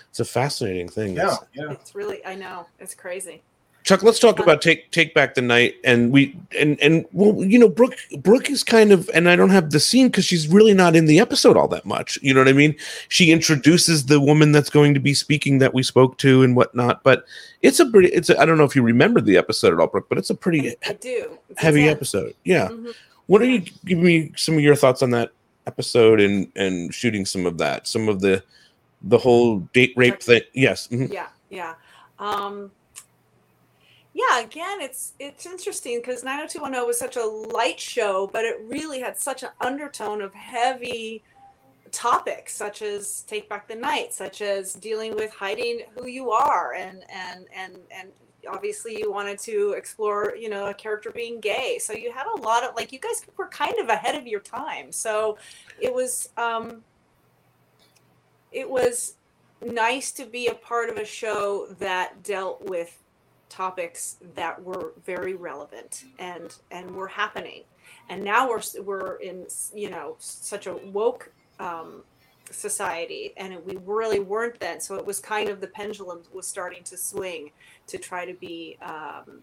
It's 0.09 0.21
a 0.21 0.25
fascinating 0.25 0.89
thing. 0.89 1.15
Yeah, 1.17 1.27
It's- 1.27 1.39
yeah. 1.55 1.71
It's 1.73 1.95
really 1.95 2.25
I 2.27 2.35
know 2.35 2.67
it's 2.81 2.95
crazy. 2.95 3.43
Chuck, 3.83 4.03
let's 4.03 4.19
talk 4.19 4.39
about 4.41 4.61
take 4.61 4.91
take 4.91 5.15
back 5.15 5.35
the 5.35 5.41
night, 5.41 5.77
and 5.85 6.13
we 6.13 6.37
and 6.59 6.79
and 6.83 7.07
well, 7.15 7.43
you 7.43 7.59
know, 7.59 7.69
Brooke 7.69 7.97
Brooke 8.19 8.51
is 8.51 8.63
kind 8.63 8.93
of, 8.93 9.09
and 9.15 9.27
I 9.27 9.37
don't 9.37 9.49
have 9.49 9.71
the 9.71 9.81
scene 9.81 10.09
because 10.09 10.27
she's 10.27 10.47
really 10.49 10.75
not 10.75 10.95
in 10.95 11.07
the 11.07 11.19
episode 11.19 11.57
all 11.57 11.67
that 11.69 11.87
much. 11.87 12.19
You 12.21 12.35
know 12.35 12.41
what 12.41 12.49
I 12.49 12.53
mean? 12.53 12.77
She 13.09 13.31
introduces 13.33 14.05
the 14.05 14.21
woman 14.21 14.53
that's 14.53 14.69
going 14.69 14.93
to 14.93 15.01
be 15.01 15.15
speaking 15.15 15.61
that 15.61 15.73
we 15.73 15.83
spoke 15.83 16.19
to 16.19 16.43
and 16.43 16.55
whatnot, 16.55 17.03
but 17.03 17.25
it's 17.63 17.81
a 17.81 17.87
pretty. 17.87 18.09
It's 18.09 18.29
a, 18.29 18.39
I 18.39 18.45
don't 18.45 18.59
know 18.59 18.65
if 18.65 18.77
you 18.77 18.83
remember 18.83 19.19
the 19.23 19.39
episode 19.39 19.73
at 19.73 19.81
all, 19.81 19.87
Brooke, 19.87 20.11
but 20.11 20.19
it's 20.19 20.29
a 20.31 20.35
pretty 20.35 20.77
I 20.87 20.93
do. 20.93 21.39
It's 21.49 21.63
heavy 21.63 21.81
intense. 21.85 21.97
episode. 21.97 22.35
Yeah. 22.45 22.69
Mhm. 22.69 22.93
What 23.31 23.43
are 23.43 23.47
you 23.47 23.62
give 23.85 23.99
me 23.99 24.33
some 24.35 24.57
of 24.57 24.61
your 24.61 24.74
thoughts 24.74 25.03
on 25.03 25.11
that 25.11 25.31
episode 25.68 26.18
and 26.18 26.51
and 26.57 26.93
shooting 26.93 27.24
some 27.24 27.47
of 27.47 27.59
that, 27.59 27.87
some 27.87 28.09
of 28.09 28.20
the 28.20 28.43
the 29.03 29.18
whole 29.18 29.61
date 29.72 29.93
rape 29.95 30.20
thing? 30.20 30.43
Yes. 30.53 30.89
mhm. 30.89 31.12
Yeah, 31.12 31.28
yeah. 31.49 31.74
Um, 32.18 32.72
yeah, 34.14 34.41
again, 34.41 34.81
it's 34.81 35.12
it's 35.20 35.47
interesting 35.47 36.01
because 36.01 36.24
90210 36.24 36.85
was 36.85 36.99
such 36.99 37.14
a 37.14 37.24
light 37.24 37.78
show, 37.78 38.28
but 38.33 38.45
it 38.45 38.57
really 38.64 38.99
had 38.99 39.16
such 39.16 39.45
an 39.45 39.51
undertone 39.61 40.22
of 40.22 40.35
heavy 40.35 41.22
topics 41.93 42.57
such 42.57 42.83
as 42.83 43.22
take 43.28 43.49
back 43.49 43.68
the 43.68 43.76
night, 43.76 44.12
such 44.12 44.43
as 44.43 44.74
dealing 44.74 45.14
with 45.14 45.33
hiding 45.33 45.83
who 45.97 46.09
you 46.09 46.33
are 46.33 46.74
and 46.74 47.05
and 47.09 47.47
and 47.55 47.76
and 47.93 48.09
obviously 48.49 48.99
you 48.99 49.11
wanted 49.11 49.38
to 49.41 49.72
explore, 49.76 50.34
you 50.38 50.49
know, 50.49 50.68
a 50.68 50.74
character 50.74 51.11
being 51.11 51.41
gay. 51.41 51.78
So 51.80 51.93
you 51.93 52.12
had 52.12 52.26
a 52.26 52.41
lot 52.41 52.64
of 52.64 52.74
like 52.76 52.93
you 52.93 52.99
guys 52.99 53.24
were 53.36 53.49
kind 53.49 53.78
of 53.78 53.88
ahead 53.88 54.14
of 54.14 54.26
your 54.26 54.41
time. 54.41 54.93
So 54.93 55.38
it 55.80 55.93
was 55.93 56.28
um 56.36 56.82
it 58.53 58.68
was 58.68 59.14
nice 59.64 60.11
to 60.12 60.24
be 60.24 60.49
a 60.49 60.55
part 60.55 60.88
of 60.88 60.97
a 60.97 61.05
show 61.05 61.66
that 61.78 62.22
dealt 62.22 62.62
with 62.68 62.97
topics 63.49 64.16
that 64.34 64.62
were 64.62 64.93
very 65.05 65.34
relevant 65.34 66.05
and 66.18 66.57
and 66.70 66.91
were 66.91 67.09
happening 67.09 67.64
and 68.09 68.22
now 68.22 68.49
we're 68.49 68.62
we're 68.82 69.14
in 69.16 69.47
you 69.74 69.88
know 69.88 70.16
such 70.18 70.66
a 70.66 70.74
woke 70.74 71.32
um, 71.59 72.03
society, 72.51 73.32
and 73.36 73.57
we 73.64 73.78
really 73.84 74.18
weren't 74.18 74.59
then. 74.59 74.80
So 74.80 74.97
it 74.97 75.07
was 75.07 75.20
kind 75.20 75.49
of 75.49 75.61
the 75.61 75.68
pendulum 75.68 76.22
was 76.32 76.47
starting 76.47 76.82
to 76.84 76.97
swing 76.97 77.53
to 77.91 77.99
try 77.99 78.24
to 78.24 78.34
be 78.34 78.76
um, 78.82 79.43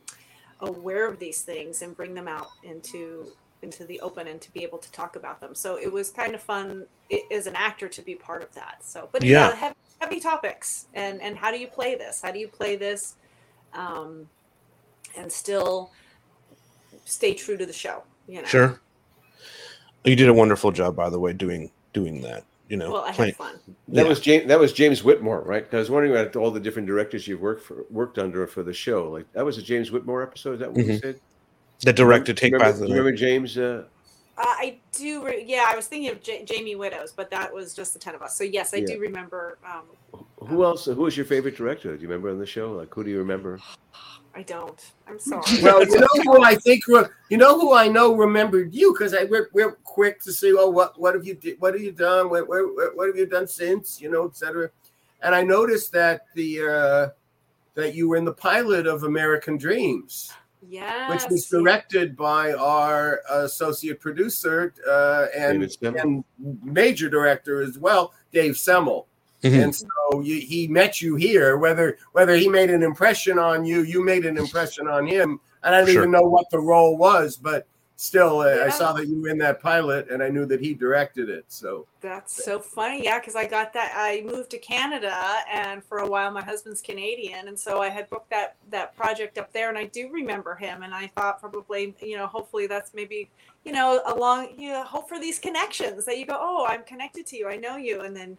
aware 0.62 1.08
of 1.08 1.20
these 1.20 1.42
things 1.44 1.82
and 1.82 1.96
bring 1.96 2.14
them 2.14 2.28
out 2.28 2.48
into 2.64 3.28
into 3.64 3.86
the 3.86 4.00
open 4.02 4.28
and 4.28 4.40
to 4.40 4.54
be 4.54 4.62
able 4.64 4.78
to 4.78 4.92
talk 4.92 5.16
about 5.16 5.42
them. 5.42 5.56
So 5.56 5.78
it 5.80 5.92
was 5.92 6.12
kind 6.12 6.36
of 6.36 6.42
fun 6.42 6.86
i- 7.12 7.24
as 7.32 7.48
an 7.48 7.56
actor 7.56 7.88
to 7.90 8.02
be 8.04 8.14
part 8.14 8.44
of 8.44 8.54
that. 8.54 8.84
So, 8.84 9.10
but 9.12 9.24
yeah, 9.24 9.50
Yeah. 9.50 9.56
heavy, 9.56 9.76
heavy 10.00 10.20
topics 10.20 10.86
and 10.94 11.22
and 11.22 11.36
how 11.38 11.50
do 11.52 11.58
you 11.60 11.68
play 11.68 11.96
this? 11.96 12.22
How 12.22 12.32
do 12.32 12.38
you 12.40 12.48
play 12.48 12.76
this, 12.76 13.16
um, 13.74 14.30
and 15.16 15.32
still 15.32 15.92
stay 17.06 17.34
true 17.34 17.58
to 17.58 17.66
the 17.66 17.74
show? 17.74 18.04
You 18.28 18.42
know. 18.44 18.48
Sure. 18.48 18.80
You 20.04 20.16
did 20.16 20.30
a 20.30 20.34
wonderful 20.34 20.72
job, 20.72 20.96
by 20.96 21.10
the 21.10 21.20
way, 21.20 21.34
doing 21.34 21.72
doing 21.94 22.22
that. 22.22 22.46
You 22.70 22.76
know, 22.78 22.92
Well, 22.92 23.04
I 23.04 23.12
had 23.12 23.36
fun. 23.36 23.60
That 23.88 24.04
Yeah. 24.04 24.10
was 24.10 24.20
James. 24.20 24.48
That 24.48 24.60
was 24.60 24.74
James 24.74 25.02
Whitmore, 25.04 25.42
right? 25.42 25.64
'Cause 25.64 25.74
I 25.76 25.80
was 25.80 25.90
wondering 25.90 26.12
about 26.14 26.36
all 26.36 26.52
the 26.52 26.60
different 26.60 26.88
directors 26.88 27.26
you've 27.28 27.40
worked 27.42 27.64
for, 27.64 27.86
worked 27.90 28.18
under 28.20 28.46
for 28.46 28.62
the 28.62 28.74
show. 28.74 29.10
Like 29.10 29.32
that 29.34 29.46
was 29.46 29.58
a 29.58 29.62
James 29.62 29.90
Whitmore 29.92 30.22
episode. 30.22 30.54
Is 30.56 30.60
that 30.60 30.74
what 30.74 30.86
you 30.86 30.94
Mhm. 30.94 31.02
said? 31.02 31.20
that 31.84 31.96
directed 31.96 32.36
Take 32.38 32.54
remember, 32.54 32.72
Back 32.72 32.80
the 32.80 32.88
do 32.88 32.92
you 32.92 32.98
remember 32.98 33.16
James? 33.18 33.58
Uh, 33.58 33.84
Uh, 34.40 34.44
I 34.46 34.78
do. 34.92 35.24
Re- 35.26 35.44
yeah, 35.48 35.66
I 35.68 35.76
was 35.76 35.88
thinking 35.88 36.12
of 36.12 36.22
J- 36.22 36.44
Jamie 36.44 36.76
Widdoes, 36.76 37.12
but 37.16 37.30
that 37.32 37.52
was 37.54 37.74
just 37.74 37.94
the 37.94 38.00
ten 38.00 38.14
of 38.16 38.22
us. 38.22 38.36
So 38.38 38.44
yes, 38.44 38.74
I 38.74 38.78
Yeah. 38.78 38.88
do 38.96 39.00
remember. 39.00 39.58
Um, 39.66 40.20
who 40.48 40.64
else? 40.64 40.86
Who 40.86 40.94
was 40.96 41.16
your 41.18 41.26
favorite 41.26 41.56
director? 41.56 41.96
Do 41.96 42.02
you 42.02 42.08
remember 42.08 42.30
on 42.30 42.38
the 42.40 42.46
show? 42.46 42.72
Like 42.74 42.94
who 42.94 43.04
do 43.04 43.10
you 43.10 43.18
remember? 43.20 43.60
I 44.38 44.44
don't. 44.44 44.80
I'm 45.08 45.18
sorry. 45.20 45.42
Well, 45.64 45.84
you 45.84 46.00
know 46.00 46.08
who 46.24 46.44
I 46.44 46.54
think 46.56 46.84
you 46.88 47.38
know 47.38 47.60
who 47.60 47.74
I 47.74 47.88
know 47.88 48.14
remembered 48.14 48.74
you 48.74 48.94
because 48.94 49.16
I 49.16 49.24
we're, 49.24 49.50
we're 49.52 49.72
quick 49.84 50.22
to 50.22 50.32
say, 50.32 50.52
oh, 50.52 50.70
what 50.70 51.00
what 51.00 51.16
have 51.16 51.26
you 51.26 51.34
di- 51.34 51.56
what 51.58 51.74
have 51.74 51.82
you 51.82 51.92
done? 51.92 52.30
What, 52.30 52.48
what 52.48 52.96
what 52.96 53.08
have 53.08 53.18
you 53.18 53.26
done 53.26 53.48
since? 53.48 54.00
You 54.00 54.12
know, 54.12 54.28
etc. 54.28 54.70
And 55.24 55.34
I 55.34 55.42
noticed 55.42 55.92
that 55.94 56.28
the 56.36 56.62
uh, 56.62 57.08
that 57.74 57.96
you 57.96 58.08
were 58.08 58.16
in 58.16 58.26
the 58.26 58.34
pilot 58.34 58.86
of 58.86 59.04
American 59.04 59.58
Dreams, 59.58 60.32
yes. 60.70 61.10
which 61.10 61.32
was 61.32 61.48
directed 61.48 62.16
by 62.16 62.54
our 62.54 63.22
associate 63.30 64.00
producer 64.00 64.72
uh, 64.88 65.26
and, 65.36 65.76
and 65.82 66.24
major 66.64 67.10
director 67.10 67.62
as 67.62 67.80
well, 67.80 68.14
Dave 68.32 68.56
Semel. 68.56 69.08
Mhm. 69.52 69.64
And 69.64 69.76
so 69.76 70.22
you, 70.22 70.40
he 70.40 70.68
met 70.68 71.02
you 71.02 71.16
here. 71.16 71.58
Whether 71.58 71.98
whether 72.12 72.36
he 72.36 72.48
made 72.48 72.70
an 72.70 72.84
impression 72.84 73.40
on 73.40 73.66
you, 73.66 73.82
you 73.82 74.04
made 74.04 74.26
an 74.26 74.38
impression 74.38 74.88
on 74.88 75.06
him. 75.08 75.40
And 75.64 75.76
I 75.76 75.80
don't 75.80 75.88
Sure. 75.90 76.04
even 76.04 76.12
know 76.12 76.22
what 76.22 76.50
the 76.50 76.60
role 76.60 76.98
was, 76.98 77.36
but 77.36 77.66
still, 78.00 78.42
uh, 78.42 78.64
I 78.64 78.70
saw 78.70 78.94
that 78.94 79.08
you 79.08 79.20
were 79.20 79.30
in 79.30 79.40
that 79.40 79.60
pilot, 79.60 80.12
and 80.12 80.22
I 80.22 80.30
knew 80.30 80.46
that 80.46 80.60
he 80.62 80.76
directed 80.76 81.30
it. 81.30 81.46
So 81.48 81.88
That's 82.00 82.44
so 82.46 82.60
funny. 82.60 83.04
Yeah, 83.04 83.20
because 83.20 83.36
I 83.36 83.48
got 83.48 83.74
that. 83.74 83.92
I 83.96 84.22
moved 84.22 84.52
to 84.52 84.60
Canada, 84.60 85.12
and 85.52 85.84
for 85.84 85.98
a 85.98 86.08
while, 86.08 86.30
my 86.30 86.44
husband's 86.44 86.80
Canadian, 86.80 87.48
and 87.48 87.58
so 87.58 87.82
I 87.82 87.90
had 87.90 88.08
booked 88.10 88.30
that 88.30 88.56
that 88.70 88.96
project 88.96 89.40
up 89.40 89.52
there, 89.52 89.70
and 89.70 89.78
I 89.80 89.86
do 89.86 90.10
remember 90.12 90.54
him. 90.56 90.84
And 90.84 90.94
I 90.94 91.08
thought 91.08 91.42
probably, 91.42 91.96
you 92.00 92.18
know, 92.18 92.28
hopefully 92.28 92.68
that's 92.68 92.94
maybe, 92.94 93.30
you 93.66 93.72
know, 93.72 94.00
along, 94.06 94.50
you 94.60 94.74
know, 94.74 94.84
hope 94.84 95.10
for 95.10 95.20
these 95.20 95.40
connections 95.40 96.06
that 96.06 96.20
you 96.20 96.28
go, 96.28 96.38
oh, 96.40 96.68
I'm 96.70 96.84
connected 96.84 97.26
to 97.28 97.38
you, 97.38 97.50
I 97.50 97.58
know 97.58 97.78
you, 97.78 98.02
and 98.02 98.16
then, 98.16 98.38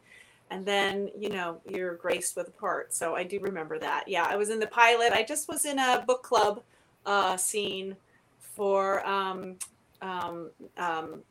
and 0.50 0.64
then, 0.64 1.10
you 1.18 1.28
know, 1.28 1.60
you're 1.68 1.94
graced 1.94 2.36
with 2.36 2.48
a 2.48 2.52
part. 2.52 2.94
So 2.94 3.14
I 3.14 3.24
do 3.24 3.38
remember 3.40 3.78
that. 3.78 4.08
Yeah, 4.08 4.24
I 4.24 4.36
was 4.36 4.50
in 4.50 4.58
the 4.58 4.66
pilot. 4.66 5.12
I 5.12 5.22
just 5.22 5.48
was 5.48 5.64
in 5.64 5.78
a 5.78 6.04
book 6.06 6.22
club 6.22 6.62
uh, 7.06 7.36
scene 7.36 7.96
for 8.38 9.06
um, 9.06 9.56
um, 10.02 10.50
um, 10.76 11.22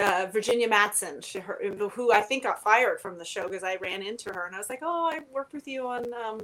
uh, 0.00 0.26
Virginia 0.32 0.68
Madsen, 0.68 1.24
she, 1.24 1.40
her, 1.40 1.58
who 1.92 2.12
I 2.12 2.20
think 2.20 2.44
got 2.44 2.62
fired 2.62 3.00
from 3.00 3.18
the 3.18 3.24
show 3.24 3.48
because 3.48 3.64
I 3.64 3.76
ran 3.76 4.02
into 4.02 4.32
her 4.32 4.46
and 4.46 4.54
I 4.54 4.58
was 4.58 4.68
like, 4.68 4.80
"Oh, 4.82 5.10
I 5.12 5.20
worked 5.32 5.52
with 5.52 5.66
you 5.66 5.88
on 5.88 6.04
um, 6.14 6.40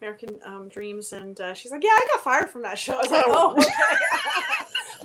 American 0.00 0.38
um, 0.44 0.68
Dreams," 0.68 1.12
and 1.12 1.40
uh, 1.40 1.54
she's 1.54 1.72
like, 1.72 1.82
"Yeah, 1.82 1.90
I 1.90 2.06
got 2.12 2.22
fired 2.22 2.50
from 2.50 2.62
that 2.62 2.78
show." 2.78 2.94
I 2.94 2.98
was 2.98 3.10
like, 3.10 3.24
"Oh, 3.26 3.52
okay. 3.52 3.70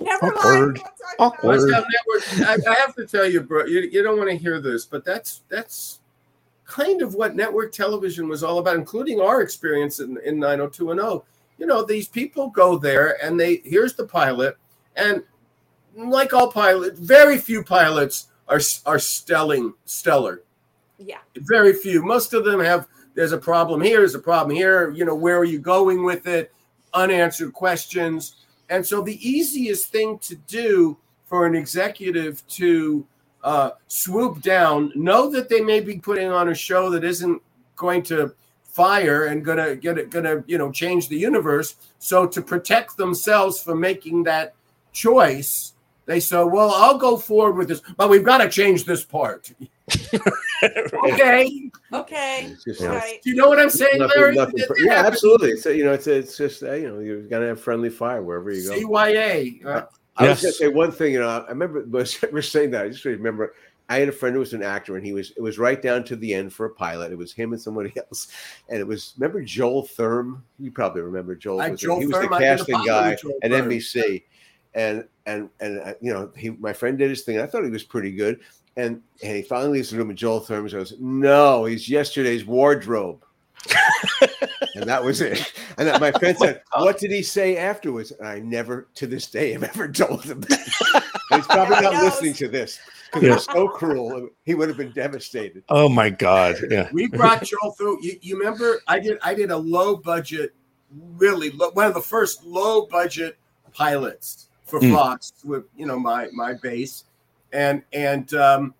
never 0.04 0.26
Awkward. 0.26 0.76
mind." 0.76 0.86
Awkward. 1.18 1.48
West 1.48 1.72
Ham 1.72 1.84
Network, 2.36 2.66
I, 2.66 2.70
I 2.70 2.74
have 2.74 2.94
to 2.96 3.06
tell 3.06 3.26
you, 3.26 3.40
bro, 3.40 3.64
you, 3.64 3.80
you 3.80 4.02
don't 4.02 4.18
want 4.18 4.30
to 4.30 4.36
hear 4.36 4.60
this, 4.60 4.84
but 4.84 5.04
that's 5.04 5.42
that's 5.48 6.00
kind 6.72 7.02
of 7.02 7.14
what 7.14 7.36
network 7.36 7.70
television 7.70 8.28
was 8.28 8.42
all 8.42 8.58
about, 8.58 8.76
including 8.76 9.20
our 9.20 9.42
experience 9.42 10.00
in, 10.00 10.18
in 10.24 10.38
90210. 10.38 11.20
You 11.58 11.66
know, 11.66 11.84
these 11.84 12.08
people 12.08 12.48
go 12.48 12.78
there 12.78 13.22
and 13.22 13.38
they 13.38 13.60
here's 13.64 13.94
the 13.94 14.06
pilot, 14.06 14.56
and 14.96 15.22
like 15.94 16.32
all 16.32 16.50
pilots, 16.50 16.98
very 16.98 17.36
few 17.38 17.62
pilots 17.62 18.28
are 18.48 18.60
are 18.86 18.98
stelling 18.98 19.74
stellar. 19.84 20.42
Yeah, 20.98 21.18
Very 21.36 21.74
few. 21.74 22.02
Most 22.02 22.32
of 22.32 22.44
them 22.44 22.60
have 22.60 22.88
there's 23.14 23.32
a 23.32 23.38
problem 23.38 23.82
here, 23.82 23.98
there's 23.98 24.14
a 24.14 24.20
problem 24.20 24.56
here. 24.56 24.90
You 24.90 25.04
know, 25.04 25.14
where 25.14 25.38
are 25.38 25.44
you 25.44 25.58
going 25.58 26.04
with 26.04 26.26
it? 26.26 26.52
Unanswered 26.94 27.52
questions. 27.52 28.36
And 28.70 28.84
so 28.84 29.02
the 29.02 29.28
easiest 29.28 29.90
thing 29.90 30.18
to 30.20 30.36
do 30.36 30.96
for 31.26 31.46
an 31.46 31.54
executive 31.54 32.46
to 32.48 33.06
uh, 33.44 33.70
swoop 33.88 34.40
down, 34.42 34.92
know 34.94 35.28
that 35.30 35.48
they 35.48 35.60
may 35.60 35.80
be 35.80 35.98
putting 35.98 36.28
on 36.30 36.48
a 36.50 36.54
show 36.54 36.90
that 36.90 37.04
isn't 37.04 37.40
going 37.76 38.02
to 38.04 38.34
fire 38.64 39.26
and 39.26 39.44
gonna 39.44 39.76
get 39.76 39.98
it 39.98 40.08
gonna 40.10 40.42
you 40.46 40.56
know 40.58 40.70
change 40.72 41.08
the 41.08 41.16
universe. 41.16 41.76
So 41.98 42.26
to 42.26 42.40
protect 42.40 42.96
themselves 42.96 43.62
from 43.62 43.80
making 43.80 44.22
that 44.24 44.54
choice, 44.92 45.74
they 46.06 46.20
say, 46.20 46.42
"Well, 46.44 46.70
I'll 46.70 46.98
go 46.98 47.16
forward 47.16 47.56
with 47.56 47.68
this, 47.68 47.82
but 47.96 48.08
we've 48.08 48.24
got 48.24 48.38
to 48.38 48.48
change 48.48 48.84
this 48.84 49.04
part." 49.04 49.52
okay, 50.62 51.70
okay, 51.92 52.46
It's 52.52 52.64
just- 52.64 52.80
right. 52.82 53.20
do 53.22 53.30
you 53.30 53.36
know 53.36 53.48
what 53.48 53.58
I'm 53.58 53.68
saying, 53.70 53.98
Nothing- 53.98 54.20
Larry? 54.20 54.34
nothing 54.36 54.54
That- 54.56 54.80
yeah, 54.84 55.02
absolutely. 55.06 55.56
So 55.56 55.70
you 55.70 55.84
know, 55.84 55.92
it's 55.92 56.06
it's 56.06 56.36
just 56.36 56.62
uh, 56.62 56.72
you 56.72 56.88
know 56.88 57.00
you're 57.00 57.22
gonna 57.22 57.48
have 57.48 57.60
friendly 57.60 57.90
fire 57.90 58.22
wherever 58.22 58.50
you 58.52 58.68
go. 58.68 58.76
CYA. 58.76 59.64
uh, 59.66 59.82
I 60.16 60.28
was 60.28 60.42
gonna 60.42 60.52
say 60.52 60.68
one 60.68 60.92
thing. 60.92 61.12
You 61.12 61.20
know, 61.20 61.28
I 61.28 61.48
remember 61.48 61.84
we're 62.32 62.42
saying 62.42 62.70
that. 62.72 62.84
I 62.84 62.88
just 62.88 63.04
remember 63.04 63.54
I 63.88 63.98
had 63.98 64.08
a 64.08 64.12
friend 64.12 64.34
who 64.34 64.40
was 64.40 64.54
an 64.54 64.62
actor, 64.62 64.96
and 64.96 65.04
he 65.04 65.12
was 65.12 65.32
it 65.36 65.40
was 65.42 65.58
right 65.58 65.80
down 65.80 66.04
to 66.04 66.16
the 66.16 66.32
end 66.32 66.52
for 66.52 66.66
a 66.66 66.70
pilot. 66.70 67.12
It 67.12 67.18
was 67.18 67.32
him 67.32 67.52
and 67.52 67.60
somebody 67.60 67.92
else, 67.96 68.28
and 68.68 68.78
it 68.78 68.86
was 68.86 69.14
remember 69.18 69.42
Joel 69.42 69.82
Thurm. 69.86 70.44
You 70.58 70.70
probably 70.70 71.02
remember 71.02 71.34
Joel. 71.34 71.60
I- 71.60 71.70
was 71.70 71.80
Joel 71.80 72.00
he 72.00 72.06
was 72.06 72.16
Thurm, 72.16 72.30
the 72.30 72.36
I 72.36 72.38
did 72.38 72.46
a 72.46 72.56
casting 72.56 72.74
pilot 72.74 72.86
guy 72.86 73.10
at 73.42 73.50
Thurm. 73.50 73.70
NBC, 73.70 74.22
and 74.74 75.04
and 75.26 75.50
and 75.60 75.80
uh, 75.80 75.94
you 76.00 76.12
know 76.12 76.30
he 76.36 76.50
my 76.50 76.72
friend 76.72 76.96
did 76.96 77.10
his 77.10 77.22
thing. 77.22 77.38
I 77.38 77.46
thought 77.46 77.64
he 77.64 77.70
was 77.70 77.82
pretty 77.84 78.12
good, 78.12 78.40
and 78.76 79.02
and 79.22 79.36
he 79.36 79.42
finally 79.42 79.78
leaves 79.78 79.90
the 79.90 79.98
room, 79.98 80.10
and 80.10 80.18
Joel 80.18 80.40
Thurm 80.40 80.66
goes, 80.68 80.94
"No, 80.98 81.64
he's 81.64 81.88
yesterday's 81.88 82.44
wardrobe." 82.44 83.24
and 84.74 84.84
that 84.84 85.02
was 85.02 85.20
it. 85.20 85.52
And 85.78 85.88
then 85.88 86.00
my 86.00 86.12
friend 86.12 86.36
said, 86.36 86.62
"What 86.76 86.98
did 86.98 87.10
he 87.10 87.22
say 87.22 87.56
afterwards?" 87.56 88.10
And 88.12 88.26
I 88.26 88.38
never, 88.40 88.88
to 88.94 89.06
this 89.06 89.26
day, 89.26 89.52
have 89.52 89.62
ever 89.62 89.88
told 89.92 90.24
him. 90.24 90.40
that. 90.42 91.04
He's 91.30 91.46
probably 91.46 91.80
not 91.80 91.94
knows. 91.94 92.02
listening 92.04 92.34
to 92.34 92.48
this 92.48 92.78
because 93.12 93.28
it 93.28 93.30
was 93.32 93.44
so 93.44 93.68
cruel. 93.68 94.28
He 94.44 94.54
would 94.54 94.68
have 94.68 94.76
been 94.76 94.92
devastated. 94.92 95.64
Oh 95.68 95.88
my 95.88 96.10
God. 96.10 96.56
Yeah. 96.70 96.88
we 96.92 97.08
brought 97.08 97.42
Joel 97.42 97.72
through. 97.72 97.98
You, 98.02 98.18
you 98.20 98.38
remember? 98.38 98.80
I 98.86 98.98
did. 98.98 99.18
I 99.22 99.34
did 99.34 99.50
a 99.50 99.56
low 99.56 99.96
budget, 99.96 100.54
really 101.16 101.50
low, 101.50 101.70
one 101.70 101.86
of 101.86 101.94
the 101.94 102.00
first 102.00 102.44
low 102.44 102.86
budget 102.86 103.36
pilots 103.72 104.48
for 104.64 104.80
Mm. 104.80 104.94
Fox 104.94 105.32
with 105.44 105.64
you 105.76 105.86
know 105.86 105.98
my 105.98 106.28
my 106.32 106.54
base, 106.54 107.04
and 107.52 107.82
and 107.92 108.32
um, 108.34 108.74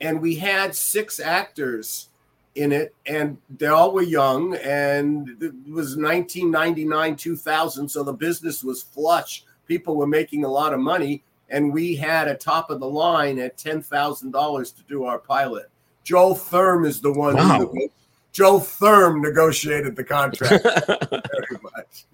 and 0.00 0.20
we 0.20 0.34
had 0.36 0.74
six 0.74 1.20
actors 1.20 2.08
in 2.56 2.72
it, 2.72 2.94
and 3.06 3.36
they 3.58 3.66
all 3.66 3.92
were 3.92 4.02
young, 4.02 4.54
and 4.56 5.28
it 5.42 5.52
was 5.70 5.96
1999 5.96 7.16
2000, 7.16 7.88
so 7.88 8.02
the 8.02 8.12
business 8.12 8.64
was 8.64 8.82
flush. 8.82 9.44
People 9.66 9.96
were 9.96 10.06
making 10.06 10.44
a 10.44 10.48
lot 10.48 10.72
of 10.72 10.80
money, 10.80 11.22
and 11.50 11.72
we 11.72 11.94
had 11.94 12.28
a 12.28 12.34
top 12.34 12.70
of 12.70 12.80
the 12.80 12.88
line 12.88 13.38
at 13.38 13.56
ten 13.58 13.82
thousand 13.82 14.30
dollars 14.30 14.70
to 14.72 14.82
do 14.88 15.04
our 15.04 15.18
pilot. 15.18 15.70
Joel 16.04 16.34
Thurm 16.34 16.84
is 16.84 17.00
the 17.00 17.12
one. 17.12 17.34
Wow. 17.36 17.58
Who, 17.58 17.74
nego- 17.74 17.92
Joe 18.32 18.58
Thurm 18.60 19.22
negotiated 19.22 19.96
the 19.96 20.04
contract. 20.04 20.64
Very 21.10 21.60
much. 21.62 22.04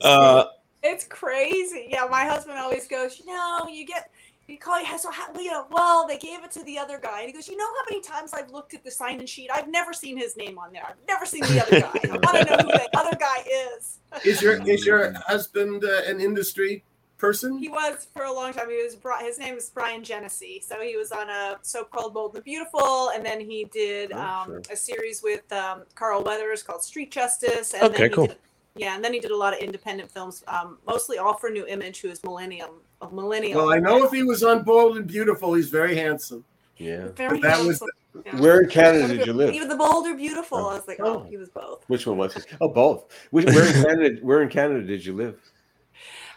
Uh, 0.00 0.44
It's 0.82 1.04
crazy. 1.04 1.88
Yeah, 1.90 2.06
my 2.10 2.24
husband 2.24 2.58
always 2.58 2.86
goes, 2.88 3.18
you 3.18 3.26
know, 3.26 3.66
you 3.68 3.84
get 3.84 4.10
you 4.48 4.58
call 4.58 4.82
so 4.98 5.10
how, 5.10 5.32
you 5.38 5.50
know, 5.50 5.66
well, 5.70 6.06
they 6.06 6.18
gave 6.18 6.42
it 6.42 6.50
to 6.52 6.62
the 6.64 6.78
other 6.78 6.98
guy. 6.98 7.20
And 7.20 7.26
he 7.28 7.32
goes, 7.32 7.48
you 7.48 7.56
know 7.56 7.66
how 7.66 7.82
many 7.90 8.00
times 8.02 8.32
I've 8.32 8.50
looked 8.50 8.74
at 8.74 8.82
the 8.82 8.90
sign-in 8.90 9.26
sheet? 9.26 9.50
I've 9.52 9.68
never 9.68 9.92
seen 9.92 10.16
his 10.16 10.36
name 10.36 10.58
on 10.58 10.72
there. 10.72 10.84
I've 10.86 10.96
never 11.06 11.26
seen 11.26 11.42
the 11.42 11.62
other 11.62 11.80
guy. 11.80 12.00
I 12.04 12.16
want 12.18 12.48
to 12.48 12.56
know 12.56 12.62
who 12.62 12.72
the 12.72 12.88
other 12.98 13.16
guy 13.18 13.44
is. 13.76 13.98
Is 14.24 14.40
your 14.40 14.66
is 14.66 14.86
your 14.86 15.12
husband 15.26 15.84
uh, 15.84 16.00
an 16.06 16.18
industry 16.18 16.82
person? 17.18 17.58
He 17.58 17.68
was 17.68 18.06
for 18.14 18.24
a 18.24 18.32
long 18.32 18.54
time. 18.54 18.70
He 18.70 18.82
was 18.82 18.96
his 19.20 19.38
name 19.38 19.54
is 19.58 19.68
Bryan 19.68 20.02
Genesse. 20.02 20.62
So 20.62 20.80
he 20.80 20.96
was 20.96 21.12
on 21.12 21.28
a 21.28 21.58
soap 21.60 21.90
called 21.90 22.14
Bold 22.14 22.34
and 22.34 22.42
Beautiful, 22.42 23.10
and 23.14 23.24
then 23.24 23.38
he 23.40 23.64
did 23.64 24.12
Oh, 24.12 24.18
um, 24.18 24.46
sure. 24.46 24.62
a 24.70 24.76
series 24.76 25.22
with 25.22 25.50
um, 25.52 25.82
Carl 25.94 26.24
Weathers 26.24 26.62
called 26.62 26.82
Street 26.82 27.10
Justice. 27.10 27.74
And 27.74 27.82
Okay, 27.82 27.98
then 27.98 28.08
he 28.10 28.14
cool. 28.14 28.26
Did, 28.28 28.38
yeah, 28.76 28.94
and 28.94 29.04
then 29.04 29.12
he 29.12 29.20
did 29.20 29.30
a 29.30 29.36
lot 29.36 29.52
of 29.52 29.60
independent 29.60 30.10
films, 30.10 30.44
um, 30.48 30.78
mostly 30.86 31.18
all 31.18 31.34
for 31.34 31.50
Nu 31.50 31.66
Image, 31.66 32.00
who 32.00 32.08
is 32.08 32.22
Millennium, 32.22 32.70
a 33.02 33.10
millennial. 33.10 33.66
Well, 33.66 33.72
I 33.72 33.78
know 33.78 34.04
if 34.04 34.12
he 34.12 34.22
was 34.22 34.42
on 34.42 34.62
Bold 34.62 34.96
and 34.96 35.06
Beautiful, 35.06 35.54
he's 35.54 35.68
very 35.68 35.96
handsome. 35.96 36.44
Yeah. 36.76 37.08
Very 37.16 37.40
That 37.40 37.58
was 37.58 37.80
handsome. 37.80 37.88
Yeah. 38.24 38.40
Where 38.40 38.60
in 38.60 38.68
Canada 38.68 39.08
did 39.08 39.26
you 39.26 39.32
live? 39.32 39.52
He 39.52 39.60
was 39.60 39.68
the 39.68 39.76
bold 39.76 40.06
or 40.06 40.14
Beautiful. 40.14 40.58
I 40.58 40.74
was 40.74 40.88
like, 40.88 40.98
oh, 41.00 41.24
he 41.28 41.36
was 41.36 41.50
both. 41.50 41.84
Which 41.88 42.06
one 42.06 42.16
was 42.16 42.36
it? 42.36 42.46
Oh, 42.60 42.68
both. 42.68 43.12
Which, 43.30 43.46
where 43.46 43.66
in 43.66 43.84
Canada? 43.84 44.18
Where 44.22 44.42
in 44.42 44.48
Canada 44.48 44.84
did 44.84 45.04
you 45.04 45.14
live? 45.14 45.40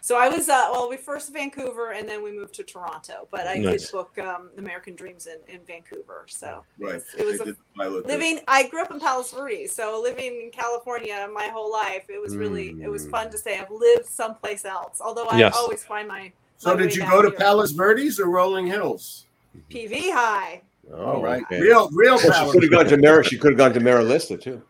So 0.04 0.18
I 0.18 0.30
was 0.30 0.50
uh, 0.50 0.68
well, 0.72 0.90
we 0.90 0.98
first 0.98 1.32
Vancouver 1.32 1.92
and 1.92 2.10
then 2.10 2.24
we 2.24 2.32
moved 2.32 2.56
to 2.56 2.64
Toronto. 2.64 3.28
But 3.32 3.48
I 3.48 3.56
Nice. 3.58 3.84
did 3.84 3.92
book 3.92 4.18
um, 4.18 4.50
American 4.58 4.96
Dreams 4.96 5.28
in, 5.28 5.38
in 5.54 5.62
Vancouver. 5.66 6.26
So 6.28 6.64
Right. 6.80 7.02
it 7.18 7.26
was 7.26 7.38
They 7.38 7.44
a, 7.44 7.46
did 7.46 7.56
there. 7.78 8.18
living. 8.18 8.40
I 8.48 8.68
grew 8.68 8.82
up 8.82 8.90
in 8.92 9.00
Palos 9.00 9.32
Verdes, 9.32 9.72
so 9.74 10.02
living 10.02 10.42
in 10.44 10.50
California 10.52 11.30
my 11.32 11.46
whole 11.48 11.72
life, 11.72 12.06
it 12.10 12.20
was 12.20 12.36
really 12.36 12.76
it 12.82 12.90
was 12.90 13.06
fun 13.08 13.30
to 13.32 13.38
say 13.38 13.60
I've 13.60 13.70
lived 13.70 14.08
someplace 14.08 14.66
else. 14.66 15.00
Although 15.00 15.28
I 15.28 15.38
Yes. 15.38 15.56
always 15.56 15.84
find 15.84 16.08
my 16.08 16.32
So 16.58 16.72
my 16.74 16.78
did 16.82 16.88
way 16.90 16.94
you 16.96 17.02
back 17.02 17.12
go 17.12 17.22
to 17.22 17.30
here. 17.30 17.38
Palos 17.38 17.72
Verdes 17.72 18.20
or 18.20 18.26
Rolling 18.30 18.66
Hills? 18.66 19.28
PV 19.70 20.12
High? 20.12 20.62
All 20.98 21.22
right. 21.22 21.44
okay. 21.44 21.62
Real, 21.62 21.90
real 21.94 22.18
Well, 22.18 22.52
she 22.52 22.60
could 22.60 22.64
have 22.64 22.72
gone 22.72 22.86
to 22.86 22.90
Verdes. 22.98 23.04
Mar- 23.04 23.24
She 23.24 23.38
could 23.38 23.52
have 23.52 23.58
gone 23.60 23.74
to 23.74 23.80
Miraleste 23.80 24.42
too. 24.42 24.64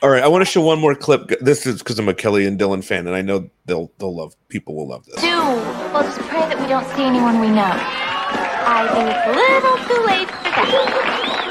All 0.00 0.10
right, 0.10 0.22
I 0.22 0.28
want 0.28 0.42
to 0.42 0.46
show 0.50 0.60
one 0.60 0.78
more 0.78 0.94
clip. 0.94 1.28
This 1.40 1.66
is 1.66 1.78
because 1.78 1.98
I'm 1.98 2.08
a 2.08 2.14
Kelly 2.14 2.46
and 2.46 2.56
Dylan 2.58 2.84
fan, 2.84 3.08
and 3.08 3.16
I 3.16 3.22
know 3.22 3.50
they'll 3.66 3.90
they'll 3.98 4.14
love 4.14 4.36
people 4.48 4.76
will 4.76 4.86
love 4.86 5.04
this. 5.06 5.16
Do. 5.20 5.26
Well, 5.26 6.04
just 6.04 6.20
pray 6.20 6.38
that 6.38 6.60
we 6.60 6.68
don't 6.68 6.86
see 6.94 7.02
anyone 7.02 7.40
we 7.40 7.48
know. 7.48 7.66
I 7.66 8.86
think 8.94 9.08
it's 9.10 9.26
a 9.26 9.32
little 9.34 9.78
too 9.90 10.00
late 10.06 10.28
for 10.30 10.70
that. 10.70 11.48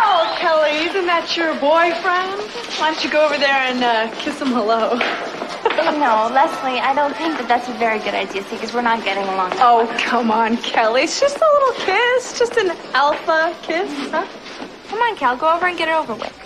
Oh, 0.00 0.36
Kelly, 0.40 0.88
isn't 0.88 1.04
that 1.06 1.36
your 1.36 1.52
boyfriend? 1.60 2.40
Why 2.80 2.92
don't 2.92 3.04
you 3.04 3.10
go 3.10 3.26
over 3.26 3.36
there 3.36 3.50
and 3.68 3.84
uh, 3.84 4.10
kiss 4.16 4.40
him 4.40 4.48
hello? 4.48 4.98
No, 5.64 6.30
Leslie, 6.32 6.80
I 6.80 6.92
don't 6.94 7.14
think 7.16 7.38
that 7.38 7.46
that's 7.48 7.68
a 7.68 7.72
very 7.74 7.98
good 7.98 8.14
idea, 8.14 8.42
see, 8.44 8.56
because 8.56 8.72
we're 8.74 8.82
not 8.82 9.04
getting 9.04 9.24
along. 9.24 9.52
Oh, 9.56 9.92
come 9.98 10.30
on, 10.30 10.56
Kelly. 10.58 11.02
It's 11.02 11.20
just 11.20 11.36
a 11.36 11.40
little 11.40 11.84
kiss, 11.84 12.38
just 12.38 12.56
an 12.56 12.76
alpha 12.94 13.54
kiss, 13.62 13.90
huh? 14.10 14.26
Come 14.88 15.00
on, 15.00 15.16
Cal, 15.16 15.36
go 15.36 15.54
over 15.54 15.66
and 15.66 15.78
get 15.78 15.88
it 15.88 15.94
over 15.94 16.14
with. 16.14 16.38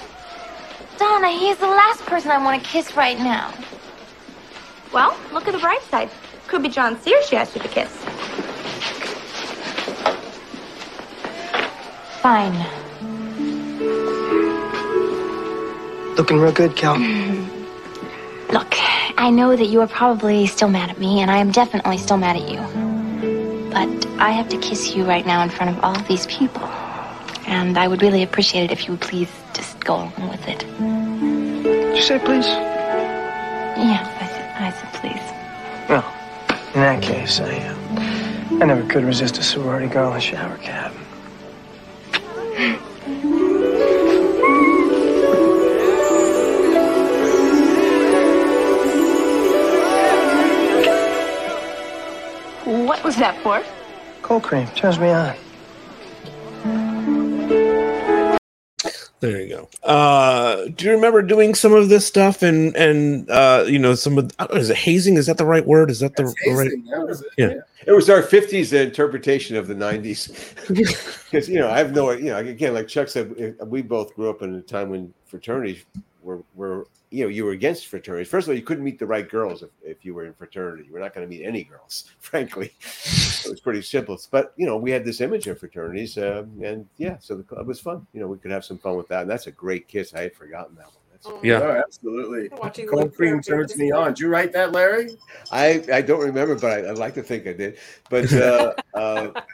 Donna, 0.99 1.31
he's 1.31 1.57
the 1.59 1.67
last 1.67 2.05
person 2.07 2.31
I 2.31 2.43
want 2.43 2.63
to 2.63 2.69
kiss 2.69 2.97
right 2.97 3.19
now. 3.19 3.53
Well, 4.93 5.17
look 5.33 5.47
at 5.49 5.53
the 5.53 5.59
bright 5.59 5.83
side. 5.83 6.11
Could 6.47 6.63
be 6.63 6.69
John 6.69 6.99
Sears 7.01 7.27
she 7.29 7.37
asked 7.37 7.55
you 7.57 7.63
to 7.63 7.69
kiss. 7.69 7.91
Fine. 12.23 12.55
Looking 16.17 16.39
real 16.39 16.53
good, 16.53 16.77
Cal. 16.77 16.97
Look, 18.53 18.75
I 19.19 19.31
know 19.31 19.57
that 19.57 19.67
you 19.67 19.81
are 19.81 19.87
probably 19.87 20.47
still 20.47 20.69
mad 20.69 20.91
at 20.91 20.99
me, 20.99 21.21
and 21.21 21.31
I 21.31 21.39
am 21.39 21.51
definitely 21.51 21.97
still 21.97 22.19
mad 22.19 22.37
at 22.37 22.51
you. 22.51 22.59
But 23.71 24.07
I 24.21 24.31
have 24.31 24.49
to 24.51 24.59
kiss 24.59 24.95
you 24.95 25.05
right 25.05 25.27
now 25.27 25.43
in 25.43 25.49
front 25.49 25.77
of 25.77 25.83
all 25.83 25.97
of 25.97 26.07
these 26.07 26.27
people. 26.27 26.63
And 27.47 27.79
I 27.79 27.89
would 27.89 28.03
really 28.03 28.23
appreciate 28.23 28.65
it 28.65 28.73
if 28.73 28.87
you 28.87 28.93
would 28.93 29.01
please 29.01 29.31
just 29.55 29.81
go 29.81 29.95
along 29.95 30.29
with 30.29 30.47
it. 30.47 30.59
Did 31.63 31.97
you 31.97 32.03
say 32.03 32.19
please? 32.19 32.45
Yes, 32.45 34.07
I 34.21 34.27
said, 34.27 34.53
I 34.61 34.71
said 34.71 34.93
please. 35.01 35.23
Well, 35.89 36.05
in 36.75 36.81
that 36.81 37.03
case, 37.03 37.41
I, 37.41 37.57
uh, 37.57 38.63
I 38.63 38.67
never 38.67 38.87
could 38.87 39.05
resist 39.05 39.39
a 39.39 39.43
sorority 39.43 39.87
girl 39.87 40.11
in 40.11 40.19
a 40.19 40.21
shower 40.21 40.59
cap. 40.59 40.93
What 52.97 53.05
was 53.05 53.17
that 53.17 53.41
for? 53.43 53.63
Cold 54.23 54.43
cream 54.43 54.67
turns 54.69 54.99
me 54.99 55.11
on. 55.11 55.37
There 59.21 59.41
you 59.41 59.49
go. 59.49 59.69
Uh, 59.83 60.67
do 60.75 60.87
you 60.87 60.93
remember 60.93 61.21
doing 61.21 61.55
some 61.55 61.75
of 61.75 61.89
this 61.91 62.07
stuff 62.07 62.43
and 62.43 62.75
and 62.75 63.29
uh, 63.31 63.65
you 63.67 63.79
know 63.79 63.95
some 63.95 64.17
of 64.19 64.33
I 64.39 64.47
don't 64.47 64.55
know, 64.55 64.61
is 64.61 64.71
it 64.71 64.77
hazing? 64.79 65.17
Is 65.17 65.27
that 65.27 65.37
the 65.37 65.45
right 65.45 65.65
word? 65.67 65.91
Is 65.91 66.01
that 66.01 66.17
the, 66.17 66.25
the 66.25 66.53
right? 66.53 66.65
Hazing, 66.65 66.85
that 66.87 67.07
was 67.07 67.21
it. 67.21 67.29
Yeah. 67.37 67.55
It 67.87 67.93
was 67.93 68.09
our 68.09 68.23
'50s 68.23 68.73
interpretation 68.73 69.57
of 69.57 69.69
the 69.69 69.75
'90s, 69.75 70.55
because 71.29 71.49
you 71.51 71.59
know 71.59 71.71
I 71.71 71.79
have 71.79 71.95
no, 71.95 72.11
you 72.13 72.25
know, 72.25 72.39
again, 72.39 72.75
like 72.75 72.89
Chuck 72.89 73.09
said, 73.09 73.57
we 73.67 73.83
both 73.83 74.15
grew 74.15 74.31
up 74.31 74.43
in 74.43 74.55
a 74.55 74.63
time 74.63 74.89
when 74.89 75.13
fraternities 75.27 75.85
were 76.23 76.43
were 76.55 76.87
you 77.17 77.25
know 77.25 77.29
you 77.31 77.45
were 77.45 77.53
against 77.53 77.87
fraternities. 77.87 78.29
First 78.29 78.47
of 78.47 78.51
all, 78.51 78.57
you 78.57 78.63
couldn't 78.63 78.85
meet 78.85 78.99
the 78.99 79.07
right 79.07 79.29
girls 79.29 79.63
if, 79.63 79.71
if 79.83 80.05
you 80.05 80.13
were 80.15 80.27
in 80.27 80.35
fraternity. 80.35 80.85
You 80.87 80.93
were 80.93 81.01
not 81.01 81.15
going 81.15 81.27
to 81.27 81.31
meet 81.35 81.45
any 81.45 81.65
girls, 81.65 82.11
frankly. 82.19 82.73
it 82.81 83.51
was 83.51 83.61
pretty 83.61 83.83
simple. 83.83 84.19
But 84.31 84.53
you 84.57 84.67
know, 84.67 84.77
we 84.77 84.91
had 84.91 85.05
this 85.05 85.21
image 85.21 85.47
of 85.47 85.59
fraternities, 85.59 86.19
um, 86.19 86.51
and 86.63 86.87
yeah, 86.99 87.17
so 87.21 87.35
the 87.37 87.43
club 87.43 87.67
was 87.67 87.81
fun. 87.81 88.07
You 88.13 88.21
know, 88.21 88.27
we 88.27 88.37
could 88.39 88.51
have 88.51 88.65
some 88.65 88.79
fun 88.79 88.97
with 88.97 89.09
that, 89.09 89.23
and 89.23 89.31
that's 89.31 89.47
a 89.47 89.53
great 89.53 89.89
kiss. 89.89 90.13
I 90.15 90.23
had 90.23 90.35
forgotten 90.35 90.77
that 90.77 90.87
one. 90.87 90.95
That's, 91.13 91.45
Yeah. 91.45 91.61
Oh, 91.63 91.83
absolutely. 91.87 92.51
Cold 92.87 93.15
cream 93.15 93.41
turns 93.41 93.75
me 93.77 93.91
on. 93.91 94.09
Did 94.09 94.21
you 94.21 94.29
write 94.29 94.53
that, 94.53 94.73
Larry? 94.73 95.17
I 95.51 95.83
I 95.93 96.03
don't 96.03 96.21
remember, 96.21 96.55
but 96.57 96.71
I, 96.85 96.91
I'd 96.91 96.99
like 96.99 97.15
to 97.15 97.23
think 97.23 97.47
I 97.47 97.55
did. 97.55 97.79
But 98.11 98.31
uh, 98.33 98.75
uh, 98.95 99.31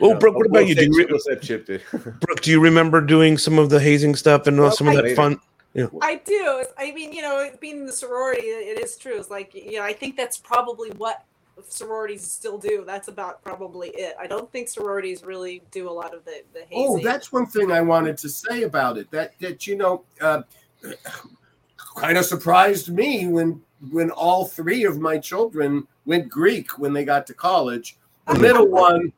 Well, 0.00 0.14
no, 0.14 0.18
Brooke, 0.18 0.34
what 0.34 0.46
about 0.46 0.66
you? 0.66 0.74
Do 0.74 0.84
you, 0.84 0.92
re- 0.92 1.06
we'll 1.08 1.20
say 1.20 1.36
Chip 1.36 1.66
did. 1.66 1.82
Brooke, 1.92 2.40
do 2.42 2.50
you 2.50 2.60
remember 2.60 3.00
doing 3.00 3.38
some 3.38 3.60
of 3.60 3.70
the 3.70 3.78
hazing 3.78 4.16
stuff 4.16 4.48
and 4.48 4.58
Well, 4.58 4.72
some 4.72 4.88
of 4.88 4.96
I- 4.96 5.02
that 5.02 5.16
fun? 5.16 5.38
Yeah. 5.74 5.86
I 6.00 6.16
do. 6.24 6.64
I 6.78 6.92
mean, 6.92 7.12
you 7.12 7.20
know, 7.20 7.50
being 7.60 7.78
in 7.78 7.86
the 7.86 7.92
sorority, 7.92 8.46
it 8.46 8.78
is 8.80 8.96
true. 8.96 9.18
It's 9.18 9.30
like, 9.30 9.54
you 9.54 9.78
know, 9.78 9.82
I 9.82 9.92
think 9.92 10.16
that's 10.16 10.38
probably 10.38 10.90
what 10.92 11.24
sororities 11.68 12.22
still 12.22 12.58
do. 12.58 12.84
That's 12.86 13.08
about 13.08 13.42
probably 13.42 13.88
it. 13.88 14.14
I 14.18 14.28
don't 14.28 14.50
think 14.52 14.68
sororities 14.68 15.24
really 15.24 15.62
do 15.72 15.88
a 15.88 15.92
lot 15.92 16.14
of 16.14 16.24
the, 16.24 16.42
the 16.52 16.60
hazing. 16.60 16.86
Oh, 16.88 17.00
that's 17.02 17.32
one 17.32 17.46
thing 17.46 17.72
I 17.72 17.80
wanted 17.80 18.16
to 18.18 18.28
say 18.28 18.62
about 18.62 18.98
it. 18.98 19.10
That 19.10 19.34
that 19.40 19.66
you 19.66 19.76
know, 19.76 20.04
uh, 20.20 20.42
kind 21.96 22.18
of 22.18 22.24
surprised 22.24 22.92
me 22.92 23.26
when 23.26 23.60
when 23.90 24.10
all 24.10 24.46
three 24.46 24.84
of 24.84 25.00
my 25.00 25.18
children 25.18 25.86
went 26.06 26.28
Greek 26.28 26.78
when 26.78 26.92
they 26.92 27.04
got 27.04 27.26
to 27.28 27.34
college. 27.34 27.98
The 28.26 28.38
middle 28.38 28.68
one 28.68 29.12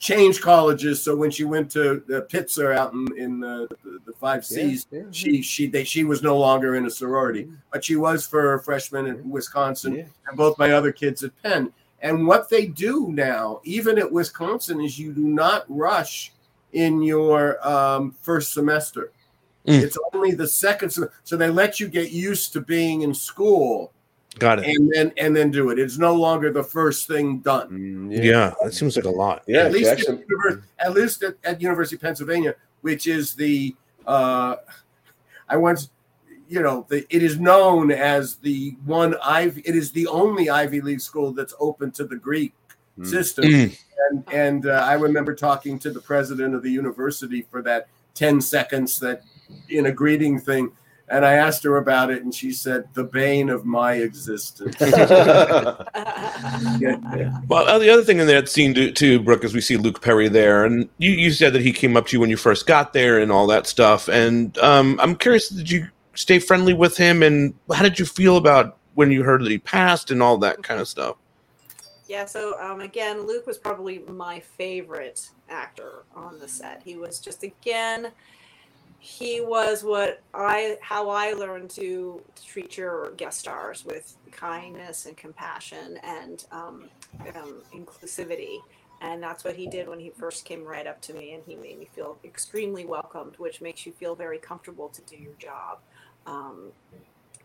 changed 0.00 0.40
colleges, 0.40 1.00
so 1.00 1.14
when 1.14 1.30
she 1.30 1.44
went 1.44 1.70
to 1.70 2.02
the 2.08 2.22
Pitzer 2.22 2.74
out 2.74 2.92
in, 2.94 3.06
in 3.16 3.38
the, 3.40 3.68
the, 3.84 4.00
the 4.06 4.12
five 4.14 4.44
C's, 4.44 4.86
Yeah, 4.90 5.00
yeah, 5.00 5.04
she 5.12 5.42
she 5.42 5.66
they, 5.68 5.84
she 5.84 6.02
was 6.04 6.22
no 6.22 6.36
longer 6.36 6.74
in 6.74 6.86
a 6.86 6.90
sorority, 6.90 7.48
but 7.70 7.84
she 7.84 7.96
was 7.96 8.26
for 8.26 8.54
a 8.54 8.62
freshman 8.62 9.06
in 9.06 9.30
Wisconsin, 9.30 9.94
Yeah. 9.94 10.04
and 10.26 10.36
both 10.36 10.58
my 10.58 10.72
other 10.72 10.90
kids 10.90 11.22
at 11.22 11.30
Penn. 11.42 11.72
And 12.02 12.26
what 12.26 12.48
they 12.48 12.64
do 12.66 13.12
now, 13.12 13.60
even 13.62 13.98
at 13.98 14.10
Wisconsin, 14.10 14.80
is 14.80 14.98
you 14.98 15.12
do 15.12 15.20
not 15.28 15.66
rush 15.68 16.32
in 16.72 17.02
your 17.02 17.64
um, 17.66 18.12
first 18.22 18.54
semester. 18.54 19.12
Mm. 19.66 19.82
It's 19.82 19.98
only 20.14 20.32
the 20.32 20.48
second, 20.48 20.88
sem- 20.88 21.10
so 21.24 21.36
they 21.36 21.50
let 21.50 21.78
you 21.78 21.88
get 21.88 22.10
used 22.10 22.54
to 22.54 22.62
being 22.62 23.02
in 23.02 23.12
school, 23.12 23.92
Got 24.38 24.60
it. 24.60 24.66
and 24.66 24.90
then 24.92 25.12
and 25.16 25.34
then 25.34 25.50
do 25.50 25.70
it. 25.70 25.78
It's 25.78 25.98
no 25.98 26.14
longer 26.14 26.52
the 26.52 26.62
first 26.62 27.08
thing 27.08 27.38
done. 27.40 28.10
Yeah. 28.12 28.54
that 28.62 28.72
seems 28.74 28.96
like 28.96 29.04
a 29.04 29.10
lot. 29.10 29.42
Yeah, 29.46 29.64
at 29.64 29.72
least 29.72 29.90
Jackson- 29.90 30.18
at, 30.18 30.24
Univer- 30.28 30.62
at 30.78 30.92
least 30.94 31.22
at, 31.24 31.34
at 31.44 31.60
University 31.60 31.96
of 31.96 32.02
Pennsylvania, 32.02 32.54
which 32.82 33.06
is 33.06 33.34
the 33.34 33.74
uh, 34.06 34.56
I 35.48 35.56
once, 35.56 35.90
you 36.48 36.62
know, 36.62 36.86
the, 36.88 37.04
it 37.10 37.22
is 37.22 37.38
known 37.40 37.90
as 37.90 38.36
the 38.36 38.76
one 38.84 39.16
Ivy. 39.22 39.62
It 39.64 39.74
is 39.74 39.90
the 39.90 40.06
only 40.06 40.48
Ivy 40.48 40.80
League 40.80 41.00
school 41.00 41.32
that's 41.32 41.54
open 41.60 41.90
to 41.92 42.04
the 42.04 42.16
Greek 42.16 42.54
Mm. 42.98 43.06
system. 43.06 43.44
Mm. 43.44 43.78
And 44.10 44.24
and 44.32 44.66
uh, 44.66 44.84
I 44.84 44.94
remember 44.94 45.34
talking 45.34 45.78
to 45.80 45.90
the 45.90 46.00
president 46.00 46.54
of 46.54 46.62
the 46.62 46.70
university 46.70 47.42
for 47.50 47.62
that 47.62 47.86
ten 48.14 48.40
seconds 48.40 48.98
that 49.00 49.22
in 49.68 49.86
a 49.86 49.92
greeting 49.92 50.38
thing. 50.40 50.72
And 51.10 51.26
I 51.26 51.32
asked 51.34 51.64
her 51.64 51.76
about 51.76 52.10
it, 52.10 52.22
and 52.22 52.32
she 52.34 52.52
said, 52.52 52.88
"The 52.94 53.04
bane 53.04 53.50
of 53.50 53.64
my 53.64 53.94
existence." 53.94 54.76
Yeah. 54.80 55.76
Well, 57.48 57.80
the 57.80 57.90
other 57.90 58.04
thing 58.04 58.20
in 58.20 58.28
that 58.28 58.48
scene 58.48 58.74
too, 58.74 58.92
too, 58.92 59.20
Brooke, 59.20 59.44
is 59.44 59.54
we 59.54 59.60
see 59.60 59.76
Luke 59.76 60.00
Perry 60.02 60.28
there, 60.28 60.64
and 60.64 60.88
you, 60.98 61.10
you 61.10 61.32
said 61.32 61.52
that 61.52 61.62
he 61.62 61.72
came 61.72 61.96
up 61.96 62.06
to 62.06 62.16
you 62.16 62.20
when 62.20 62.30
you 62.30 62.36
first 62.36 62.66
got 62.66 62.92
there 62.92 63.18
and 63.18 63.32
all 63.32 63.46
that 63.48 63.66
stuff. 63.66 64.08
And 64.08 64.56
um, 64.58 64.98
I'm 65.02 65.16
curious, 65.16 65.48
did 65.48 65.70
you 65.70 65.88
stay 66.14 66.38
friendly 66.38 66.74
with 66.74 66.96
him, 66.96 67.22
and 67.22 67.54
how 67.72 67.82
did 67.82 67.98
you 67.98 68.04
feel 68.04 68.36
about 68.36 68.78
when 68.94 69.10
you 69.10 69.24
heard 69.24 69.42
that 69.42 69.50
he 69.50 69.58
passed 69.58 70.10
and 70.10 70.22
all 70.22 70.38
that 70.38 70.62
kind 70.62 70.80
of 70.80 70.86
stuff? 70.86 71.16
Yeah, 72.10 72.24
so 72.24 72.60
um, 72.60 72.80
again, 72.80 73.24
Luke 73.26 73.46
was 73.46 73.56
probably 73.56 74.00
my 74.00 74.40
favorite 74.40 75.30
actor 75.48 76.02
on 76.14 76.40
the 76.40 76.48
set. 76.48 76.82
He 76.84 76.96
was 76.96 77.20
just 77.20 77.44
again, 77.44 78.10
he 79.00 79.40
was 79.40 79.82
what 79.82 80.22
I 80.34 80.76
how 80.82 81.08
I 81.08 81.32
learned 81.32 81.70
to 81.70 82.22
treat 82.44 82.76
your 82.76 83.12
guest 83.12 83.40
stars 83.40 83.84
with 83.84 84.16
kindness 84.30 85.06
and 85.06 85.16
compassion 85.16 85.98
and 86.04 86.44
um, 86.52 86.84
um, 87.34 87.62
inclusivity. 87.74 88.58
And 89.00 89.22
that's 89.22 89.42
what 89.42 89.56
he 89.56 89.66
did 89.66 89.88
when 89.88 89.98
he 89.98 90.10
first 90.10 90.44
came 90.44 90.62
right 90.62 90.86
up 90.86 91.00
to 91.02 91.14
me, 91.14 91.32
and 91.32 91.42
he 91.46 91.54
made 91.56 91.78
me 91.78 91.88
feel 91.94 92.18
extremely 92.22 92.84
welcomed, 92.84 93.36
which 93.38 93.62
makes 93.62 93.86
you 93.86 93.92
feel 93.92 94.14
very 94.14 94.36
comfortable 94.36 94.90
to 94.90 95.00
do 95.02 95.16
your 95.16 95.32
job. 95.38 95.78
Um, 96.26 96.72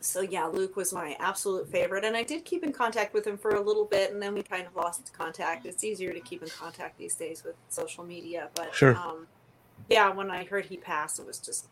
so 0.01 0.19
yeah, 0.19 0.47
Luke 0.47 0.75
was 0.75 0.91
my 0.91 1.15
absolute 1.21 1.69
favorite, 1.69 2.03
and 2.03 2.17
I 2.17 2.23
did 2.23 2.43
keep 2.43 2.65
in 2.65 2.73
contact 2.73 3.13
with 3.13 3.25
him 3.25 3.37
for 3.37 3.51
a 3.51 3.61
little 3.61 3.85
bit, 3.85 4.11
and 4.11 4.21
then 4.21 4.33
we 4.33 4.43
kind 4.43 4.67
of 4.67 4.75
lost 4.75 5.13
contact. 5.13 5.65
It's 5.65 5.85
easier 5.85 6.11
to 6.11 6.19
keep 6.19 6.43
in 6.43 6.49
contact 6.49 6.97
these 6.97 7.15
days 7.15 7.45
with 7.45 7.55
social 7.69 8.03
media, 8.03 8.49
but 8.53 8.75
Sure. 8.75 8.97
um, 8.97 9.25
yeah, 9.89 10.09
when 10.13 10.31
I 10.31 10.43
heard 10.45 10.65
he 10.65 10.77
passed, 10.77 11.19
it 11.19 11.25
was 11.27 11.39
just 11.39 11.67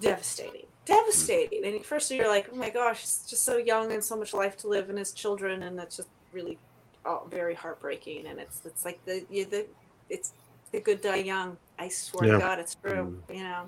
devastating, 0.00 0.66
devastating. 0.84 1.64
And 1.64 1.84
first 1.84 2.10
you're 2.10 2.28
like, 2.28 2.48
oh 2.52 2.56
my 2.56 2.70
gosh, 2.70 3.00
he's 3.00 3.24
just 3.28 3.44
so 3.44 3.56
young 3.56 3.92
and 3.92 4.02
so 4.02 4.16
much 4.16 4.34
life 4.34 4.56
to 4.58 4.68
live, 4.68 4.88
and 4.88 4.98
his 4.98 5.12
children, 5.12 5.62
and 5.62 5.78
that's 5.78 5.96
just 5.96 6.08
really 6.32 6.58
oh, 7.04 7.26
very 7.30 7.54
heartbreaking. 7.54 8.26
And 8.26 8.38
it's 8.38 8.64
it's 8.64 8.84
like 8.84 9.04
the 9.04 9.24
you, 9.30 9.44
the 9.44 9.66
it's 10.08 10.32
the 10.72 10.80
good 10.80 11.00
die 11.00 11.16
young. 11.16 11.56
I 11.78 11.88
swear 11.88 12.28
Yeah. 12.28 12.34
to 12.34 12.38
God, 12.38 12.58
it's 12.58 12.74
true. 12.74 13.20
Mm. 13.28 13.36
You 13.36 13.42
know. 13.42 13.64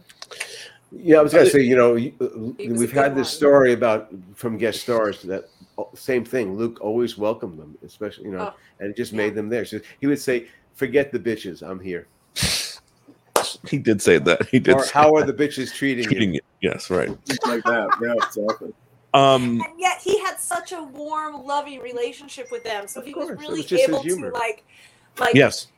Yeah, 0.94 1.18
I 1.18 1.22
was 1.22 1.32
gonna 1.32 1.46
say, 1.46 1.62
you 1.62 1.74
know, 1.76 1.94
you- 1.94 2.12
uh, 2.20 2.52
He 2.62 2.68
was 2.68 2.78
a 2.78 2.80
we've 2.80 2.92
had 2.92 3.14
this 3.14 3.30
story 3.30 3.72
about 3.72 4.10
from 4.34 4.58
guest 4.58 4.82
stars 4.82 5.22
that 5.22 5.48
oh, 5.78 5.88
same 5.94 6.24
thing. 6.24 6.56
Luke 6.56 6.78
always 6.82 7.16
welcomed 7.16 7.58
them, 7.58 7.76
especially 7.84 8.26
you 8.26 8.32
know, 8.32 8.52
Oh, 8.52 8.54
and 8.78 8.90
it 8.90 8.96
just 8.96 9.12
made 9.14 9.34
them 9.34 9.48
there. 9.48 9.64
So 9.64 9.80
he 10.00 10.06
would 10.06 10.20
say, 10.20 10.48
"Forget 10.74 11.10
the 11.10 11.18
bitches, 11.18 11.62
I'm 11.62 11.80
here." 11.80 12.06
He 13.68 13.78
did 13.78 14.02
say 14.02 14.18
that. 14.18 14.48
He 14.48 14.58
did. 14.58 14.74
Or 14.74 14.84
say 14.84 14.92
how 14.92 15.14
are 15.14 15.24
the 15.24 15.32
bitches 15.32 15.72
treating, 15.72 16.04
treating 16.04 16.34
you? 16.34 16.40
you? 16.60 16.70
Yes, 16.70 16.90
right. 16.90 17.08
like 17.46 17.62
that. 17.64 17.96
Yeah, 18.02 18.14
exactly. 18.14 18.72
Um, 19.14 19.60
and 19.60 19.78
yet 19.78 20.00
he 20.00 20.18
had 20.20 20.40
such 20.40 20.72
a 20.72 20.82
warm, 20.82 21.44
loving 21.44 21.80
relationship 21.80 22.50
with 22.50 22.64
them. 22.64 22.88
So 22.88 23.00
he 23.00 23.12
was 23.14 23.28
course, 23.28 23.38
it 23.38 23.42
really 23.42 23.58
was 23.58 23.66
just 23.66 23.88
able 23.88 24.02
to 24.02 24.30
like, 24.30 24.64
like, 25.18 25.34
yes. 25.34 25.68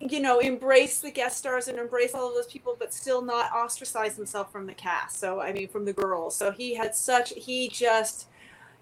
you 0.00 0.20
know, 0.20 0.38
embrace 0.38 1.00
the 1.00 1.10
guest 1.10 1.38
stars 1.38 1.68
and 1.68 1.78
embrace 1.78 2.14
all 2.14 2.28
of 2.28 2.34
those 2.34 2.46
people, 2.46 2.74
but 2.78 2.94
still 2.94 3.20
not 3.20 3.52
ostracize 3.52 4.16
himself 4.16 4.50
from 4.50 4.66
the 4.66 4.74
cast. 4.74 5.20
So 5.20 5.40
I 5.40 5.52
mean, 5.52 5.68
from 5.68 5.84
the 5.84 5.92
girls. 5.92 6.34
So 6.36 6.50
he 6.50 6.74
had 6.74 6.94
such. 6.94 7.34
He 7.36 7.68
just, 7.68 8.28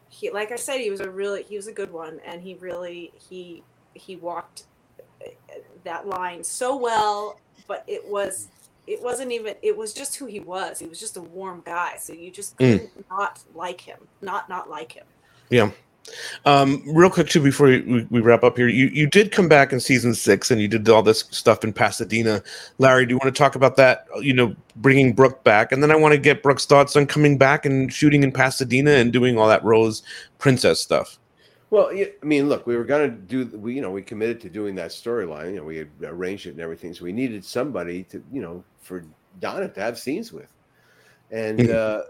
he 0.08 0.30
like 0.30 0.52
I 0.52 0.56
said, 0.56 0.80
he 0.80 0.90
was 0.90 1.00
a 1.00 1.10
really 1.10 1.42
he 1.42 1.56
was 1.56 1.66
a 1.66 1.72
good 1.72 1.92
one, 1.92 2.20
and 2.24 2.40
he 2.40 2.54
really 2.54 3.12
he 3.28 3.64
he 3.94 4.14
walked 4.14 4.64
uh, 5.26 5.28
that 5.82 6.06
line 6.06 6.44
so 6.44 6.76
well. 6.76 7.40
But 7.72 7.84
it 7.86 8.06
was. 8.06 8.48
It 8.86 9.02
wasn't 9.02 9.32
even. 9.32 9.54
It 9.62 9.74
was 9.74 9.94
just 9.94 10.16
who 10.16 10.26
he 10.26 10.40
was. 10.40 10.78
He 10.78 10.84
was 10.84 11.00
just 11.00 11.16
a 11.16 11.22
warm 11.22 11.62
guy. 11.64 11.96
So 11.98 12.12
you 12.12 12.30
just 12.30 12.54
Mm. 12.58 12.80
couldn't 12.80 13.10
not 13.10 13.42
like 13.54 13.80
him. 13.80 13.96
Not 14.20 14.50
not 14.50 14.68
like 14.68 14.92
him. 14.92 15.06
Yeah. 15.48 15.70
Um, 16.44 16.82
real 16.86 17.08
quick 17.08 17.28
too, 17.28 17.40
before 17.40 17.68
we, 17.68 18.06
we 18.10 18.20
wrap 18.20 18.44
up 18.44 18.58
here, 18.58 18.68
you, 18.68 18.88
you 18.88 19.06
did 19.06 19.32
come 19.32 19.48
back 19.48 19.72
in 19.72 19.80
season 19.80 20.12
six 20.14 20.50
and 20.50 20.60
you 20.60 20.68
did 20.68 20.86
all 20.90 21.02
this 21.02 21.20
stuff 21.30 21.64
in 21.64 21.72
Pasadena. 21.72 22.42
Larry, 22.76 23.06
do 23.06 23.14
you 23.14 23.18
want 23.22 23.34
to 23.34 23.38
talk 23.38 23.54
about 23.54 23.76
that? 23.76 24.06
You 24.20 24.34
know, 24.34 24.54
bringing 24.76 25.14
Brooke 25.14 25.42
back, 25.44 25.72
and 25.72 25.82
then 25.82 25.90
I 25.90 25.96
want 25.96 26.12
to 26.12 26.18
get 26.18 26.42
Brooke's 26.42 26.66
thoughts 26.66 26.94
on 26.94 27.06
coming 27.06 27.38
back 27.38 27.64
and 27.64 27.90
shooting 27.90 28.22
in 28.22 28.32
Pasadena 28.32 28.90
and 28.90 29.14
doing 29.14 29.38
all 29.38 29.48
that 29.48 29.64
Rose 29.64 30.02
Princess 30.38 30.78
stuff. 30.80 31.18
Well, 31.72 31.88
I 31.90 32.12
mean, 32.22 32.50
look, 32.50 32.66
we 32.66 32.76
were 32.76 32.84
going 32.84 33.10
to 33.10 33.16
do, 33.16 33.46
we, 33.56 33.74
you 33.74 33.80
know, 33.80 33.90
we 33.90 34.02
committed 34.02 34.42
to 34.42 34.50
doing 34.50 34.74
that 34.74 34.90
storyline. 34.90 35.52
You 35.52 35.56
know, 35.56 35.64
we 35.64 35.78
had 35.78 35.88
arranged 36.02 36.46
it 36.46 36.50
and 36.50 36.60
everything. 36.60 36.92
So 36.92 37.04
we 37.04 37.12
needed 37.12 37.42
somebody 37.42 38.02
to, 38.04 38.22
you 38.30 38.42
know, 38.42 38.62
for 38.82 39.06
Donna 39.40 39.70
to 39.70 39.80
have 39.80 39.98
scenes 39.98 40.34
with. 40.34 40.52
And 41.30 41.70
uh, 41.70 42.02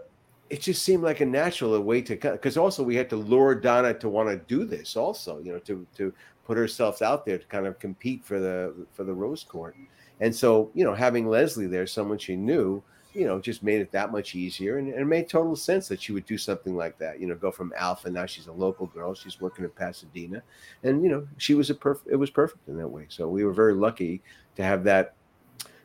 it 0.49 0.59
just 0.59 0.83
seemed 0.83 1.01
like 1.01 1.21
a 1.21 1.25
natural 1.25 1.79
way 1.79 2.01
to, 2.01 2.17
because 2.17 2.57
also 2.57 2.83
we 2.83 2.97
had 2.97 3.09
to 3.11 3.15
lure 3.15 3.55
Donna 3.55 3.93
to 3.93 4.09
want 4.09 4.27
to 4.27 4.35
do 4.53 4.65
this 4.65 4.97
also, 4.97 5.39
you 5.39 5.53
know, 5.53 5.59
to, 5.59 5.87
to 5.95 6.13
put 6.43 6.57
herself 6.57 7.01
out 7.01 7.25
there 7.25 7.37
to 7.37 7.45
kind 7.45 7.65
of 7.65 7.79
compete 7.79 8.25
for 8.25 8.41
the, 8.41 8.73
for 8.91 9.05
the 9.05 9.13
Rose 9.13 9.45
Court. 9.45 9.77
And 10.19 10.35
so, 10.35 10.71
you 10.73 10.83
know, 10.83 10.93
having 10.93 11.29
Leslie 11.29 11.67
there, 11.67 11.87
someone 11.87 12.17
she 12.17 12.35
knew, 12.35 12.83
you 13.13 13.25
know, 13.25 13.39
just 13.39 13.63
made 13.63 13.81
it 13.81 13.91
that 13.91 14.11
much 14.11 14.35
easier. 14.35 14.77
And, 14.77 14.89
and 14.89 15.01
it 15.01 15.05
made 15.05 15.29
total 15.29 15.55
sense 15.55 15.87
that 15.87 16.01
she 16.01 16.11
would 16.11 16.25
do 16.25 16.37
something 16.37 16.75
like 16.75 16.97
that. 16.97 17.19
You 17.19 17.27
know, 17.27 17.35
go 17.35 17.51
from 17.51 17.73
Alpha. 17.77 18.09
Now 18.09 18.25
she's 18.25 18.47
a 18.47 18.51
local 18.51 18.87
girl. 18.87 19.13
She's 19.13 19.39
working 19.39 19.65
in 19.65 19.71
Pasadena, 19.71 20.41
and 20.83 21.03
you 21.03 21.09
know, 21.09 21.27
she 21.37 21.53
was 21.53 21.69
a 21.69 21.75
perfect. 21.75 22.09
It 22.09 22.15
was 22.15 22.29
perfect 22.29 22.67
in 22.67 22.77
that 22.77 22.87
way. 22.87 23.05
So 23.09 23.27
we 23.27 23.43
were 23.43 23.53
very 23.53 23.73
lucky 23.73 24.21
to 24.55 24.63
have 24.63 24.83
that 24.85 25.13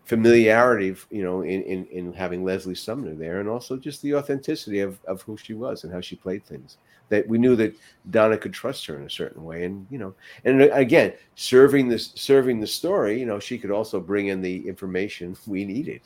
familiarity. 0.05 0.97
You 1.11 1.23
know, 1.23 1.43
in 1.43 1.63
in, 1.63 1.87
in 1.87 2.13
having 2.13 2.45
Leslie 2.45 2.75
Sumner 2.75 3.15
there, 3.15 3.41
and 3.41 3.49
also 3.49 3.77
just 3.77 4.03
the 4.03 4.15
authenticity 4.15 4.81
of 4.81 4.99
of 5.05 5.23
who 5.23 5.37
she 5.37 5.55
was 5.55 5.85
and 5.85 5.93
how 5.93 6.01
she 6.01 6.17
played 6.17 6.45
things. 6.45 6.79
That 7.11 7.27
we 7.27 7.39
knew 7.39 7.57
that 7.57 7.75
Donna 8.11 8.37
could 8.37 8.53
trust 8.53 8.85
her 8.87 8.97
in 8.97 9.05
a 9.05 9.11
certain 9.11 9.43
way, 9.43 9.65
and 9.65 9.87
you 9.91 9.99
know, 9.99 10.15
and 10.45 10.63
uh, 10.63 10.69
again, 10.73 11.15
serving 11.37 11.89
this 11.89 12.13
serving 12.15 12.61
the 12.61 12.67
story. 12.67 13.19
You 13.19 13.27
know, 13.27 13.39
she 13.39 13.59
could 13.59 13.71
also 13.71 13.99
bring 13.99 14.29
in 14.29 14.43
the 14.43 14.69
information 14.69 15.37
we 15.47 15.65
needed. 15.65 16.01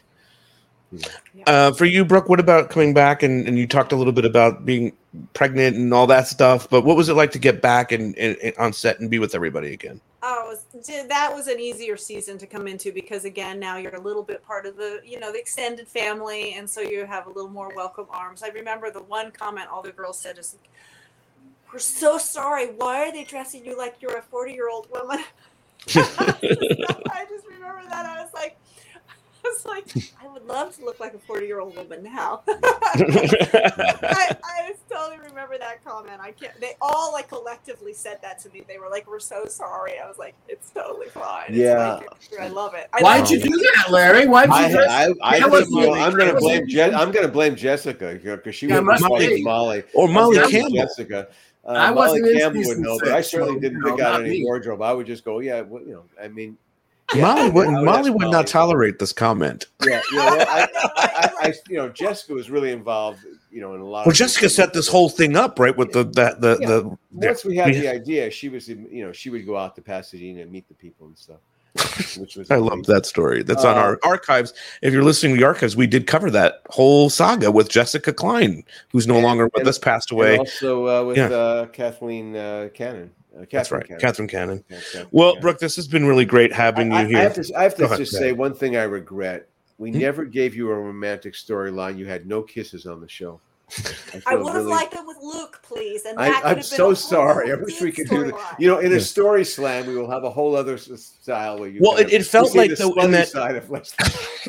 Uh, 1.46 1.72
for 1.72 1.84
you, 1.84 2.04
Brooke, 2.04 2.28
what 2.28 2.40
about 2.40 2.70
coming 2.70 2.94
back? 2.94 3.22
And, 3.22 3.46
and 3.48 3.58
you 3.58 3.66
talked 3.66 3.92
a 3.92 3.96
little 3.96 4.12
bit 4.12 4.24
about 4.24 4.64
being 4.64 4.92
pregnant 5.34 5.76
and 5.76 5.92
all 5.92 6.06
that 6.06 6.26
stuff, 6.26 6.68
but 6.68 6.84
what 6.84 6.96
was 6.96 7.08
it 7.08 7.14
like 7.14 7.30
to 7.32 7.38
get 7.38 7.60
back 7.62 7.92
and, 7.92 8.16
and, 8.16 8.36
and 8.42 8.56
on 8.58 8.72
set 8.72 9.00
and 9.00 9.10
be 9.10 9.18
with 9.18 9.34
everybody 9.34 9.72
again? 9.72 10.00
Oh, 10.22 10.52
was, 10.72 10.86
that 11.08 11.32
was 11.32 11.48
an 11.48 11.60
easier 11.60 11.96
season 11.96 12.38
to 12.38 12.46
come 12.46 12.66
into 12.66 12.92
because 12.92 13.24
again, 13.24 13.58
now 13.58 13.76
you're 13.76 13.94
a 13.94 14.00
little 14.00 14.22
bit 14.22 14.44
part 14.44 14.66
of 14.66 14.76
the, 14.76 15.00
you 15.04 15.18
know, 15.18 15.32
the 15.32 15.38
extended 15.38 15.88
family, 15.88 16.54
and 16.54 16.68
so 16.68 16.80
you 16.80 17.04
have 17.06 17.26
a 17.26 17.30
little 17.30 17.50
more 17.50 17.72
welcome 17.74 18.06
arms. 18.10 18.42
I 18.42 18.48
remember 18.48 18.90
the 18.90 19.02
one 19.02 19.30
comment 19.30 19.68
all 19.70 19.82
the 19.82 19.92
girls 19.92 20.18
said 20.18 20.38
is, 20.38 20.56
"We're 21.72 21.78
so 21.78 22.18
sorry. 22.18 22.66
Why 22.66 23.08
are 23.08 23.12
they 23.12 23.24
dressing 23.24 23.64
you 23.64 23.76
like 23.76 23.96
you're 24.00 24.16
a 24.16 24.22
40 24.22 24.52
year 24.52 24.68
old 24.68 24.88
woman?" 24.90 25.24
I 25.96 27.26
just 27.28 27.46
remember 27.46 27.82
that. 27.88 28.06
I 28.06 28.22
was 28.22 28.32
like, 28.32 28.56
was 29.50 29.64
like, 29.66 29.86
I 30.22 30.28
would 30.32 30.46
love 30.46 30.76
to 30.76 30.84
look 30.84 31.00
like 31.00 31.14
a 31.14 31.18
40 31.18 31.46
year 31.46 31.60
old 31.60 31.76
woman 31.76 32.02
now. 32.02 32.42
I, 32.48 34.36
I 34.44 34.72
totally 34.90 35.18
remember 35.18 35.58
that 35.58 35.84
comment. 35.84 36.20
I 36.20 36.32
can't. 36.32 36.58
They 36.60 36.74
all 36.80 37.12
like 37.12 37.28
collectively 37.28 37.92
said 37.92 38.18
that 38.22 38.38
to 38.40 38.50
me. 38.50 38.62
They 38.68 38.78
were 38.78 38.88
like, 38.88 39.08
"We're 39.08 39.18
so 39.20 39.46
sorry." 39.46 39.98
I 39.98 40.06
was 40.06 40.18
like, 40.18 40.34
"It's 40.48 40.70
totally 40.70 41.08
fine." 41.08 41.46
Yeah. 41.50 42.00
my. 42.30 42.44
I 42.44 42.48
love 42.48 42.74
it. 42.74 42.88
I 42.92 43.02
Why'd 43.02 43.22
love 43.22 43.30
you 43.30 43.38
it. 43.38 43.42
do 43.42 43.50
that, 43.50 43.90
Larry? 43.90 44.26
Why'd 44.26 44.48
you 44.48 44.54
I, 44.54 44.70
dress- 44.70 44.90
I, 44.90 45.04
I, 45.22 45.40
I 45.44 45.46
was, 45.46 45.70
know, 45.70 45.94
I'm 45.94 46.14
going 46.16 46.32
to 46.32 46.38
blame 46.38 46.66
Je- 46.68 46.82
I'm 46.82 47.10
going 47.10 47.26
to 47.26 47.32
blame 47.32 47.56
Jessica 47.56 48.18
because 48.22 48.54
she 48.54 48.66
Yeah, 48.68 48.76
was 48.80 49.00
must 49.00 49.02
Molly. 49.08 49.42
Molly 49.42 49.82
Or 49.94 50.08
Molly 50.08 50.38
Campbell. 50.50 50.70
Jessica. 50.76 51.28
Uh, 51.64 51.68
I 51.70 51.90
Molly 51.92 52.20
wasn't 52.20 52.38
Campbell 52.38 52.62
would 52.66 52.78
know, 52.78 52.98
but 52.98 53.12
I 53.12 53.20
certainly 53.20 53.54
so, 53.54 53.60
didn't 53.60 53.78
you 53.78 53.84
know, 53.84 53.96
pick 53.96 54.04
out 54.04 54.20
any 54.20 54.30
me. 54.30 54.44
wardrobe. 54.44 54.82
I 54.82 54.92
would 54.92 55.06
just 55.06 55.24
go, 55.24 55.38
yeah, 55.38 55.60
well, 55.60 55.82
you 55.82 55.92
know, 55.92 56.04
I 56.20 56.26
mean, 56.28 56.58
Molly 57.20 57.50
would 57.50 57.66
I 57.68 57.72
would 57.72 57.84
Molly 57.84 58.10
would 58.10 58.30
not 58.30 58.46
tolerate 58.46 58.98
this 58.98 59.12
comment. 59.12 59.66
yeah, 59.86 60.00
yeah. 60.12 60.18
Well, 60.30 60.46
I, 60.48 60.68
I, 60.96 61.30
I, 61.48 61.54
you 61.68 61.76
know, 61.76 61.88
Jessica 61.88 62.32
was 62.34 62.50
really 62.50 62.72
involved, 62.72 63.20
you 63.50 63.60
know, 63.60 63.74
in 63.74 63.80
a 63.80 63.84
lot. 63.84 64.06
Well, 64.06 64.10
of 64.12 64.16
Jessica 64.16 64.48
set 64.48 64.72
this 64.72 64.88
whole 64.88 65.08
thing 65.08 65.36
up, 65.36 65.58
right? 65.58 65.76
With 65.76 65.92
the 65.92 66.04
that 66.04 66.40
the 66.40 66.58
Yeah. 66.60 66.66
the 66.68 66.98
Once 67.12 67.44
we 67.44 67.56
had 67.56 67.74
Yeah. 67.74 67.80
the 67.80 67.88
idea, 67.88 68.30
she 68.30 68.48
was, 68.48 68.68
you 68.68 69.04
know, 69.04 69.12
she 69.12 69.30
would 69.30 69.44
go 69.46 69.56
out 69.56 69.74
to 69.76 69.82
Pasadena 69.82 70.42
and 70.42 70.50
meet 70.52 70.68
the 70.68 70.74
people 70.74 71.06
and 71.06 71.16
stuff. 71.18 71.38
Which 72.18 72.36
was 72.36 72.50
I 72.50 72.56
love 72.56 72.84
that 72.84 73.06
story. 73.06 73.42
That's 73.42 73.64
on 73.64 73.76
Uh, 73.78 73.80
our 73.80 73.98
archives. 74.04 74.52
If 74.82 74.92
you're 74.92 75.02
listening 75.02 75.34
to 75.34 75.40
the 75.40 75.46
archives, 75.46 75.74
we 75.74 75.86
did 75.86 76.06
cover 76.06 76.30
that 76.30 76.60
whole 76.68 77.08
saga 77.08 77.50
with 77.50 77.70
Jessica 77.70 78.12
Klein, 78.12 78.62
who's 78.92 79.06
no 79.06 79.18
longer 79.18 79.44
with 79.46 79.60
and- 79.60 79.68
us, 79.68 79.78
passed 79.78 80.10
and 80.10 80.20
away. 80.20 80.36
also 80.36 80.86
uh, 80.86 81.04
with 81.06 81.16
Yeah. 81.16 81.28
uh, 81.30 81.66
Kathleen 81.66 82.36
uh, 82.36 82.68
Cannon. 82.74 83.10
Uh, 83.36 83.44
That's 83.50 83.70
right, 83.70 83.86
Cannon. 83.86 84.00
Catherine 84.00 84.28
Cannon. 84.28 84.64
Catherine 84.68 85.06
Well, 85.10 85.30
Cannon. 85.32 85.40
Brooke, 85.42 85.58
this 85.58 85.76
has 85.76 85.88
been 85.88 86.06
really 86.06 86.24
great 86.26 86.52
having 86.52 86.92
I, 86.92 87.02
you 87.02 87.08
here. 87.08 87.18
I 87.18 87.22
have 87.22 87.34
to, 87.34 87.52
I 87.56 87.62
have 87.62 87.74
to 87.76 87.80
Go 87.80 87.86
ahead, 87.86 87.98
just 87.98 88.12
say 88.12 88.32
one 88.32 88.54
thing 88.54 88.76
I 88.76 88.82
regret. 88.82 89.48
We 89.78 89.90
Hmm? 89.90 89.98
never 89.98 90.24
gave 90.24 90.54
you 90.54 90.70
a 90.70 90.74
romantic 90.74 91.34
storyline. 91.34 91.96
You 91.96 92.06
had 92.06 92.26
no 92.26 92.42
kisses 92.42 92.86
on 92.86 93.00
the 93.00 93.08
show. 93.08 93.40
I 93.70 93.80
feel 93.80 94.38
would 94.44 94.46
have 94.48 94.56
really- 94.56 94.70
liked 94.70 94.92
it 94.92 95.00
with 95.06 95.16
Luke, 95.22 95.60
please. 95.62 96.04
And 96.04 96.18
that 96.18 96.22
I, 96.22 96.26
could 96.28 96.36
I'm 96.36 96.42
have 96.48 96.56
been 96.58 96.62
so 96.64 96.92
sorry. 96.92 97.50
I 97.50 97.54
wish 97.54 97.80
we 97.80 97.90
could 97.90 98.06
do 98.10 98.24
that. 98.26 98.56
You 98.58 98.68
know, 98.68 98.78
in 98.80 98.90
Yeah. 98.90 98.98
a 98.98 99.00
story 99.00 99.46
slam, 99.46 99.86
we 99.86 99.96
will 99.96 100.10
have 100.10 100.24
a 100.24 100.30
whole 100.30 100.54
other 100.54 100.76
style 100.76 101.58
where 101.58 101.70
you. 101.70 101.80
Well, 101.80 101.96
it- 101.96 102.12
it 102.12 102.26
felt 102.26 102.54
like 102.54 102.70
the 102.70 102.76
the- 102.76 103.00
in 103.02 103.12
that- 103.12 103.28
side 103.28 103.56
of 103.56 103.70
Leslie. 103.70 103.96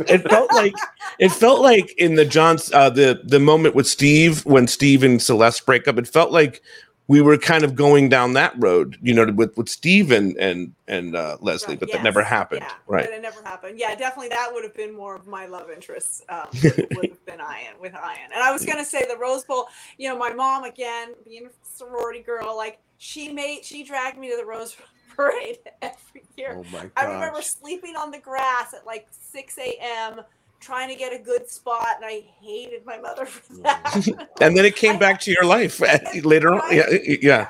it 0.09 0.29
felt 0.29 0.51
like 0.51 0.73
it 1.19 1.29
felt 1.31 1.61
like 1.61 1.93
in 1.97 2.15
the 2.15 2.25
John's 2.25 2.69
uh, 2.73 2.89
the 2.89 3.21
the 3.23 3.39
moment 3.39 3.75
with 3.75 3.87
Steve 3.87 4.45
when 4.45 4.67
Steve 4.67 5.03
and 5.03 5.21
Celeste 5.21 5.65
break 5.65 5.87
up. 5.87 5.97
It 5.97 6.07
felt 6.09 6.31
like 6.33 6.61
we 7.07 7.21
were 7.21 7.37
kind 7.37 7.63
of 7.63 7.75
going 7.75 8.07
down 8.07 8.33
that 8.33 8.53
road, 8.57 8.97
you 9.01 9.13
know, 9.13 9.25
with 9.31 9.55
with 9.57 9.67
Steve 9.67 10.11
and 10.11 10.37
and 10.37 10.73
and 10.87 11.15
uh, 11.15 11.37
Leslie, 11.41 11.75
but 11.75 11.91
that 11.91 12.03
never 12.03 12.23
happened, 12.23 12.61
yeah, 12.61 12.73
right? 12.87 13.05
But 13.05 13.13
it 13.13 13.21
never 13.21 13.41
happened. 13.43 13.77
Yeah, 13.77 13.93
definitely 13.95 14.29
that 14.29 14.49
would 14.53 14.63
have 14.63 14.75
been 14.75 14.95
more 14.95 15.15
of 15.15 15.27
my 15.27 15.45
love 15.45 15.69
interests. 15.69 16.21
Um, 16.29 16.47
would, 16.63 16.87
would 16.95 17.09
have 17.09 17.25
been 17.25 17.39
Ian 17.39 17.79
with 17.79 17.93
Ian. 17.93 18.31
And 18.33 18.41
I 18.41 18.51
was 18.51 18.65
gonna 18.65 18.85
say 18.85 19.05
the 19.07 19.17
Rose 19.17 19.43
Bowl. 19.43 19.67
You 19.97 20.09
know, 20.09 20.17
my 20.17 20.31
mom 20.33 20.63
again, 20.63 21.13
being 21.25 21.45
a 21.45 21.49
sorority 21.63 22.21
girl, 22.21 22.55
like 22.55 22.79
she 22.97 23.33
made 23.33 23.65
she 23.65 23.83
dragged 23.83 24.17
me 24.17 24.29
to 24.29 24.37
the 24.37 24.45
Rose 24.45 24.77
Parade 25.15 25.59
every 25.81 26.23
year. 26.37 26.55
Oh 26.57 26.65
my 26.71 26.89
I 26.95 27.05
remember 27.05 27.41
sleeping 27.41 27.95
on 27.95 28.11
the 28.11 28.19
grass 28.19 28.73
at 28.73 28.85
like 28.85 29.07
6 29.11 29.57
a.m. 29.57 30.21
trying 30.63 30.89
to 30.89 30.95
get 30.95 31.13
a 31.13 31.19
good 31.19 31.49
spot, 31.49 31.87
and 31.97 32.05
I 32.05 32.23
hated 32.41 32.85
my 32.85 32.97
mother 32.97 33.25
for 33.25 33.53
that. 33.63 34.27
And 34.41 34.57
then 34.57 34.65
it 34.65 34.75
came 34.75 34.97
back 34.97 35.19
to 35.21 35.31
your 35.31 35.45
life 35.45 35.79
later 36.23 36.53
on. 36.53 36.61
Yeah, 36.75 36.89
yeah. 37.21 37.49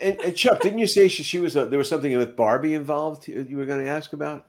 And, 0.00 0.20
and 0.20 0.36
Chuck, 0.36 0.60
didn't 0.60 0.78
you 0.78 0.86
say 0.86 1.08
she, 1.08 1.22
she 1.22 1.38
was 1.40 1.56
a, 1.56 1.66
there 1.66 1.78
was 1.78 1.88
something 1.88 2.16
with 2.16 2.36
Barbie 2.36 2.74
involved? 2.74 3.28
You 3.28 3.44
you 3.48 3.56
were 3.56 3.66
going 3.66 3.84
to 3.84 3.90
ask 3.90 4.12
about? 4.12 4.46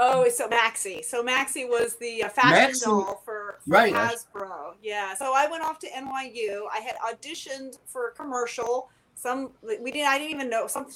Oh, 0.00 0.28
so 0.28 0.46
Maxie. 0.48 1.02
So 1.02 1.22
Maxie 1.22 1.64
was 1.64 1.96
the 1.96 2.22
uh, 2.24 2.28
fashion 2.28 2.50
Maxie- 2.52 2.84
doll 2.84 3.20
for, 3.24 3.58
for 3.64 3.70
right. 3.70 3.92
Hasbro. 3.92 4.74
Yeah. 4.82 5.14
So 5.14 5.32
I 5.34 5.48
went 5.48 5.64
off 5.64 5.80
to 5.80 5.88
NYU. 5.88 6.66
I 6.72 6.78
had 6.78 6.96
auditioned 6.98 7.78
for 7.84 8.08
a 8.08 8.12
commercial. 8.12 8.90
Some 9.16 9.50
we 9.62 9.90
didn't. 9.90 10.06
I 10.06 10.18
didn't 10.18 10.34
even 10.34 10.48
know 10.48 10.68
some 10.68 10.86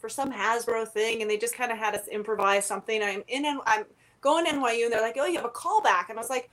for 0.00 0.08
some 0.08 0.32
Hasbro 0.32 0.86
thing, 0.86 1.22
and 1.22 1.30
they 1.30 1.36
just 1.36 1.56
kind 1.56 1.72
of 1.72 1.78
had 1.78 1.96
us 1.96 2.06
improvise 2.06 2.64
something. 2.64 3.02
I'm 3.02 3.24
in. 3.26 3.44
N- 3.44 3.58
I'm 3.66 3.84
going 4.22 4.46
to 4.46 4.52
NYU, 4.52 4.84
and 4.84 4.92
they're 4.92 5.02
like, 5.02 5.16
"Oh, 5.18 5.26
you 5.26 5.36
have 5.36 5.44
a 5.44 5.50
callback," 5.50 6.08
and 6.08 6.18
I 6.18 6.22
was 6.22 6.30
like. 6.30 6.50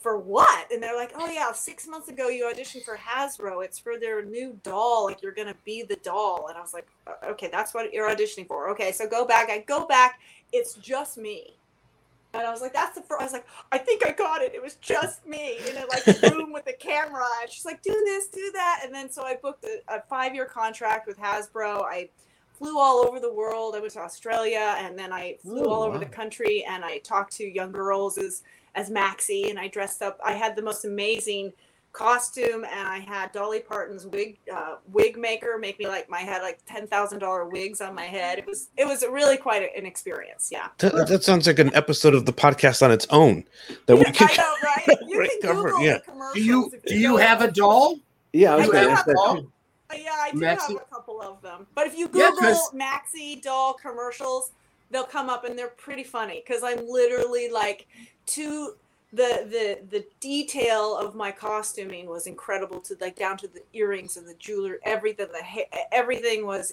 For 0.00 0.16
what? 0.16 0.72
And 0.72 0.82
they're 0.82 0.96
like, 0.96 1.12
oh 1.16 1.28
yeah, 1.28 1.52
six 1.52 1.86
months 1.86 2.08
ago 2.08 2.28
you 2.28 2.50
auditioned 2.50 2.82
for 2.84 2.96
Hasbro. 2.96 3.62
It's 3.62 3.78
for 3.78 3.98
their 3.98 4.24
new 4.24 4.58
doll. 4.62 5.04
Like 5.04 5.20
you're 5.20 5.32
gonna 5.32 5.56
be 5.66 5.82
the 5.82 5.96
doll. 5.96 6.46
And 6.48 6.56
I 6.56 6.62
was 6.62 6.72
like, 6.72 6.86
"Uh, 7.06 7.32
okay, 7.32 7.50
that's 7.52 7.74
what 7.74 7.92
you're 7.92 8.08
auditioning 8.08 8.46
for. 8.46 8.70
Okay, 8.70 8.92
so 8.92 9.06
go 9.06 9.26
back. 9.26 9.50
I 9.50 9.58
go 9.58 9.86
back. 9.86 10.20
It's 10.50 10.74
just 10.74 11.18
me. 11.18 11.56
And 12.34 12.46
I 12.46 12.50
was 12.50 12.62
like, 12.62 12.72
that's 12.72 12.94
the 12.94 13.02
first. 13.02 13.20
I 13.20 13.24
was 13.24 13.32
like, 13.32 13.46
I 13.72 13.78
think 13.78 14.06
I 14.06 14.12
got 14.12 14.40
it. 14.40 14.54
It 14.54 14.62
was 14.62 14.76
just 14.76 15.26
me 15.26 15.58
in 15.68 15.76
a 15.76 15.84
like 15.86 16.06
room 16.32 16.52
with 16.52 16.66
a 16.66 16.72
camera. 16.72 17.26
And 17.42 17.50
she's 17.50 17.64
like, 17.66 17.82
do 17.82 17.92
this, 17.92 18.28
do 18.28 18.50
that. 18.54 18.80
And 18.84 18.94
then 18.94 19.10
so 19.10 19.22
I 19.22 19.36
booked 19.36 19.64
a, 19.64 19.96
a 19.96 20.02
five 20.08 20.34
year 20.34 20.46
contract 20.46 21.06
with 21.06 21.18
Hasbro. 21.18 21.82
I 21.82 22.08
flew 22.62 22.78
all 22.78 23.04
over 23.06 23.18
the 23.18 23.32
world. 23.32 23.74
I 23.74 23.80
went 23.80 23.92
to 23.94 24.00
Australia 24.00 24.76
and 24.78 24.98
then 24.98 25.12
I 25.12 25.36
flew 25.42 25.64
Oh, 25.64 25.70
all 25.70 25.82
over 25.82 25.94
wow. 25.94 25.98
the 25.98 26.06
country 26.06 26.64
and 26.68 26.84
I 26.84 26.98
talked 26.98 27.32
to 27.38 27.44
young 27.44 27.72
girls 27.72 28.18
as 28.18 28.42
as 28.74 28.88
Maxie 28.90 29.50
and 29.50 29.58
I 29.58 29.68
dressed 29.68 30.00
up. 30.02 30.18
I 30.24 30.32
had 30.32 30.54
the 30.56 30.62
most 30.62 30.84
amazing 30.84 31.52
costume 31.92 32.64
and 32.64 32.88
I 32.88 33.00
had 33.00 33.32
Dolly 33.32 33.60
Parton's 33.60 34.06
wig 34.06 34.38
uh, 34.54 34.76
wig 34.92 35.18
maker 35.18 35.58
make 35.60 35.78
me 35.78 35.86
like 35.86 36.08
my 36.08 36.20
head 36.20 36.40
like 36.40 36.60
ten 36.66 36.86
thousand 36.86 37.18
dollar 37.18 37.46
wigs 37.48 37.80
on 37.82 37.94
my 37.94 38.04
head. 38.04 38.38
It 38.38 38.46
was 38.46 38.68
it 38.78 38.86
was 38.86 39.02
really 39.10 39.36
quite 39.36 39.68
an 39.76 39.84
experience. 39.84 40.48
Yeah. 40.50 40.68
That, 40.78 41.08
that 41.08 41.22
sounds 41.24 41.46
like 41.46 41.58
an 41.58 41.74
episode 41.74 42.14
of 42.14 42.24
the 42.26 42.32
podcast 42.32 42.82
on 42.82 42.90
its 42.90 43.06
own 43.10 43.44
that 43.86 43.96
we 43.96 44.04
could 44.04 44.30
I 44.30 44.36
know, 44.36 44.54
right? 44.62 44.98
You 45.06 45.18
right, 45.20 45.30
can 45.30 45.40
cover. 45.42 45.68
Google 45.68 45.82
Yeah. 45.84 45.98
Do 46.32 46.42
you 46.42 46.72
do 46.86 46.96
you 46.98 47.10
go- 47.10 47.16
have 47.18 47.42
a 47.42 47.50
doll? 47.50 47.98
Yeah, 48.32 48.54
I 48.54 48.56
was 48.56 48.68
I 48.68 48.72
going 48.72 48.82
do 48.84 48.88
to 48.88 48.92
ask 48.92 49.06
have 49.06 49.14
that. 49.14 49.46
Uh, 49.92 49.96
Yeah, 49.98 50.16
I 50.18 50.30
do 50.32 50.38
Maxi- 50.38 50.60
have 50.60 50.76
a 50.76 50.94
couple 50.94 51.20
of 51.22 51.40
them. 51.42 51.66
But 51.74 51.86
if 51.86 51.96
you 51.96 52.08
Yeah, 52.14 52.30
Maxi 52.74 53.40
doll 53.42 53.74
commercials, 53.74 54.52
they'll 54.90 55.04
come 55.04 55.28
up 55.28 55.44
and 55.44 55.58
they're 55.58 55.68
pretty 55.68 56.04
funny 56.04 56.42
because 56.46 56.62
I'm 56.62 56.86
literally 56.88 57.50
like 57.50 57.86
to 58.26 58.74
the 59.12 59.46
the 59.50 59.78
the 59.90 60.04
detail 60.20 60.96
of 60.96 61.14
my 61.14 61.30
costuming 61.32 62.06
was 62.06 62.26
incredible 62.26 62.80
to 62.80 62.96
like 63.00 63.16
down 63.16 63.36
to 63.38 63.48
the 63.48 63.62
earrings 63.74 64.16
and 64.16 64.26
the 64.26 64.34
jewelry, 64.34 64.78
everything 64.84 65.28
the 65.32 65.44
ha- 65.44 65.86
everything 65.92 66.46
was 66.46 66.72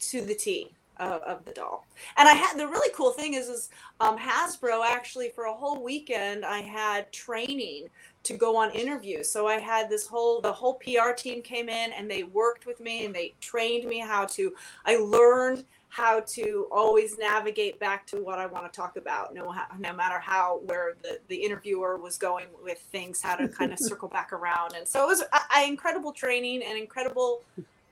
to 0.00 0.20
the 0.22 0.34
T. 0.34 0.72
Of, 0.98 1.22
of 1.22 1.46
the 1.46 1.52
doll, 1.52 1.86
and 2.18 2.28
I 2.28 2.34
had 2.34 2.58
the 2.58 2.68
really 2.68 2.90
cool 2.94 3.12
thing 3.12 3.32
is, 3.32 3.48
is 3.48 3.70
um, 4.00 4.18
Hasbro 4.18 4.84
actually 4.84 5.30
for 5.30 5.44
a 5.44 5.52
whole 5.54 5.82
weekend 5.82 6.44
I 6.44 6.58
had 6.60 7.10
training 7.10 7.88
to 8.22 8.36
go 8.36 8.56
on 8.56 8.70
interviews. 8.72 9.30
So 9.30 9.46
I 9.46 9.58
had 9.58 9.88
this 9.88 10.06
whole 10.06 10.40
the 10.40 10.52
whole 10.52 10.74
PR 10.74 11.12
team 11.16 11.42
came 11.42 11.68
in 11.68 11.92
and 11.92 12.10
they 12.10 12.22
worked 12.22 12.66
with 12.66 12.80
me 12.80 13.04
and 13.04 13.14
they 13.14 13.34
trained 13.40 13.88
me 13.88 13.98
how 13.98 14.26
to 14.26 14.54
I 14.84 14.96
learned 14.96 15.64
how 15.88 16.20
to 16.20 16.68
always 16.70 17.18
navigate 17.18 17.80
back 17.80 18.06
to 18.06 18.22
what 18.22 18.38
I 18.38 18.46
want 18.46 18.72
to 18.72 18.76
talk 18.76 18.96
about 18.96 19.34
no 19.34 19.52
no 19.78 19.92
matter 19.92 20.18
how 20.18 20.60
where 20.66 20.94
the 21.02 21.18
the 21.28 21.36
interviewer 21.36 21.96
was 21.96 22.16
going 22.16 22.46
with 22.62 22.78
things 22.78 23.20
how 23.22 23.36
to 23.36 23.48
kind 23.48 23.72
of 23.72 23.78
circle 23.80 24.08
back 24.08 24.32
around 24.32 24.74
and 24.74 24.86
so 24.86 25.02
it 25.02 25.08
was 25.08 25.22
a, 25.22 25.58
a 25.58 25.66
incredible 25.66 26.12
training 26.12 26.62
and 26.62 26.78
incredible 26.78 27.42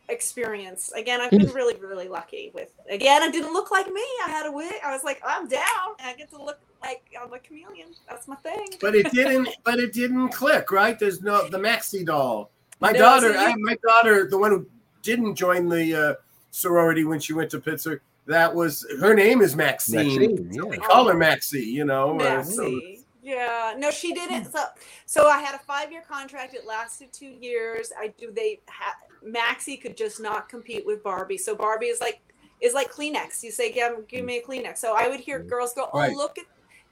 experience 0.08 0.90
again 0.92 1.20
i've 1.20 1.30
been 1.30 1.50
really 1.52 1.74
really 1.80 2.08
lucky 2.08 2.50
with 2.54 2.70
again 2.90 3.22
i 3.22 3.30
didn't 3.30 3.52
look 3.52 3.70
like 3.70 3.86
me 3.92 4.02
i 4.24 4.28
had 4.30 4.46
a 4.46 4.50
wig 4.52 4.72
i 4.84 4.90
was 4.90 5.04
like 5.04 5.20
i'm 5.24 5.46
down 5.48 5.60
and 5.98 6.08
i 6.08 6.14
get 6.14 6.30
to 6.30 6.42
look 6.42 6.58
like 6.82 7.02
i'm 7.20 7.32
a 7.32 7.38
chameleon 7.38 7.88
that's 8.08 8.26
my 8.26 8.36
thing 8.36 8.66
But 8.80 8.94
it 8.94 9.10
didn't. 9.12 9.48
but 9.64 9.78
it 9.78 9.92
didn't 9.92 10.30
click, 10.30 10.70
right? 10.72 10.98
There's 10.98 11.20
no 11.22 11.48
the 11.48 11.58
Maxi 11.58 12.06
doll. 12.06 12.50
My 12.80 12.92
No, 12.92 12.98
daughter, 13.00 13.34
so 13.34 13.40
you- 13.40 13.46
I, 13.46 13.54
my 13.58 13.76
daughter, 13.86 14.28
the 14.30 14.38
one 14.38 14.50
who 14.52 14.66
didn't 15.02 15.34
join 15.34 15.68
the 15.68 15.94
uh, 16.10 16.14
sorority 16.52 17.04
when 17.04 17.18
she 17.20 17.32
went 17.32 17.50
to 17.50 17.60
Pittsburgh, 17.60 18.00
that 18.26 18.54
was 18.54 18.86
her 19.00 19.12
name 19.14 19.40
is 19.42 19.56
Maxine. 19.56 20.20
Maxine, 20.20 20.52
yeah. 20.52 20.62
we 20.62 20.76
call 20.76 21.08
her 21.08 21.14
Maxie. 21.14 21.62
You 21.64 21.84
know. 21.84 22.18
uh, 22.20 22.42
so- 22.44 22.62
Maxie. 22.62 23.04
Yeah, 23.20 23.74
no, 23.76 23.90
she 23.90 24.14
didn't. 24.14 24.46
So, 24.52 24.64
so 25.04 25.26
I 25.28 25.40
had 25.40 25.54
a 25.54 25.58
five-year 25.58 26.02
contract. 26.08 26.54
It 26.54 26.64
lasted 26.66 27.12
two 27.12 27.26
years. 27.26 27.92
I 27.98 28.08
do. 28.16 28.30
They 28.32 28.60
ha- 28.68 28.96
Maxie 29.22 29.76
could 29.76 29.96
just 29.96 30.20
not 30.20 30.48
compete 30.48 30.84
with 30.86 31.02
Barbie. 31.02 31.38
So 31.38 31.54
Barbie 31.54 31.86
is 31.86 32.00
like 32.00 32.20
is 32.60 32.74
like 32.74 32.90
Kleenex. 32.92 33.42
You 33.42 33.50
say, 33.52 33.70
"Give, 33.70 34.06
give 34.08 34.24
me 34.24 34.38
a 34.38 34.42
Kleenex." 34.42 34.78
So 34.78 34.94
I 34.96 35.08
would 35.08 35.20
hear 35.20 35.38
girls 35.38 35.74
go, 35.74 35.88
"Oh, 35.92 35.98
Right. 35.98 36.12
look 36.16 36.38
at 36.38 36.44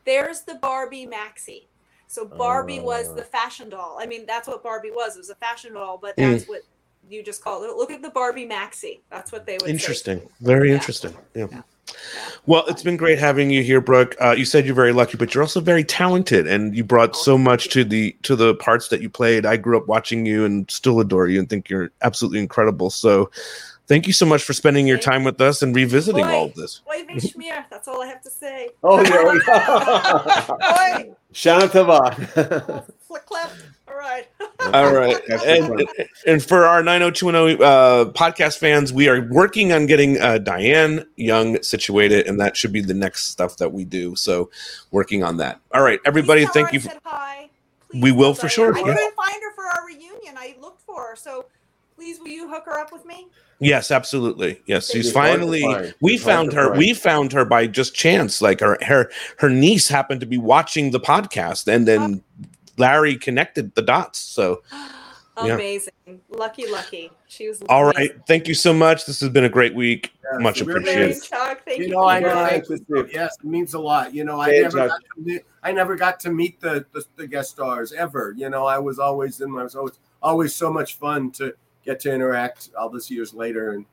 there's 0.05 0.43
the 0.43 0.55
Barbie 0.57 1.07
Maxie." 1.07 1.66
So 2.07 2.24
Barbie 2.24 2.79
was 2.79 3.09
Oh. 3.09 3.14
the 3.14 3.24
fashion 3.24 3.68
doll. 3.68 3.99
I 4.01 4.07
mean, 4.07 4.27
that's 4.27 4.47
what 4.47 4.62
Barbie 4.62 4.93
was. 4.93 5.16
It 5.16 5.18
was 5.20 5.31
a 5.31 5.35
fashion 5.35 5.74
doll, 5.74 5.99
but 5.99 6.16
Mm. 6.16 6.33
that's 6.33 6.49
what 6.49 6.62
you 7.09 7.22
just 7.22 7.43
call 7.43 7.64
it. 7.64 7.70
Look 7.77 7.91
at 7.91 8.01
the 8.03 8.11
Barbie 8.11 8.47
Maxie. 8.47 9.03
That's 9.11 9.33
what 9.33 9.45
they 9.45 9.55
would 9.55 9.62
say. 9.62 9.70
Interesting. 9.70 10.29
Very 10.41 10.68
Yeah. 10.68 10.74
interesting. 10.74 11.16
Yeah. 11.35 11.62
Well, 12.47 12.64
it's 12.66 12.82
been 12.82 12.97
great 12.97 13.18
having 13.18 13.51
you 13.51 13.62
here, 13.62 13.80
Brooke. 13.80 14.14
Uh, 14.20 14.32
you 14.32 14.45
said 14.45 14.66
you're 14.66 14.74
very 14.74 14.93
lucky, 14.93 15.16
but 15.16 15.34
you're 15.34 15.43
also 15.43 15.61
very 15.61 15.84
talented, 15.84 16.47
and 16.47 16.76
you 16.76 16.84
brought 16.84 17.16
so 17.16 17.37
much 17.37 17.68
to 17.70 17.84
the 17.84 18.16
to 18.22 18.37
the 18.37 18.55
parts 18.57 18.89
that 18.89 19.03
you 19.03 19.11
played. 19.11 19.47
I 19.47 19.57
grew 19.57 19.76
up 19.76 19.87
watching 19.87 20.26
you 20.26 20.45
and 20.45 20.70
still 20.70 21.01
adore 21.01 21.28
you, 21.28 21.39
and 21.39 21.49
think 21.49 21.68
you're 21.68 21.91
absolutely 22.03 22.39
incredible. 22.39 22.91
So, 22.91 23.30
thank 23.87 24.07
you 24.07 24.12
so 24.12 24.26
much 24.26 24.43
for 24.43 24.53
spending 24.53 24.87
your 24.87 24.99
time 24.99 25.24
with 25.24 25.41
us 25.41 25.62
and 25.62 25.74
revisiting 25.74 26.24
Boy, 26.24 26.32
all 26.32 26.45
of 26.47 26.55
this. 26.55 26.80
Boy, 26.87 27.05
Miss 27.12 27.32
Schmier. 27.32 27.64
That's 27.70 27.89
all 27.89 28.03
I 28.03 28.07
have 28.07 28.22
to 28.22 28.30
say. 28.30 28.70
Oh, 28.82 29.01
yeah. 29.03 30.47
Boy, 30.49 31.14
Shana 31.32 31.70
Tava. 31.70 32.84
flick 33.01 33.26
clap. 33.26 33.51
All 33.89 33.97
right. 33.97 34.26
All 34.61 34.95
right, 34.95 35.21
and, 35.29 35.87
and 36.27 36.43
for 36.43 36.65
our 36.65 36.83
90210 36.83 37.63
uh, 37.67 38.13
podcast 38.13 38.59
fans, 38.59 38.93
we 38.93 39.09
are 39.09 39.27
working 39.31 39.73
on 39.73 39.87
getting 39.87 40.21
uh, 40.21 40.39
Diane 40.39 41.07
Young 41.17 41.63
situated, 41.63 42.27
and 42.27 42.41
that 42.41 42.57
should 42.57 42.73
be 42.73 42.81
the 42.81 42.95
next 42.95 43.29
stuff 43.31 43.57
that 43.59 43.73
we 43.73 43.85
do. 43.85 44.17
So, 44.17 44.51
working 44.91 45.23
on 45.23 45.37
that. 45.39 45.61
All 45.75 45.83
right, 45.83 46.01
everybody, 46.05 46.43
Tell 46.43 46.49
her 46.49 46.53
thank 46.53 46.73
you. 46.73 46.81
said 46.81 47.01
hi. 47.05 47.51
we 47.95 48.13
will 48.13 48.35
for 48.35 48.49
sure. 48.49 48.75
I 48.75 48.79
yeah. 48.79 48.95
couldn't 48.95 49.15
find 49.15 49.43
her 49.43 49.55
for 49.55 49.65
our 49.65 49.87
reunion. 49.87 50.37
I 50.37 50.57
looked 50.61 50.83
for 50.83 51.01
her. 51.01 51.17
So 51.17 51.47
please, 51.97 52.19
will 52.19 52.29
you 52.29 52.49
hook 52.49 52.65
her 52.67 52.79
up 52.79 52.93
with 52.93 53.05
me? 53.05 53.29
Yes, 53.59 53.91
absolutely. 53.91 54.61
Yes, 54.67 54.91
she's 54.91 55.07
She's 55.07 55.15
hard 55.15 55.33
to 55.33 55.39
finally. 55.39 55.93
We 56.01 56.13
She's 56.13 56.25
found 56.25 56.53
her. 56.53 56.69
find. 56.69 56.79
We 56.79 56.93
found 56.95 57.33
her 57.33 57.45
by 57.45 57.67
just 57.67 57.95
chance. 57.95 58.43
Like 58.43 58.61
her, 58.61 58.77
her, 58.83 59.11
her 59.39 59.49
niece 59.49 59.89
happened 59.89 60.21
to 60.21 60.27
be 60.27 60.37
watching 60.37 60.91
the 60.91 61.01
podcast, 61.01 61.67
and 61.67 61.89
then 61.89 62.23
Larry 62.79 63.16
connected 63.16 63.74
the 63.74 63.83
dots. 63.83 64.18
So, 64.18 64.62
Yeah. 65.45 65.53
Amazing. 65.57 65.93
Lucky, 66.31 66.66
lucky. 66.70 67.11
She 67.27 67.47
was 67.47 67.61
all 67.68 67.91
amazing. 67.91 68.12
right. 68.16 68.27
Thank 68.27 68.49
you 68.49 68.55
so 68.55 68.72
much. 68.72 69.05
This 69.05 69.20
has 69.20 69.29
been 69.29 69.45
a 69.45 69.51
great 69.51 69.74
week. 69.74 70.11
Yes, 70.33 70.43
Much 70.43 70.61
it 70.62 70.68
appreciated. 70.68 71.11
is. 71.11 71.29
Chuck, 71.29 71.61
thank 71.66 71.79
you 71.79 71.89
you. 71.89 71.91
know, 71.93 72.05
I 72.05 72.20
your- 72.20 72.31
know. 72.35 72.47
Thanks, 72.47 72.68
Steve. 72.68 73.11
Yes, 73.12 73.37
it 73.39 73.45
means 73.47 73.74
a 73.74 73.79
lot. 73.79 74.14
You 74.14 74.24
know, 74.24 74.41
I 74.41 74.47
Stay 74.49 74.57
in 74.57 74.62
never 74.62 74.79
touch. 74.79 74.89
got 74.89 75.01
to 75.14 75.20
meet, 75.22 75.43
I 75.62 75.72
never 75.72 75.95
got 75.95 76.20
to 76.20 76.31
meet 76.31 76.59
the, 76.62 76.87
the 76.95 77.05
the 77.16 77.27
guest 77.27 77.51
stars 77.51 77.93
ever. 77.93 78.33
You 78.35 78.49
know, 78.49 78.64
I 78.64 78.79
was 78.79 78.99
always 78.99 79.39
in. 79.43 79.51
I 79.59 79.62
was 79.62 79.74
always 79.74 79.99
always 80.22 80.55
so 80.55 80.72
much 80.72 80.95
fun 80.95 81.31
to 81.33 81.53
get 81.85 82.01
to 82.01 82.14
interact 82.14 82.70
all 82.79 82.89
these 82.89 83.11
years 83.11 83.35
later 83.35 83.72
and 83.72 83.85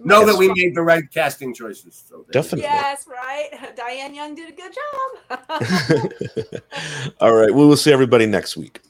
know 0.00 0.24
that 0.24 0.36
we 0.36 0.52
made 0.54 0.74
the 0.74 0.82
right 0.82 1.10
casting 1.10 1.54
choices. 1.54 2.04
So 2.08 2.16
there 2.16 2.18
you 2.18 2.24
go. 2.24 2.32
Definitely. 2.32 2.62
Yes, 2.64 3.06
right. 3.08 3.50
Diane 3.76 4.14
Young 4.14 4.34
did 4.34 4.48
a 4.48 4.52
good 4.52 4.72
job. 4.74 6.12
all 7.20 7.34
right. 7.34 7.52
We 7.52 7.64
will 7.66 7.76
see 7.76 7.92
everybody 7.92 8.26
next 8.26 8.56
week. 8.56 8.80